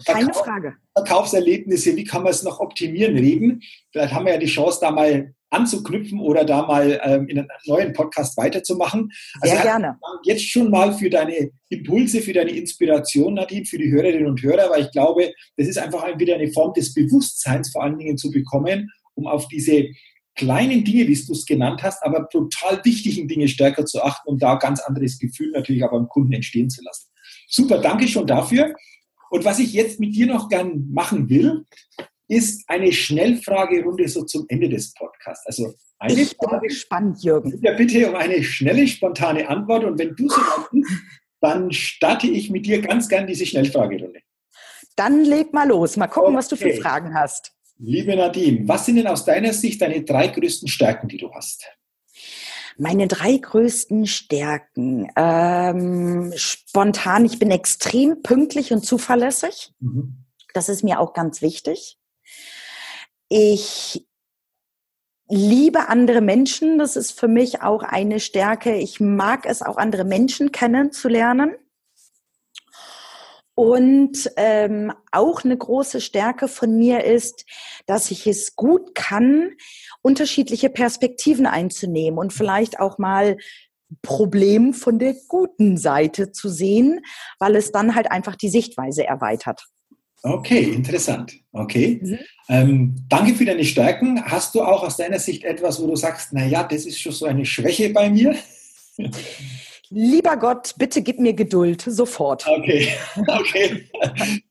Keine 0.06 0.34
Frage. 0.34 0.76
Verkaufserlebnisse, 0.96 1.96
wie 1.96 2.04
kann 2.04 2.24
man 2.24 2.32
es 2.32 2.44
noch 2.44 2.60
optimieren, 2.60 3.18
reden. 3.18 3.62
Vielleicht 3.92 4.14
haben 4.14 4.26
wir 4.26 4.34
ja 4.34 4.40
die 4.40 4.48
Chance, 4.48 4.80
da 4.82 4.92
mal 4.92 5.34
anzuknüpfen 5.52 6.20
oder 6.20 6.46
da 6.46 6.66
mal 6.66 7.00
ähm, 7.04 7.28
in 7.28 7.40
einem 7.40 7.48
neuen 7.66 7.94
Podcast 7.94 8.38
weiterzumachen. 8.38 9.12
Also 9.42 9.56
Sehr 9.56 9.64
gerne. 9.64 10.00
Jetzt 10.24 10.50
schon 10.50 10.72
mal 10.72 10.94
für 10.94 11.10
deine 11.10 11.52
Impulse, 11.70 12.22
für 12.22 12.34
deine 12.34 12.52
Inspiration, 12.52 13.34
Nadine, 13.34 13.66
für 13.66 13.78
die 13.78 13.92
Hörerinnen 13.92 14.28
und 14.28 14.42
Hörer, 14.42 14.70
weil 14.70 14.84
ich 14.84 14.92
glaube, 14.92 15.34
das 15.58 15.68
ist 15.68 15.78
einfach 15.78 16.08
wieder 16.18 16.36
eine 16.36 16.52
Form 16.52 16.74
des 16.74 16.94
Bewusstseins 16.94 17.72
vor 17.72 17.84
allen 17.84 17.98
Dingen 17.98 18.18
zu 18.18 18.32
bekommen, 18.32 18.90
um 19.16 19.28
auf 19.28 19.48
diese 19.50 19.88
kleinen 20.36 20.84
Dinge, 20.86 21.08
wie 21.08 21.26
du 21.26 21.34
es 21.34 21.46
genannt 21.46 21.84
hast, 21.84 22.04
aber 22.04 22.30
total 22.30 22.84
wichtigen 22.86 23.28
Dinge 23.28 23.50
stärker 23.50 23.86
zu 23.86 24.02
achten 24.02 24.30
und 24.30 24.42
da 24.42 24.56
ganz 24.56 24.80
anderes 24.80 25.20
Gefühl 25.20 25.52
natürlich 25.52 25.84
auch 25.84 25.92
beim 25.92 26.08
Kunden 26.08 26.32
entstehen 26.32 26.70
zu 26.70 26.82
lassen. 26.84 27.10
Super, 27.48 27.80
danke 27.80 28.08
schon 28.08 28.26
dafür. 28.26 28.74
Und 29.32 29.46
was 29.46 29.60
ich 29.60 29.72
jetzt 29.72 30.00
mit 30.00 30.14
dir 30.14 30.28
noch 30.28 30.50
gern 30.50 30.92
machen 30.92 31.30
will, 31.30 31.66
ist 32.28 32.70
eine 32.70 32.92
Schnellfragerunde 32.92 34.08
so 34.10 34.26
zum 34.26 34.46
Ende 34.50 34.68
des 34.68 34.94
Podcasts. 34.94 35.46
Also 35.46 35.74
eine 36.00 36.22
ich 36.22 36.38
bin 36.38 36.50
Frage, 36.50 36.68
gespannt, 36.68 37.24
Jürgen. 37.24 37.58
Ja, 37.62 37.74
bitte 37.74 38.10
um 38.10 38.16
eine 38.16 38.44
schnelle, 38.44 38.86
spontane 38.88 39.48
Antwort. 39.48 39.86
Und 39.86 39.98
wenn 39.98 40.16
du 40.16 40.28
so 40.28 40.42
bist, 40.72 40.92
dann 41.40 41.72
starte 41.72 42.28
ich 42.28 42.50
mit 42.50 42.66
dir 42.66 42.82
ganz 42.82 43.08
gern 43.08 43.26
diese 43.26 43.46
Schnellfragerunde. 43.46 44.20
Dann 44.98 45.24
leg 45.24 45.54
mal 45.54 45.68
los. 45.68 45.96
Mal 45.96 46.08
gucken, 46.08 46.32
okay. 46.32 46.38
was 46.38 46.50
du 46.50 46.58
für 46.58 46.74
Fragen 46.74 47.14
hast. 47.14 47.54
Liebe 47.78 48.14
Nadine, 48.14 48.68
was 48.68 48.86
sind 48.86 48.98
denn 48.98 49.08
aus 49.08 49.24
deiner 49.24 49.54
Sicht 49.54 49.82
deine 49.82 50.04
drei 50.04 50.28
größten 50.28 50.68
Stärken, 50.68 51.08
die 51.08 51.18
du 51.18 51.34
hast? 51.34 51.66
Meine 52.78 53.08
drei 53.08 53.38
größten 53.38 54.08
Stärken. 54.08 55.12
Ähm, 55.16 56.34
spontan, 56.36 57.26
ich 57.26 57.40
bin 57.40 57.52
extrem 57.52 58.22
pünktlich 58.22 58.72
und 58.74 58.86
zuverlässig. 58.86 59.74
Mhm. 59.80 60.26
Das 60.54 60.70
ist 60.70 60.84
mir 60.84 61.00
auch 61.00 61.14
ganz 61.14 61.42
wichtig. 61.42 61.98
Ich 63.30 64.06
liebe 65.30 65.88
andere 65.88 66.22
Menschen. 66.22 66.78
Das 66.78 66.96
ist 66.96 67.18
für 67.18 67.28
mich 67.28 67.62
auch 67.62 67.84
eine 67.84 68.20
Stärke. 68.20 68.76
Ich 68.76 69.00
mag 69.00 69.46
es 69.46 69.62
auch, 69.62 69.78
andere 69.78 70.04
Menschen 70.04 70.52
kennenzulernen. 70.52 71.56
Und 73.54 74.32
ähm, 74.38 74.94
auch 75.12 75.44
eine 75.44 75.58
große 75.58 76.02
Stärke 76.02 76.48
von 76.48 76.78
mir 76.78 77.04
ist, 77.04 77.46
dass 77.86 78.10
ich 78.10 78.26
es 78.26 78.56
gut 78.56 78.96
kann, 78.96 79.52
unterschiedliche 80.02 80.70
Perspektiven 80.70 81.46
einzunehmen 81.46 82.18
und 82.18 82.34
vielleicht 82.34 82.80
auch 82.80 82.98
mal 82.98 83.38
Problem 84.02 84.74
von 84.74 85.00
der 85.00 85.16
guten 85.28 85.78
Seite 85.78 86.32
zu 86.32 86.50
sehen, 86.50 87.02
weil 87.40 87.56
es 87.56 87.72
dann 87.72 87.94
halt 87.94 88.10
einfach 88.10 88.36
die 88.36 88.50
Sichtweise 88.50 89.06
erweitert. 89.06 89.66
Okay, 90.24 90.64
interessant. 90.64 91.34
Okay. 91.52 92.00
Mhm. 92.02 92.20
Ähm, 92.48 92.96
danke 93.10 93.34
für 93.34 93.46
deine 93.46 93.66
Stärken. 93.66 94.24
Hast 94.24 94.54
du 94.54 94.62
auch 94.62 94.84
aus 94.84 94.98
deiner 94.98 95.20
Sicht 95.20 95.44
etwas, 95.44 95.82
wo 95.82 95.88
du 95.88 95.96
sagst, 95.96 96.32
naja, 96.32 96.64
das 96.64 96.86
ist 96.86 97.02
schon 97.02 97.12
so 97.12 97.26
eine 97.26 97.46
Schwäche 97.46 97.90
bei 97.90 98.10
mir? 98.10 98.36
Lieber 99.94 100.38
Gott, 100.38 100.74
bitte 100.78 101.02
gib 101.02 101.20
mir 101.20 101.34
Geduld, 101.34 101.82
sofort. 101.82 102.48
Okay, 102.48 102.88
okay. 103.28 103.90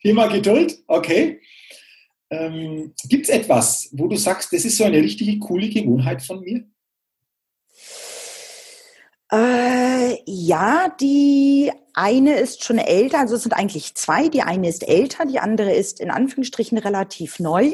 Thema 0.02 0.26
Geduld, 0.26 0.76
okay. 0.86 1.40
Ähm, 2.28 2.92
Gibt 3.08 3.24
es 3.24 3.30
etwas, 3.30 3.88
wo 3.92 4.06
du 4.06 4.16
sagst, 4.16 4.52
das 4.52 4.66
ist 4.66 4.76
so 4.76 4.84
eine 4.84 4.98
richtige 4.98 5.38
coole 5.38 5.70
Gewohnheit 5.70 6.22
von 6.22 6.40
mir? 6.40 6.64
Äh, 9.32 10.18
ja, 10.26 10.94
die 11.00 11.72
eine 11.94 12.38
ist 12.38 12.62
schon 12.64 12.78
älter, 12.78 13.20
also 13.20 13.36
es 13.36 13.42
sind 13.42 13.52
eigentlich 13.52 13.94
zwei. 13.94 14.28
Die 14.28 14.42
eine 14.42 14.68
ist 14.68 14.86
älter, 14.86 15.24
die 15.24 15.38
andere 15.38 15.72
ist 15.72 16.00
in 16.00 16.10
Anführungsstrichen 16.10 16.76
relativ 16.76 17.38
neu. 17.40 17.72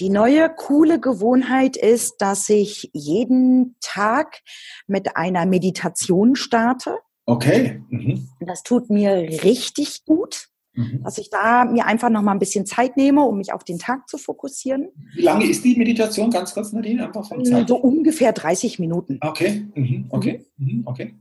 Die 0.00 0.08
neue 0.08 0.48
coole 0.48 0.98
Gewohnheit 0.98 1.76
ist, 1.76 2.22
dass 2.22 2.48
ich 2.48 2.88
jeden 2.94 3.76
Tag 3.82 4.40
mit 4.86 5.14
einer 5.14 5.44
Meditation 5.44 6.36
starte. 6.36 6.96
Okay. 7.26 7.82
Mhm. 7.90 8.28
Das 8.40 8.62
tut 8.62 8.88
mir 8.88 9.12
richtig 9.44 10.06
gut, 10.06 10.48
mhm. 10.72 11.02
dass 11.04 11.18
ich 11.18 11.28
da 11.28 11.66
mir 11.66 11.84
einfach 11.84 12.08
noch 12.08 12.22
mal 12.22 12.32
ein 12.32 12.38
bisschen 12.38 12.64
Zeit 12.64 12.96
nehme, 12.96 13.22
um 13.24 13.36
mich 13.36 13.52
auf 13.52 13.62
den 13.62 13.78
Tag 13.78 14.08
zu 14.08 14.16
fokussieren. 14.16 14.88
Wie 15.14 15.20
lange 15.20 15.44
ist 15.44 15.62
die 15.66 15.76
Meditation? 15.76 16.30
Ganz 16.30 16.54
kurz, 16.54 16.72
Nadine, 16.72 17.04
einfach 17.04 17.28
von 17.28 17.44
Zeit. 17.44 17.68
So 17.68 17.76
ungefähr 17.76 18.32
30 18.32 18.78
Minuten. 18.78 19.18
Okay. 19.20 19.66
Mhm. 19.74 20.06
Okay. 20.08 20.46
Mhm. 20.56 20.82
Okay. 20.86 21.14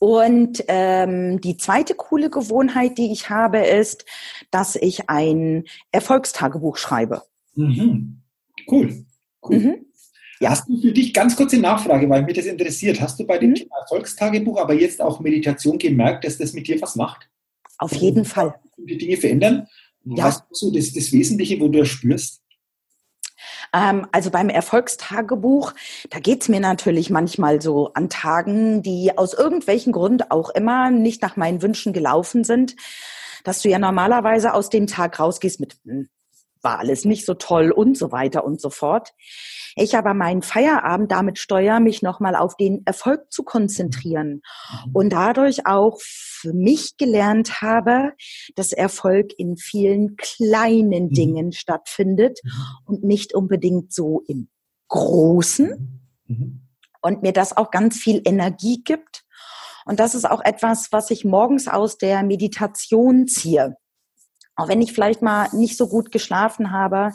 Und 0.00 0.64
ähm, 0.66 1.40
die 1.40 1.56
zweite 1.56 1.94
coole 1.94 2.28
Gewohnheit, 2.28 2.98
die 2.98 3.12
ich 3.12 3.30
habe, 3.30 3.58
ist, 3.58 4.04
dass 4.50 4.74
ich 4.74 5.08
ein 5.08 5.62
Erfolgstagebuch 5.92 6.76
schreibe. 6.76 7.22
Mhm. 7.56 8.22
Cool. 8.70 9.04
cool. 9.42 9.58
Mhm. 9.58 9.86
Ja. 10.40 10.50
Hast 10.50 10.68
du 10.68 10.78
für 10.80 10.92
dich 10.92 11.14
ganz 11.14 11.34
kurze 11.34 11.58
Nachfrage, 11.58 12.08
weil 12.10 12.22
mich 12.22 12.36
das 12.36 12.46
interessiert. 12.46 13.00
Hast 13.00 13.18
du 13.18 13.26
bei 13.26 13.38
dem 13.38 13.50
mhm. 13.50 13.54
Thema 13.54 13.76
Erfolgstagebuch, 13.80 14.60
aber 14.60 14.74
jetzt 14.74 15.00
auch 15.00 15.20
Meditation 15.20 15.78
gemerkt, 15.78 16.24
dass 16.24 16.38
das 16.38 16.52
mit 16.52 16.68
dir 16.68 16.80
was 16.80 16.94
macht? 16.96 17.28
Auf 17.78 17.94
jeden 17.94 18.20
also, 18.20 18.30
Fall. 18.30 18.54
Die 18.76 18.98
Dinge 18.98 19.16
verändern? 19.16 19.66
Ja. 20.04 20.24
Was 20.24 20.44
ist 20.50 20.60
so 20.60 20.70
das, 20.70 20.92
das 20.92 21.10
Wesentliche, 21.12 21.58
wo 21.58 21.68
du 21.68 21.80
das 21.80 21.88
spürst? 21.88 22.42
Ähm, 23.72 24.06
also 24.12 24.30
beim 24.30 24.48
Erfolgstagebuch, 24.48 25.72
da 26.10 26.20
geht 26.20 26.42
es 26.42 26.48
mir 26.48 26.60
natürlich 26.60 27.10
manchmal 27.10 27.60
so 27.60 27.92
an 27.94 28.08
Tagen, 28.08 28.82
die 28.82 29.16
aus 29.16 29.34
irgendwelchen 29.34 29.92
Gründen 29.92 30.30
auch 30.30 30.50
immer 30.50 30.90
nicht 30.90 31.22
nach 31.22 31.36
meinen 31.36 31.62
Wünschen 31.62 31.92
gelaufen 31.92 32.44
sind, 32.44 32.76
dass 33.44 33.62
du 33.62 33.68
ja 33.68 33.78
normalerweise 33.78 34.54
aus 34.54 34.70
dem 34.70 34.86
Tag 34.86 35.18
rausgehst 35.18 35.60
mit, 35.60 35.76
hm, 35.84 36.08
war 36.66 36.80
alles 36.80 37.04
nicht 37.04 37.24
so 37.24 37.34
toll 37.34 37.70
und 37.70 37.96
so 37.96 38.10
weiter 38.10 38.44
und 38.44 38.60
so 38.60 38.70
fort. 38.70 39.12
Ich 39.76 39.96
aber 39.96 40.14
meinen 40.14 40.42
Feierabend 40.42 41.12
damit 41.12 41.38
steuere, 41.38 41.78
mich 41.78 42.02
nochmal 42.02 42.34
auf 42.34 42.56
den 42.56 42.84
Erfolg 42.84 43.30
zu 43.30 43.44
konzentrieren 43.44 44.42
mhm. 44.86 44.90
und 44.92 45.10
dadurch 45.12 45.64
auch 45.64 46.00
für 46.00 46.52
mich 46.52 46.96
gelernt 46.96 47.62
habe, 47.62 48.14
dass 48.56 48.72
Erfolg 48.72 49.30
in 49.38 49.56
vielen 49.56 50.16
kleinen 50.16 51.04
mhm. 51.04 51.10
Dingen 51.10 51.52
stattfindet 51.52 52.40
mhm. 52.42 52.50
und 52.84 53.04
nicht 53.04 53.32
unbedingt 53.32 53.92
so 53.92 54.24
im 54.26 54.48
Großen 54.88 56.00
und 57.00 57.22
mir 57.22 57.32
das 57.32 57.56
auch 57.56 57.70
ganz 57.70 57.96
viel 57.96 58.22
Energie 58.24 58.82
gibt. 58.82 59.22
Und 59.84 60.00
das 60.00 60.16
ist 60.16 60.28
auch 60.28 60.42
etwas, 60.44 60.88
was 60.90 61.12
ich 61.12 61.24
morgens 61.24 61.68
aus 61.68 61.96
der 61.96 62.24
Meditation 62.24 63.28
ziehe 63.28 63.76
auch 64.56 64.68
wenn 64.68 64.82
ich 64.82 64.92
vielleicht 64.92 65.22
mal 65.22 65.48
nicht 65.52 65.76
so 65.76 65.88
gut 65.88 66.10
geschlafen 66.10 66.72
habe, 66.72 67.12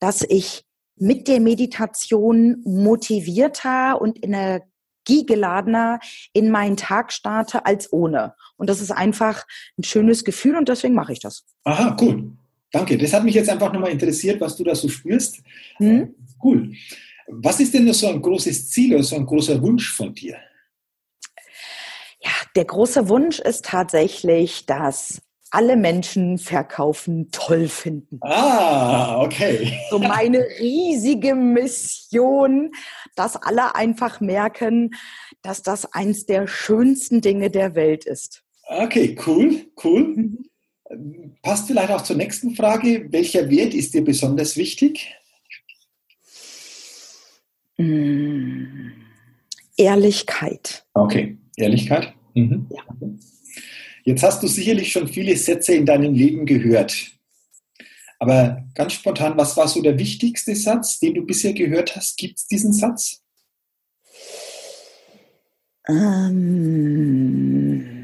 dass 0.00 0.22
ich 0.22 0.64
mit 0.96 1.28
der 1.28 1.40
Meditation 1.40 2.62
motivierter 2.64 4.00
und 4.00 4.18
energiegeladener 4.24 6.00
in 6.32 6.50
meinen 6.50 6.76
Tag 6.76 7.12
starte 7.12 7.66
als 7.66 7.92
ohne. 7.92 8.34
Und 8.56 8.68
das 8.68 8.80
ist 8.80 8.90
einfach 8.90 9.46
ein 9.78 9.84
schönes 9.84 10.24
Gefühl 10.24 10.56
und 10.56 10.68
deswegen 10.68 10.94
mache 10.94 11.12
ich 11.12 11.20
das. 11.20 11.44
Aha, 11.64 11.96
cool. 12.00 12.32
Danke. 12.72 12.98
Das 12.98 13.12
hat 13.12 13.24
mich 13.24 13.34
jetzt 13.34 13.48
einfach 13.48 13.72
nochmal 13.72 13.92
interessiert, 13.92 14.40
was 14.40 14.56
du 14.56 14.64
da 14.64 14.74
so 14.74 14.88
spürst. 14.88 15.42
Hm? 15.76 16.14
Cool. 16.42 16.74
Was 17.28 17.60
ist 17.60 17.74
denn 17.74 17.92
so 17.92 18.08
ein 18.08 18.22
großes 18.22 18.70
Ziel 18.70 18.94
oder 18.94 19.02
so 19.02 19.16
ein 19.16 19.26
großer 19.26 19.60
Wunsch 19.62 19.92
von 19.92 20.14
dir? 20.14 20.36
Ja, 22.20 22.30
der 22.54 22.64
große 22.64 23.08
Wunsch 23.08 23.38
ist 23.38 23.66
tatsächlich, 23.66 24.66
dass 24.66 25.22
alle 25.50 25.76
Menschen 25.76 26.38
verkaufen 26.38 27.30
toll 27.30 27.68
finden. 27.68 28.18
Ah, 28.22 29.22
okay. 29.22 29.78
So 29.90 29.98
meine 29.98 30.44
riesige 30.58 31.34
Mission, 31.34 32.72
dass 33.14 33.36
alle 33.36 33.74
einfach 33.74 34.20
merken, 34.20 34.90
dass 35.42 35.62
das 35.62 35.92
eins 35.92 36.26
der 36.26 36.46
schönsten 36.46 37.20
Dinge 37.20 37.50
der 37.50 37.74
Welt 37.74 38.04
ist. 38.04 38.42
Okay, 38.68 39.16
cool, 39.26 39.66
cool. 39.84 40.02
Mhm. 40.08 41.36
Passt 41.42 41.66
vielleicht 41.66 41.90
auch 41.90 42.02
zur 42.02 42.16
nächsten 42.16 42.54
Frage. 42.54 43.06
Welcher 43.10 43.48
Wert 43.50 43.74
ist 43.74 43.94
dir 43.94 44.04
besonders 44.04 44.56
wichtig? 44.56 45.14
Mm, 47.76 48.90
Ehrlichkeit. 49.76 50.86
Okay, 50.94 51.38
Ehrlichkeit. 51.56 52.14
Mhm. 52.34 52.66
Ja. 52.70 52.82
Jetzt 54.06 54.22
hast 54.22 54.40
du 54.40 54.46
sicherlich 54.46 54.92
schon 54.92 55.08
viele 55.08 55.36
Sätze 55.36 55.74
in 55.74 55.84
deinem 55.84 56.14
Leben 56.14 56.46
gehört. 56.46 57.10
Aber 58.20 58.64
ganz 58.72 58.92
spontan, 58.92 59.36
was 59.36 59.56
war 59.56 59.66
so 59.66 59.82
der 59.82 59.98
wichtigste 59.98 60.54
Satz, 60.54 61.00
den 61.00 61.14
du 61.14 61.26
bisher 61.26 61.52
gehört 61.52 61.96
hast? 61.96 62.16
Gibt 62.16 62.38
es 62.38 62.46
diesen 62.46 62.72
Satz? 62.72 63.20
Ähm, 65.88 67.95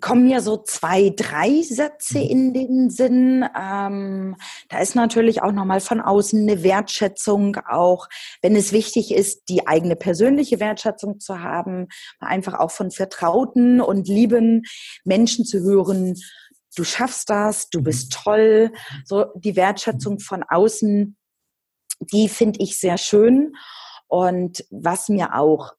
kommen 0.00 0.26
mir 0.26 0.40
so 0.40 0.56
zwei, 0.56 1.12
drei 1.14 1.62
Sätze 1.62 2.18
mhm. 2.18 2.24
in 2.24 2.54
den 2.54 2.90
Sinn. 2.90 3.44
Ähm, 3.58 4.36
da 4.68 4.80
ist 4.80 4.94
natürlich 4.94 5.42
auch 5.42 5.52
nochmal 5.52 5.80
von 5.80 6.00
außen 6.00 6.40
eine 6.40 6.62
Wertschätzung, 6.62 7.56
auch 7.68 8.08
wenn 8.42 8.56
es 8.56 8.72
wichtig 8.72 9.14
ist, 9.14 9.48
die 9.48 9.66
eigene 9.66 9.96
persönliche 9.96 10.60
Wertschätzung 10.60 11.20
zu 11.20 11.40
haben, 11.40 11.88
einfach 12.18 12.54
auch 12.54 12.70
von 12.70 12.90
vertrauten 12.90 13.80
und 13.80 14.08
lieben 14.08 14.62
Menschen 15.04 15.44
zu 15.44 15.60
hören. 15.60 16.14
Du 16.76 16.84
schaffst 16.84 17.30
das, 17.30 17.70
du 17.70 17.82
bist 17.82 18.10
mhm. 18.10 18.22
toll. 18.22 18.72
So 19.04 19.26
die 19.36 19.56
Wertschätzung 19.56 20.18
von 20.18 20.42
außen, 20.42 21.16
die 22.00 22.28
finde 22.28 22.60
ich 22.62 22.78
sehr 22.78 22.98
schön. 22.98 23.54
Und 24.08 24.64
was 24.70 25.08
mir 25.08 25.34
auch 25.34 25.72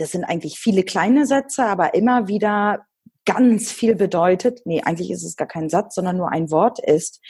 das 0.00 0.12
sind 0.12 0.24
eigentlich 0.24 0.58
viele 0.58 0.82
kleine 0.82 1.26
Sätze, 1.26 1.66
aber 1.66 1.92
immer 1.92 2.26
wieder 2.26 2.86
ganz 3.24 3.70
viel 3.70 3.94
bedeutet, 3.94 4.62
nee, 4.64 4.82
eigentlich 4.82 5.10
ist 5.10 5.24
es 5.24 5.36
gar 5.36 5.48
kein 5.48 5.68
Satz, 5.68 5.94
sondern 5.94 6.16
nur 6.16 6.32
ein 6.32 6.50
Wort 6.50 6.78
ist, 6.78 7.20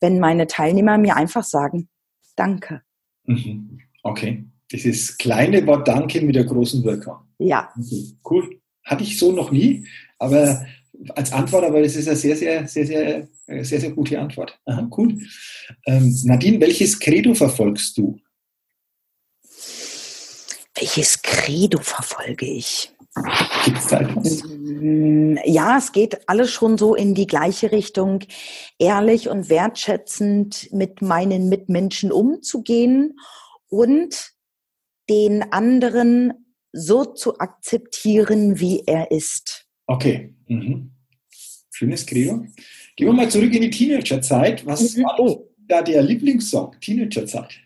wenn 0.00 0.20
meine 0.20 0.46
Teilnehmer 0.46 0.98
mir 0.98 1.16
einfach 1.16 1.44
sagen, 1.44 1.88
danke. 2.36 2.82
Mhm. 3.24 3.80
Okay. 4.02 4.44
Dieses 4.70 5.16
kleine 5.16 5.66
Wort 5.66 5.88
Danke 5.88 6.20
mit 6.20 6.34
der 6.34 6.44
großen 6.44 6.84
Wirkung. 6.84 7.16
Ja. 7.38 7.72
Okay. 7.78 8.12
Cool. 8.28 8.60
Hatte 8.84 9.02
ich 9.02 9.18
so 9.18 9.32
noch 9.32 9.50
nie, 9.50 9.86
aber 10.18 10.66
als 11.10 11.32
Antwort, 11.32 11.64
aber 11.64 11.82
das 11.82 11.96
ist 11.96 12.08
eine 12.08 12.16
sehr, 12.16 12.36
sehr, 12.36 12.66
sehr, 12.66 12.86
sehr, 12.86 13.28
sehr, 13.64 13.80
sehr 13.80 13.90
gute 13.90 14.18
Antwort. 14.18 14.58
Aha, 14.64 14.88
cool. 14.96 15.18
Ähm, 15.86 16.16
Nadine, 16.24 16.60
welches 16.60 16.98
Credo 16.98 17.34
verfolgst 17.34 17.96
du? 17.98 18.18
Welches 20.74 21.22
Credo 21.22 21.80
verfolge 21.80 22.46
ich? 22.46 22.92
Gibt 23.64 23.78
es 23.78 23.86
da 23.86 24.00
etwas? 24.00 24.42
Mm, 24.44 25.36
ja, 25.44 25.78
es 25.78 25.92
geht 25.92 26.28
alles 26.28 26.50
schon 26.50 26.78
so 26.78 26.94
in 26.94 27.14
die 27.14 27.26
gleiche 27.26 27.72
Richtung, 27.72 28.20
ehrlich 28.78 29.28
und 29.28 29.48
wertschätzend 29.48 30.72
mit 30.72 31.02
meinen 31.02 31.48
Mitmenschen 31.48 32.12
umzugehen 32.12 33.18
und 33.68 34.32
den 35.08 35.52
anderen 35.52 36.32
so 36.72 37.04
zu 37.04 37.38
akzeptieren, 37.38 38.60
wie 38.60 38.82
er 38.86 39.10
ist. 39.10 39.66
Okay. 39.86 40.34
Mhm. 40.46 40.92
Schönes 41.70 42.04
Credo. 42.06 42.44
Gehen 42.96 43.06
wir 43.06 43.12
mal 43.12 43.30
zurück 43.30 43.54
in 43.54 43.62
die 43.62 43.70
Teenagerzeit. 43.70 44.66
Was 44.66 44.96
mhm. 44.96 45.02
war 45.04 45.20
oh. 45.20 45.48
da 45.66 45.82
der 45.82 46.02
Lieblingssong? 46.02 46.76
Teenagerzeit. 46.80 47.60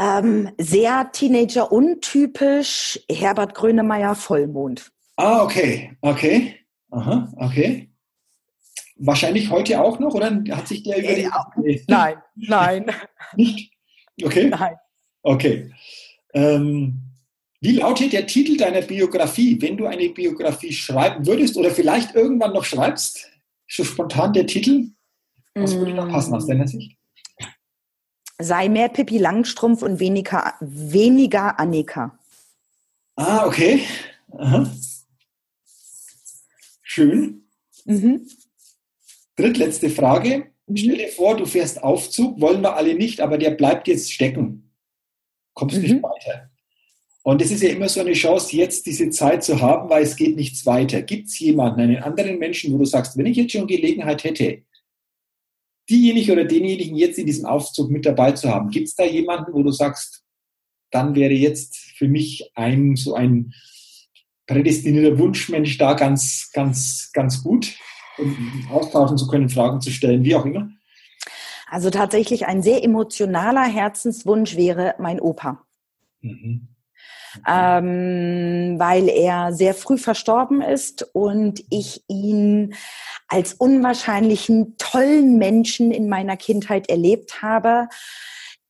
Ähm, 0.00 0.50
sehr 0.56 1.10
Teenager-untypisch, 1.12 3.00
Herbert 3.10 3.54
Grönemeyer 3.54 4.14
Vollmond. 4.14 4.90
Ah, 5.16 5.42
okay, 5.42 5.94
okay. 6.00 6.56
Aha, 6.90 7.30
okay. 7.36 7.90
Wahrscheinlich 8.96 9.50
heute 9.50 9.78
auch 9.80 9.98
noch, 9.98 10.14
oder 10.14 10.42
hat 10.52 10.68
sich 10.68 10.82
der 10.84 10.98
über 10.98 11.14
die... 11.14 11.28
Nee. 11.62 11.84
Nein, 11.86 12.16
nein. 12.34 12.86
Nicht? 13.36 13.74
Okay. 14.22 14.48
Nein. 14.48 14.74
Okay. 15.22 15.70
Ähm, 16.32 17.02
wie 17.60 17.72
lautet 17.72 18.14
der 18.14 18.26
Titel 18.26 18.56
deiner 18.56 18.80
Biografie, 18.80 19.60
wenn 19.60 19.76
du 19.76 19.86
eine 19.86 20.08
Biografie 20.08 20.72
schreiben 20.72 21.26
würdest 21.26 21.58
oder 21.58 21.70
vielleicht 21.70 22.14
irgendwann 22.14 22.54
noch 22.54 22.64
schreibst? 22.64 23.28
So 23.68 23.84
spontan 23.84 24.32
der 24.32 24.46
Titel? 24.46 24.92
Was 25.54 25.74
würde 25.76 25.94
da 25.94 26.06
passen 26.06 26.34
aus 26.34 26.46
deiner 26.46 26.66
Sicht? 26.66 26.96
Sei 28.40 28.68
mehr 28.68 28.88
Pippi 28.88 29.18
Langstrumpf 29.18 29.82
und 29.82 30.00
weniger, 30.00 30.54
weniger 30.60 31.58
Annika. 31.58 32.18
Ah, 33.16 33.46
okay. 33.46 33.82
Aha. 34.32 34.70
Schön. 36.82 37.44
Mhm. 37.84 38.26
Drittletzte 39.36 39.90
Frage. 39.90 40.46
Mhm. 40.66 40.76
Stell 40.76 40.96
dir 40.96 41.08
vor, 41.08 41.36
du 41.36 41.46
fährst 41.46 41.82
Aufzug, 41.82 42.40
wollen 42.40 42.62
wir 42.62 42.76
alle 42.76 42.94
nicht, 42.94 43.20
aber 43.20 43.38
der 43.38 43.50
bleibt 43.50 43.88
jetzt 43.88 44.12
stecken. 44.12 44.70
Kommst 45.54 45.76
mhm. 45.76 45.82
nicht 45.82 46.02
weiter. 46.02 46.50
Und 47.22 47.42
es 47.42 47.50
ist 47.50 47.62
ja 47.62 47.68
immer 47.68 47.88
so 47.88 48.00
eine 48.00 48.14
Chance, 48.14 48.56
jetzt 48.56 48.86
diese 48.86 49.10
Zeit 49.10 49.44
zu 49.44 49.60
haben, 49.60 49.90
weil 49.90 50.02
es 50.02 50.16
geht 50.16 50.36
nichts 50.36 50.64
weiter. 50.64 51.02
Gibt 51.02 51.28
es 51.28 51.38
jemanden, 51.38 51.80
einen 51.80 52.02
anderen 52.02 52.38
Menschen, 52.38 52.72
wo 52.72 52.78
du 52.78 52.86
sagst, 52.86 53.18
wenn 53.18 53.26
ich 53.26 53.36
jetzt 53.36 53.52
schon 53.52 53.66
Gelegenheit 53.66 54.24
hätte, 54.24 54.62
diejenige 55.90 56.32
oder 56.32 56.44
denjenigen 56.44 56.96
jetzt 56.96 57.18
in 57.18 57.26
diesem 57.26 57.46
Aufzug 57.46 57.90
mit 57.90 58.06
dabei 58.06 58.32
zu 58.32 58.48
haben. 58.48 58.70
Gibt 58.70 58.88
es 58.88 58.94
da 58.94 59.04
jemanden, 59.04 59.52
wo 59.52 59.62
du 59.62 59.72
sagst, 59.72 60.22
dann 60.90 61.14
wäre 61.14 61.32
jetzt 61.32 61.76
für 61.76 62.08
mich 62.08 62.50
ein 62.54 62.96
so 62.96 63.14
ein 63.14 63.52
prädestinierter 64.46 65.18
Wunschmensch 65.18 65.78
da 65.78 65.94
ganz, 65.94 66.50
ganz, 66.52 67.10
ganz 67.12 67.42
gut, 67.42 67.76
um 68.18 68.68
austauschen 68.70 69.18
zu 69.18 69.28
können, 69.28 69.48
Fragen 69.48 69.80
zu 69.80 69.90
stellen, 69.90 70.24
wie 70.24 70.34
auch 70.34 70.44
immer? 70.44 70.70
Also 71.68 71.90
tatsächlich 71.90 72.46
ein 72.46 72.62
sehr 72.62 72.82
emotionaler 72.82 73.64
Herzenswunsch 73.64 74.56
wäre 74.56 74.96
mein 74.98 75.20
Opa. 75.20 75.64
Mhm. 76.20 76.68
Ähm, 77.46 78.76
weil 78.78 79.08
er 79.08 79.52
sehr 79.52 79.74
früh 79.74 79.98
verstorben 79.98 80.62
ist 80.62 81.08
und 81.12 81.62
ich 81.70 82.02
ihn 82.08 82.74
als 83.28 83.54
unwahrscheinlichen 83.54 84.76
tollen 84.78 85.38
Menschen 85.38 85.92
in 85.92 86.08
meiner 86.08 86.36
Kindheit 86.36 86.88
erlebt 86.88 87.42
habe, 87.42 87.88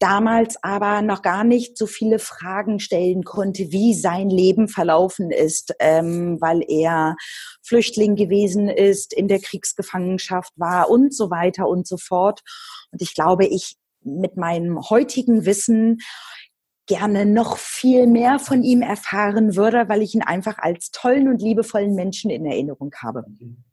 damals 0.01 0.57
aber 0.63 1.03
noch 1.03 1.23
gar 1.23 1.45
nicht 1.45 1.77
so 1.77 1.87
viele 1.87 2.19
Fragen 2.19 2.81
stellen 2.81 3.23
konnte, 3.23 3.71
wie 3.71 3.95
sein 3.95 4.31
Leben 4.31 4.67
verlaufen 4.67 5.31
ist, 5.31 5.75
ähm, 5.79 6.41
weil 6.41 6.63
er 6.67 7.17
Flüchtling 7.63 8.17
gewesen 8.17 8.69
ist, 8.69 9.13
in 9.13 9.29
der 9.29 9.41
Kriegsgefangenschaft 9.41 10.53
war 10.57 10.91
und 10.91 11.15
so 11.15 11.31
weiter 11.31 11.69
und 11.69 11.87
so 11.87 11.99
fort. 11.99 12.41
Und 12.91 13.03
ich 13.03 13.15
glaube, 13.15 13.47
ich 13.47 13.77
mit 14.03 14.37
meinem 14.37 14.81
heutigen 14.89 15.45
Wissen 15.45 15.99
gerne 16.91 17.25
noch 17.25 17.57
viel 17.57 18.09
mehr 18.09 18.41
von 18.41 18.65
ihm 18.65 18.83
erfahren 18.83 19.55
würde, 19.55 19.89
weil 19.89 20.03
ich 20.03 20.15
ihn 20.15 20.23
einfach 20.23 20.59
als 20.59 20.91
tollen 20.91 21.29
und 21.29 21.41
liebevollen 21.41 21.95
Menschen 21.95 22.31
in 22.31 22.45
Erinnerung 22.45 22.91
habe. 23.01 23.25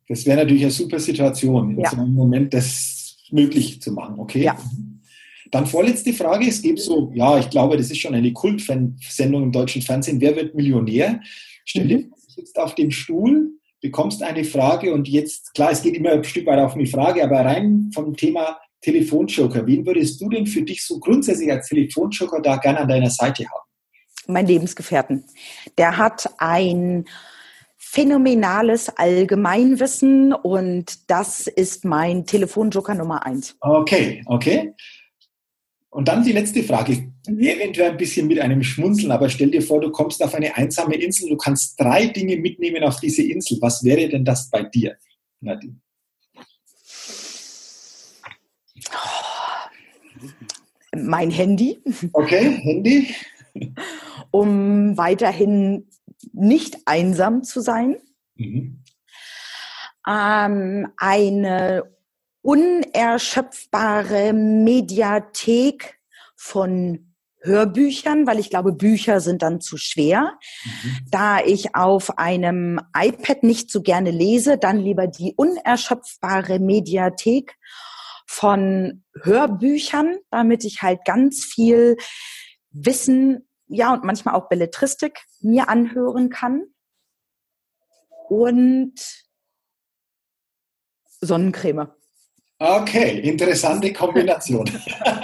Das 0.07 0.25
wäre 0.27 0.37
natürlich 0.37 0.61
eine 0.61 0.71
super 0.71 0.99
Situation, 0.99 1.71
in 1.71 1.79
ja. 1.79 1.89
so 1.89 1.97
einem 1.97 2.13
Moment 2.13 2.53
das 2.53 3.17
möglich 3.31 3.81
zu 3.81 3.91
machen. 3.91 4.19
Okay. 4.19 4.43
Ja. 4.43 4.55
Dann 5.49 5.65
vorletzte 5.65 6.13
Frage. 6.13 6.47
Es 6.47 6.61
gibt 6.61 6.79
so, 6.79 7.11
ja, 7.15 7.39
ich 7.39 7.49
glaube, 7.49 7.75
das 7.75 7.89
ist 7.89 7.97
schon 7.97 8.13
eine 8.13 8.31
Kultsendung 8.33 9.43
im 9.43 9.51
deutschen 9.51 9.81
Fernsehen. 9.81 10.21
Wer 10.21 10.35
wird 10.35 10.53
Millionär? 10.53 11.19
Stell 11.65 11.87
dir 11.87 11.97
mhm. 11.97 12.11
du 12.11 12.15
sitzt 12.27 12.59
auf 12.59 12.75
dem 12.75 12.91
Stuhl, 12.91 13.49
bekommst 13.81 14.21
eine 14.21 14.43
Frage 14.43 14.93
und 14.93 15.07
jetzt, 15.07 15.55
klar, 15.55 15.71
es 15.71 15.81
geht 15.81 15.95
immer 15.95 16.11
ein 16.11 16.23
Stück 16.23 16.45
weit 16.45 16.59
auf 16.59 16.75
eine 16.75 16.85
Frage, 16.85 17.23
aber 17.23 17.39
rein 17.39 17.89
vom 17.93 18.15
Thema 18.15 18.59
Telefonjoker. 18.81 19.65
Wen 19.65 19.85
würdest 19.85 20.21
du 20.21 20.29
denn 20.29 20.45
für 20.45 20.61
dich 20.61 20.85
so 20.85 20.99
grundsätzlich 20.99 21.51
als 21.51 21.67
Telefonjoker 21.67 22.41
da 22.41 22.57
gerne 22.57 22.79
an 22.79 22.87
deiner 22.87 23.09
Seite 23.09 23.45
haben? 23.45 23.65
Mein 24.27 24.47
Lebensgefährten. 24.47 25.23
Der 25.77 25.97
hat 25.97 26.29
ein 26.37 27.05
phänomenales 27.77 28.89
Allgemeinwissen 28.89 30.33
und 30.33 31.09
das 31.09 31.47
ist 31.47 31.85
mein 31.85 32.25
Telefonjoker 32.25 32.93
Nummer 32.93 33.25
eins. 33.25 33.55
Okay, 33.61 34.23
okay. 34.25 34.73
Und 35.89 36.09
dann 36.09 36.23
die 36.23 36.33
letzte 36.33 36.63
Frage, 36.63 37.11
eventuell 37.27 37.91
ein 37.91 37.97
bisschen 37.97 38.27
mit 38.27 38.39
einem 38.39 38.61
Schmunzeln, 38.61 39.11
aber 39.11 39.29
stell 39.29 39.49
dir 39.49 39.61
vor, 39.61 39.79
du 39.79 39.89
kommst 39.89 40.21
auf 40.21 40.35
eine 40.35 40.55
einsame 40.55 40.95
Insel, 40.95 41.29
du 41.29 41.37
kannst 41.37 41.79
drei 41.79 42.07
Dinge 42.07 42.37
mitnehmen 42.37 42.83
auf 42.83 42.99
diese 42.99 43.23
Insel. 43.23 43.57
Was 43.61 43.83
wäre 43.83 44.07
denn 44.09 44.25
das 44.25 44.49
bei 44.49 44.63
dir, 44.63 44.97
Nadine? 45.39 45.79
Mein 50.95 51.31
Handy. 51.31 51.81
Okay, 52.13 52.51
Handy. 52.61 53.15
Um 54.31 54.97
weiterhin 54.97 55.87
nicht 56.33 56.77
einsam 56.85 57.43
zu 57.43 57.61
sein. 57.61 57.97
Mhm. 58.35 58.83
Ähm, 60.07 60.87
eine 60.97 61.83
unerschöpfbare 62.41 64.33
Mediathek 64.33 65.99
von 66.35 67.13
Hörbüchern, 67.41 68.25
weil 68.27 68.39
ich 68.39 68.49
glaube, 68.49 68.73
Bücher 68.73 69.19
sind 69.19 69.41
dann 69.41 69.61
zu 69.61 69.77
schwer. 69.77 70.37
Mhm. 70.63 70.97
Da 71.11 71.39
ich 71.39 71.75
auf 71.75 72.17
einem 72.17 72.79
iPad 72.95 73.43
nicht 73.43 73.71
so 73.71 73.81
gerne 73.81 74.11
lese, 74.11 74.57
dann 74.57 74.77
lieber 74.77 75.07
die 75.07 75.33
unerschöpfbare 75.35 76.59
Mediathek 76.59 77.55
von 78.27 79.03
Hörbüchern, 79.21 80.17
damit 80.29 80.65
ich 80.65 80.81
halt 80.81 81.05
ganz 81.05 81.43
viel 81.45 81.97
Wissen, 82.71 83.47
ja, 83.67 83.93
und 83.93 84.03
manchmal 84.03 84.35
auch 84.35 84.49
Belletristik 84.49 85.19
mir 85.41 85.69
anhören 85.69 86.29
kann. 86.29 86.65
Und 88.29 88.93
Sonnencreme. 91.21 91.89
Okay, 92.59 93.19
interessante 93.19 93.93
Kombination. 93.93 94.67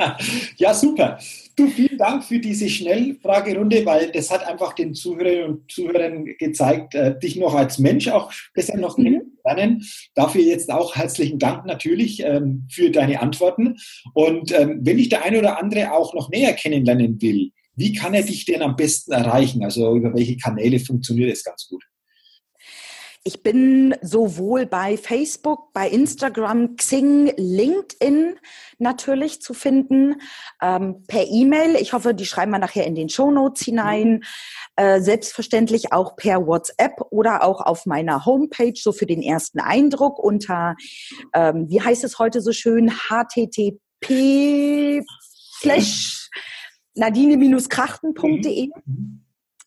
ja, 0.57 0.73
super. 0.73 1.17
Du, 1.55 1.67
vielen 1.67 1.97
Dank 1.97 2.23
für 2.23 2.39
diese 2.39 2.69
Schnellfragerunde, 2.69 3.83
weil 3.85 4.11
das 4.11 4.29
hat 4.29 4.45
einfach 4.45 4.73
den 4.73 4.93
Zuhörerinnen 4.93 5.45
und 5.49 5.71
Zuhörern 5.71 6.25
gezeigt, 6.37 6.93
äh, 6.93 7.17
dich 7.17 7.35
noch 7.35 7.55
als 7.55 7.79
Mensch 7.79 8.07
auch 8.07 8.31
besser 8.53 8.77
noch 8.77 8.97
mhm. 8.97 9.22
Lernen. 9.43 9.83
Dafür 10.15 10.41
jetzt 10.41 10.71
auch 10.71 10.95
herzlichen 10.95 11.39
Dank 11.39 11.65
natürlich 11.65 12.23
ähm, 12.23 12.67
für 12.71 12.89
deine 12.89 13.21
Antworten. 13.21 13.77
Und 14.13 14.51
ähm, 14.51 14.79
wenn 14.81 14.97
dich 14.97 15.09
der 15.09 15.23
eine 15.23 15.39
oder 15.39 15.59
andere 15.61 15.93
auch 15.93 16.13
noch 16.13 16.29
näher 16.29 16.53
kennenlernen 16.53 17.21
will, 17.21 17.51
wie 17.75 17.93
kann 17.93 18.13
er 18.13 18.23
dich 18.23 18.45
denn 18.45 18.61
am 18.61 18.75
besten 18.75 19.13
erreichen? 19.13 19.63
Also 19.63 19.95
über 19.95 20.13
welche 20.13 20.37
Kanäle 20.37 20.79
funktioniert 20.79 21.31
es 21.31 21.43
ganz 21.43 21.67
gut? 21.67 21.83
Ich 23.25 23.41
bin 23.41 23.95
sowohl 24.01 24.65
bei 24.65 24.97
Facebook, 24.97 25.71
bei 25.71 25.87
Instagram, 25.87 26.75
Xing, 26.75 27.31
LinkedIn 27.37 28.35
natürlich 28.79 29.41
zu 29.41 29.53
finden, 29.53 30.15
ähm, 30.61 31.03
per 31.07 31.25
E-Mail. 31.25 31.77
Ich 31.77 31.93
hoffe, 31.93 32.13
die 32.13 32.25
schreiben 32.25 32.51
wir 32.51 32.59
nachher 32.59 32.85
in 32.85 32.95
den 32.95 33.07
Show 33.07 33.31
Notes 33.31 33.63
hinein. 33.63 34.15
Mhm. 34.15 34.23
Äh, 34.75 34.99
selbstverständlich 34.99 35.93
auch 35.93 36.17
per 36.17 36.45
WhatsApp 36.45 36.99
oder 37.11 37.43
auch 37.43 37.61
auf 37.61 37.85
meiner 37.85 38.25
Homepage, 38.25 38.75
so 38.75 38.91
für 38.91 39.05
den 39.05 39.21
ersten 39.21 39.61
Eindruck 39.61 40.19
unter, 40.19 40.75
ähm, 41.33 41.69
wie 41.69 41.81
heißt 41.81 42.03
es 42.03 42.19
heute 42.19 42.41
so 42.41 42.51
schön, 42.51 42.91
http 42.91 45.01
slash 45.61 46.29
nadine-krachten.de. 46.95 48.69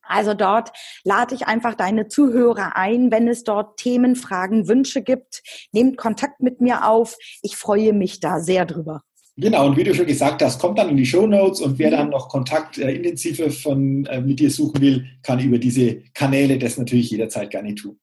Mhm. 0.08 0.16
Also 0.16 0.34
dort 0.34 0.70
lade 1.04 1.34
ich 1.34 1.46
einfach 1.46 1.74
deine 1.74 2.08
Zuhörer 2.08 2.76
ein, 2.76 3.10
wenn 3.10 3.28
es 3.28 3.44
dort 3.44 3.78
Themen, 3.78 4.16
Fragen, 4.16 4.68
Wünsche 4.68 5.02
gibt. 5.02 5.42
Nehmt 5.72 5.96
Kontakt 5.96 6.40
mit 6.40 6.60
mir 6.60 6.88
auf. 6.88 7.16
Ich 7.42 7.56
freue 7.56 7.92
mich 7.92 8.20
da 8.20 8.40
sehr 8.40 8.66
drüber. 8.66 9.02
Genau, 9.38 9.66
und 9.66 9.76
wie 9.76 9.84
du 9.84 9.94
schon 9.94 10.06
gesagt 10.06 10.42
hast, 10.42 10.58
kommt 10.58 10.78
dann 10.78 10.88
in 10.88 10.96
die 10.96 11.04
Show 11.04 11.26
Notes 11.26 11.60
und 11.60 11.78
wer 11.78 11.90
dann 11.90 12.08
noch 12.08 12.30
Kontakt 12.30 12.78
äh, 12.78 12.90
intensiver 12.92 13.50
von, 13.50 14.06
äh, 14.06 14.22
mit 14.22 14.40
dir 14.40 14.50
suchen 14.50 14.80
will, 14.80 15.04
kann 15.22 15.40
über 15.40 15.58
diese 15.58 16.00
Kanäle 16.14 16.58
das 16.58 16.78
natürlich 16.78 17.10
jederzeit 17.10 17.50
gerne 17.50 17.74
tun. 17.74 17.98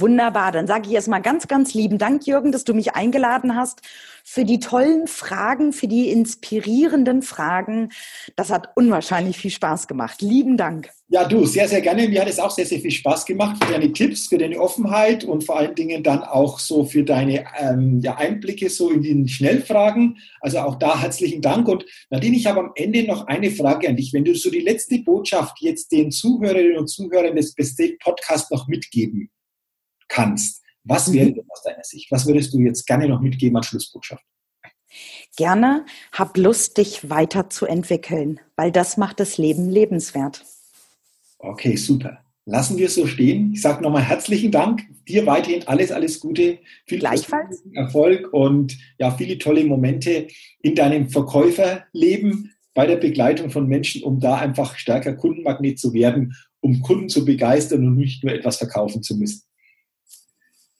Wunderbar, 0.00 0.50
dann 0.50 0.66
sage 0.66 0.88
ich 0.88 0.94
erstmal 0.94 1.22
ganz, 1.22 1.46
ganz 1.46 1.72
lieben 1.72 1.98
Dank, 1.98 2.26
Jürgen, 2.26 2.50
dass 2.50 2.64
du 2.64 2.74
mich 2.74 2.94
eingeladen 2.94 3.54
hast 3.54 3.80
für 4.24 4.44
die 4.44 4.58
tollen 4.58 5.06
Fragen, 5.06 5.72
für 5.72 5.86
die 5.86 6.10
inspirierenden 6.10 7.22
Fragen. 7.22 7.92
Das 8.34 8.50
hat 8.50 8.70
unwahrscheinlich 8.74 9.36
viel 9.36 9.52
Spaß 9.52 9.86
gemacht. 9.86 10.20
Lieben 10.20 10.56
Dank. 10.56 10.90
Ja, 11.08 11.28
du, 11.28 11.44
sehr, 11.44 11.68
sehr 11.68 11.80
gerne. 11.80 12.08
Mir 12.08 12.22
hat 12.22 12.28
es 12.28 12.40
auch 12.40 12.50
sehr, 12.50 12.66
sehr 12.66 12.80
viel 12.80 12.90
Spaß 12.90 13.24
gemacht 13.24 13.62
für 13.62 13.72
deine 13.72 13.92
Tipps, 13.92 14.26
für 14.26 14.38
deine 14.38 14.58
Offenheit 14.58 15.22
und 15.22 15.44
vor 15.44 15.58
allen 15.58 15.76
Dingen 15.76 16.02
dann 16.02 16.24
auch 16.24 16.58
so 16.58 16.84
für 16.84 17.04
deine 17.04 17.44
ähm, 17.60 18.00
ja, 18.00 18.16
Einblicke 18.16 18.70
so 18.70 18.90
in 18.90 19.02
die 19.02 19.28
Schnellfragen. 19.28 20.18
Also 20.40 20.58
auch 20.58 20.74
da 20.74 21.00
herzlichen 21.00 21.40
Dank. 21.40 21.68
Und 21.68 21.84
Nadine, 22.10 22.36
ich 22.36 22.46
habe 22.46 22.60
am 22.60 22.72
Ende 22.74 23.04
noch 23.04 23.28
eine 23.28 23.52
Frage 23.52 23.88
an 23.88 23.96
dich. 23.96 24.12
Wenn 24.12 24.24
du 24.24 24.34
so 24.34 24.50
die 24.50 24.58
letzte 24.58 24.98
Botschaft 24.98 25.58
jetzt 25.60 25.92
den 25.92 26.10
Zuhörerinnen 26.10 26.78
und 26.78 26.88
Zuhörern 26.88 27.36
des 27.36 27.54
Best 27.54 27.80
Podcasts 28.02 28.50
noch 28.50 28.66
mitgeben 28.66 29.30
kannst. 30.08 30.62
Was 30.84 31.12
wäre 31.12 31.30
mhm. 31.30 31.34
denn 31.34 31.46
aus 31.50 31.62
deiner 31.62 31.84
Sicht? 31.84 32.10
Was 32.10 32.26
würdest 32.26 32.52
du 32.52 32.60
jetzt 32.60 32.86
gerne 32.86 33.08
noch 33.08 33.20
mitgeben 33.20 33.56
als 33.56 33.66
Schlussbotschaft? 33.66 34.24
Gerne, 35.36 35.84
hab 36.12 36.36
Lust, 36.36 36.78
dich 36.78 37.10
weiterzuentwickeln, 37.10 38.40
weil 38.56 38.70
das 38.70 38.96
macht 38.96 39.18
das 39.18 39.38
Leben 39.38 39.68
lebenswert. 39.68 40.44
Okay, 41.38 41.76
super. 41.76 42.20
Lassen 42.46 42.76
wir 42.76 42.86
es 42.86 42.94
so 42.94 43.06
stehen. 43.06 43.52
Ich 43.54 43.62
sage 43.62 43.82
nochmal 43.82 44.02
herzlichen 44.02 44.52
Dank. 44.52 44.82
Dir 45.08 45.24
weiterhin 45.26 45.66
alles, 45.66 45.90
alles 45.90 46.20
Gute. 46.20 46.58
Viel 46.86 46.98
Gleichfalls. 46.98 47.64
Erfolg 47.72 48.32
und 48.32 48.76
ja, 48.98 49.10
viele 49.10 49.38
tolle 49.38 49.64
Momente 49.64 50.28
in 50.60 50.74
deinem 50.74 51.08
Verkäuferleben 51.08 52.52
bei 52.74 52.86
der 52.86 52.96
Begleitung 52.96 53.50
von 53.50 53.66
Menschen, 53.66 54.02
um 54.02 54.20
da 54.20 54.36
einfach 54.36 54.76
stärker 54.76 55.14
Kundenmagnet 55.14 55.78
zu 55.78 55.94
werden, 55.94 56.34
um 56.60 56.80
Kunden 56.80 57.08
zu 57.08 57.24
begeistern 57.24 57.86
und 57.86 57.96
nicht 57.96 58.22
nur 58.22 58.34
etwas 58.34 58.58
verkaufen 58.58 59.02
zu 59.02 59.16
müssen. 59.16 59.42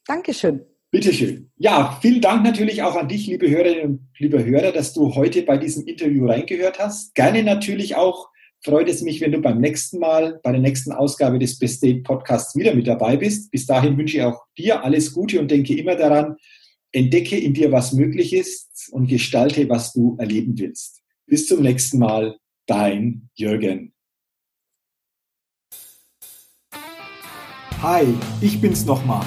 Dankeschön. 0.07 0.64
Bitteschön. 0.90 1.50
Ja, 1.57 1.98
vielen 2.00 2.20
Dank 2.20 2.44
natürlich 2.44 2.82
auch 2.82 2.94
an 2.94 3.09
dich, 3.09 3.26
liebe 3.26 3.50
Hörerinnen 3.50 3.84
und 3.84 4.09
liebe 4.18 4.44
Hörer, 4.44 4.70
dass 4.70 4.92
du 4.92 5.14
heute 5.14 5.42
bei 5.42 5.59
diesem 5.59 5.86
Interview 5.86 6.26
reingehört 6.26 6.78
hast. 6.78 7.14
Gerne 7.14 7.42
natürlich 7.42 7.96
auch 7.96 8.28
freut 8.64 8.88
es 8.88 9.02
mich, 9.02 9.20
wenn 9.20 9.32
du 9.32 9.40
beim 9.40 9.61
nächsten 9.61 9.98
Mal, 9.98 10.40
bei 10.42 10.52
der 10.52 10.61
nächsten 10.61 10.92
Ausgabe 10.92 11.38
des 11.38 11.59
Best 11.59 11.82
Date 11.82 12.02
Podcasts 12.02 12.57
wieder 12.57 12.74
mit 12.74 12.86
dabei 12.86 13.16
bist. 13.16 13.50
Bis 13.50 13.66
dahin 13.66 13.98
wünsche 13.98 14.16
ich 14.16 14.22
auch 14.22 14.42
dir 14.57 14.82
alles 14.82 15.12
Gute 15.12 15.38
und 15.38 15.50
denke 15.50 15.76
immer 15.76 15.96
daran, 15.96 16.36
entdecke 16.90 17.36
in 17.36 17.52
dir, 17.52 17.72
was 17.72 17.92
möglich 17.92 18.32
ist 18.32 18.88
und 18.90 19.09
gestalte, 19.09 19.68
was 19.68 19.92
du 19.92 20.16
erleben 20.18 20.59
willst. 20.59 21.02
Bis 21.26 21.46
zum 21.46 21.62
nächsten 21.62 21.98
Mal, 21.98 22.38
dein 22.66 23.28
Jürgen. 23.34 23.92
Hi, 27.82 28.07
ich 28.40 28.61
bin's 28.61 28.86
nochmal. 28.86 29.26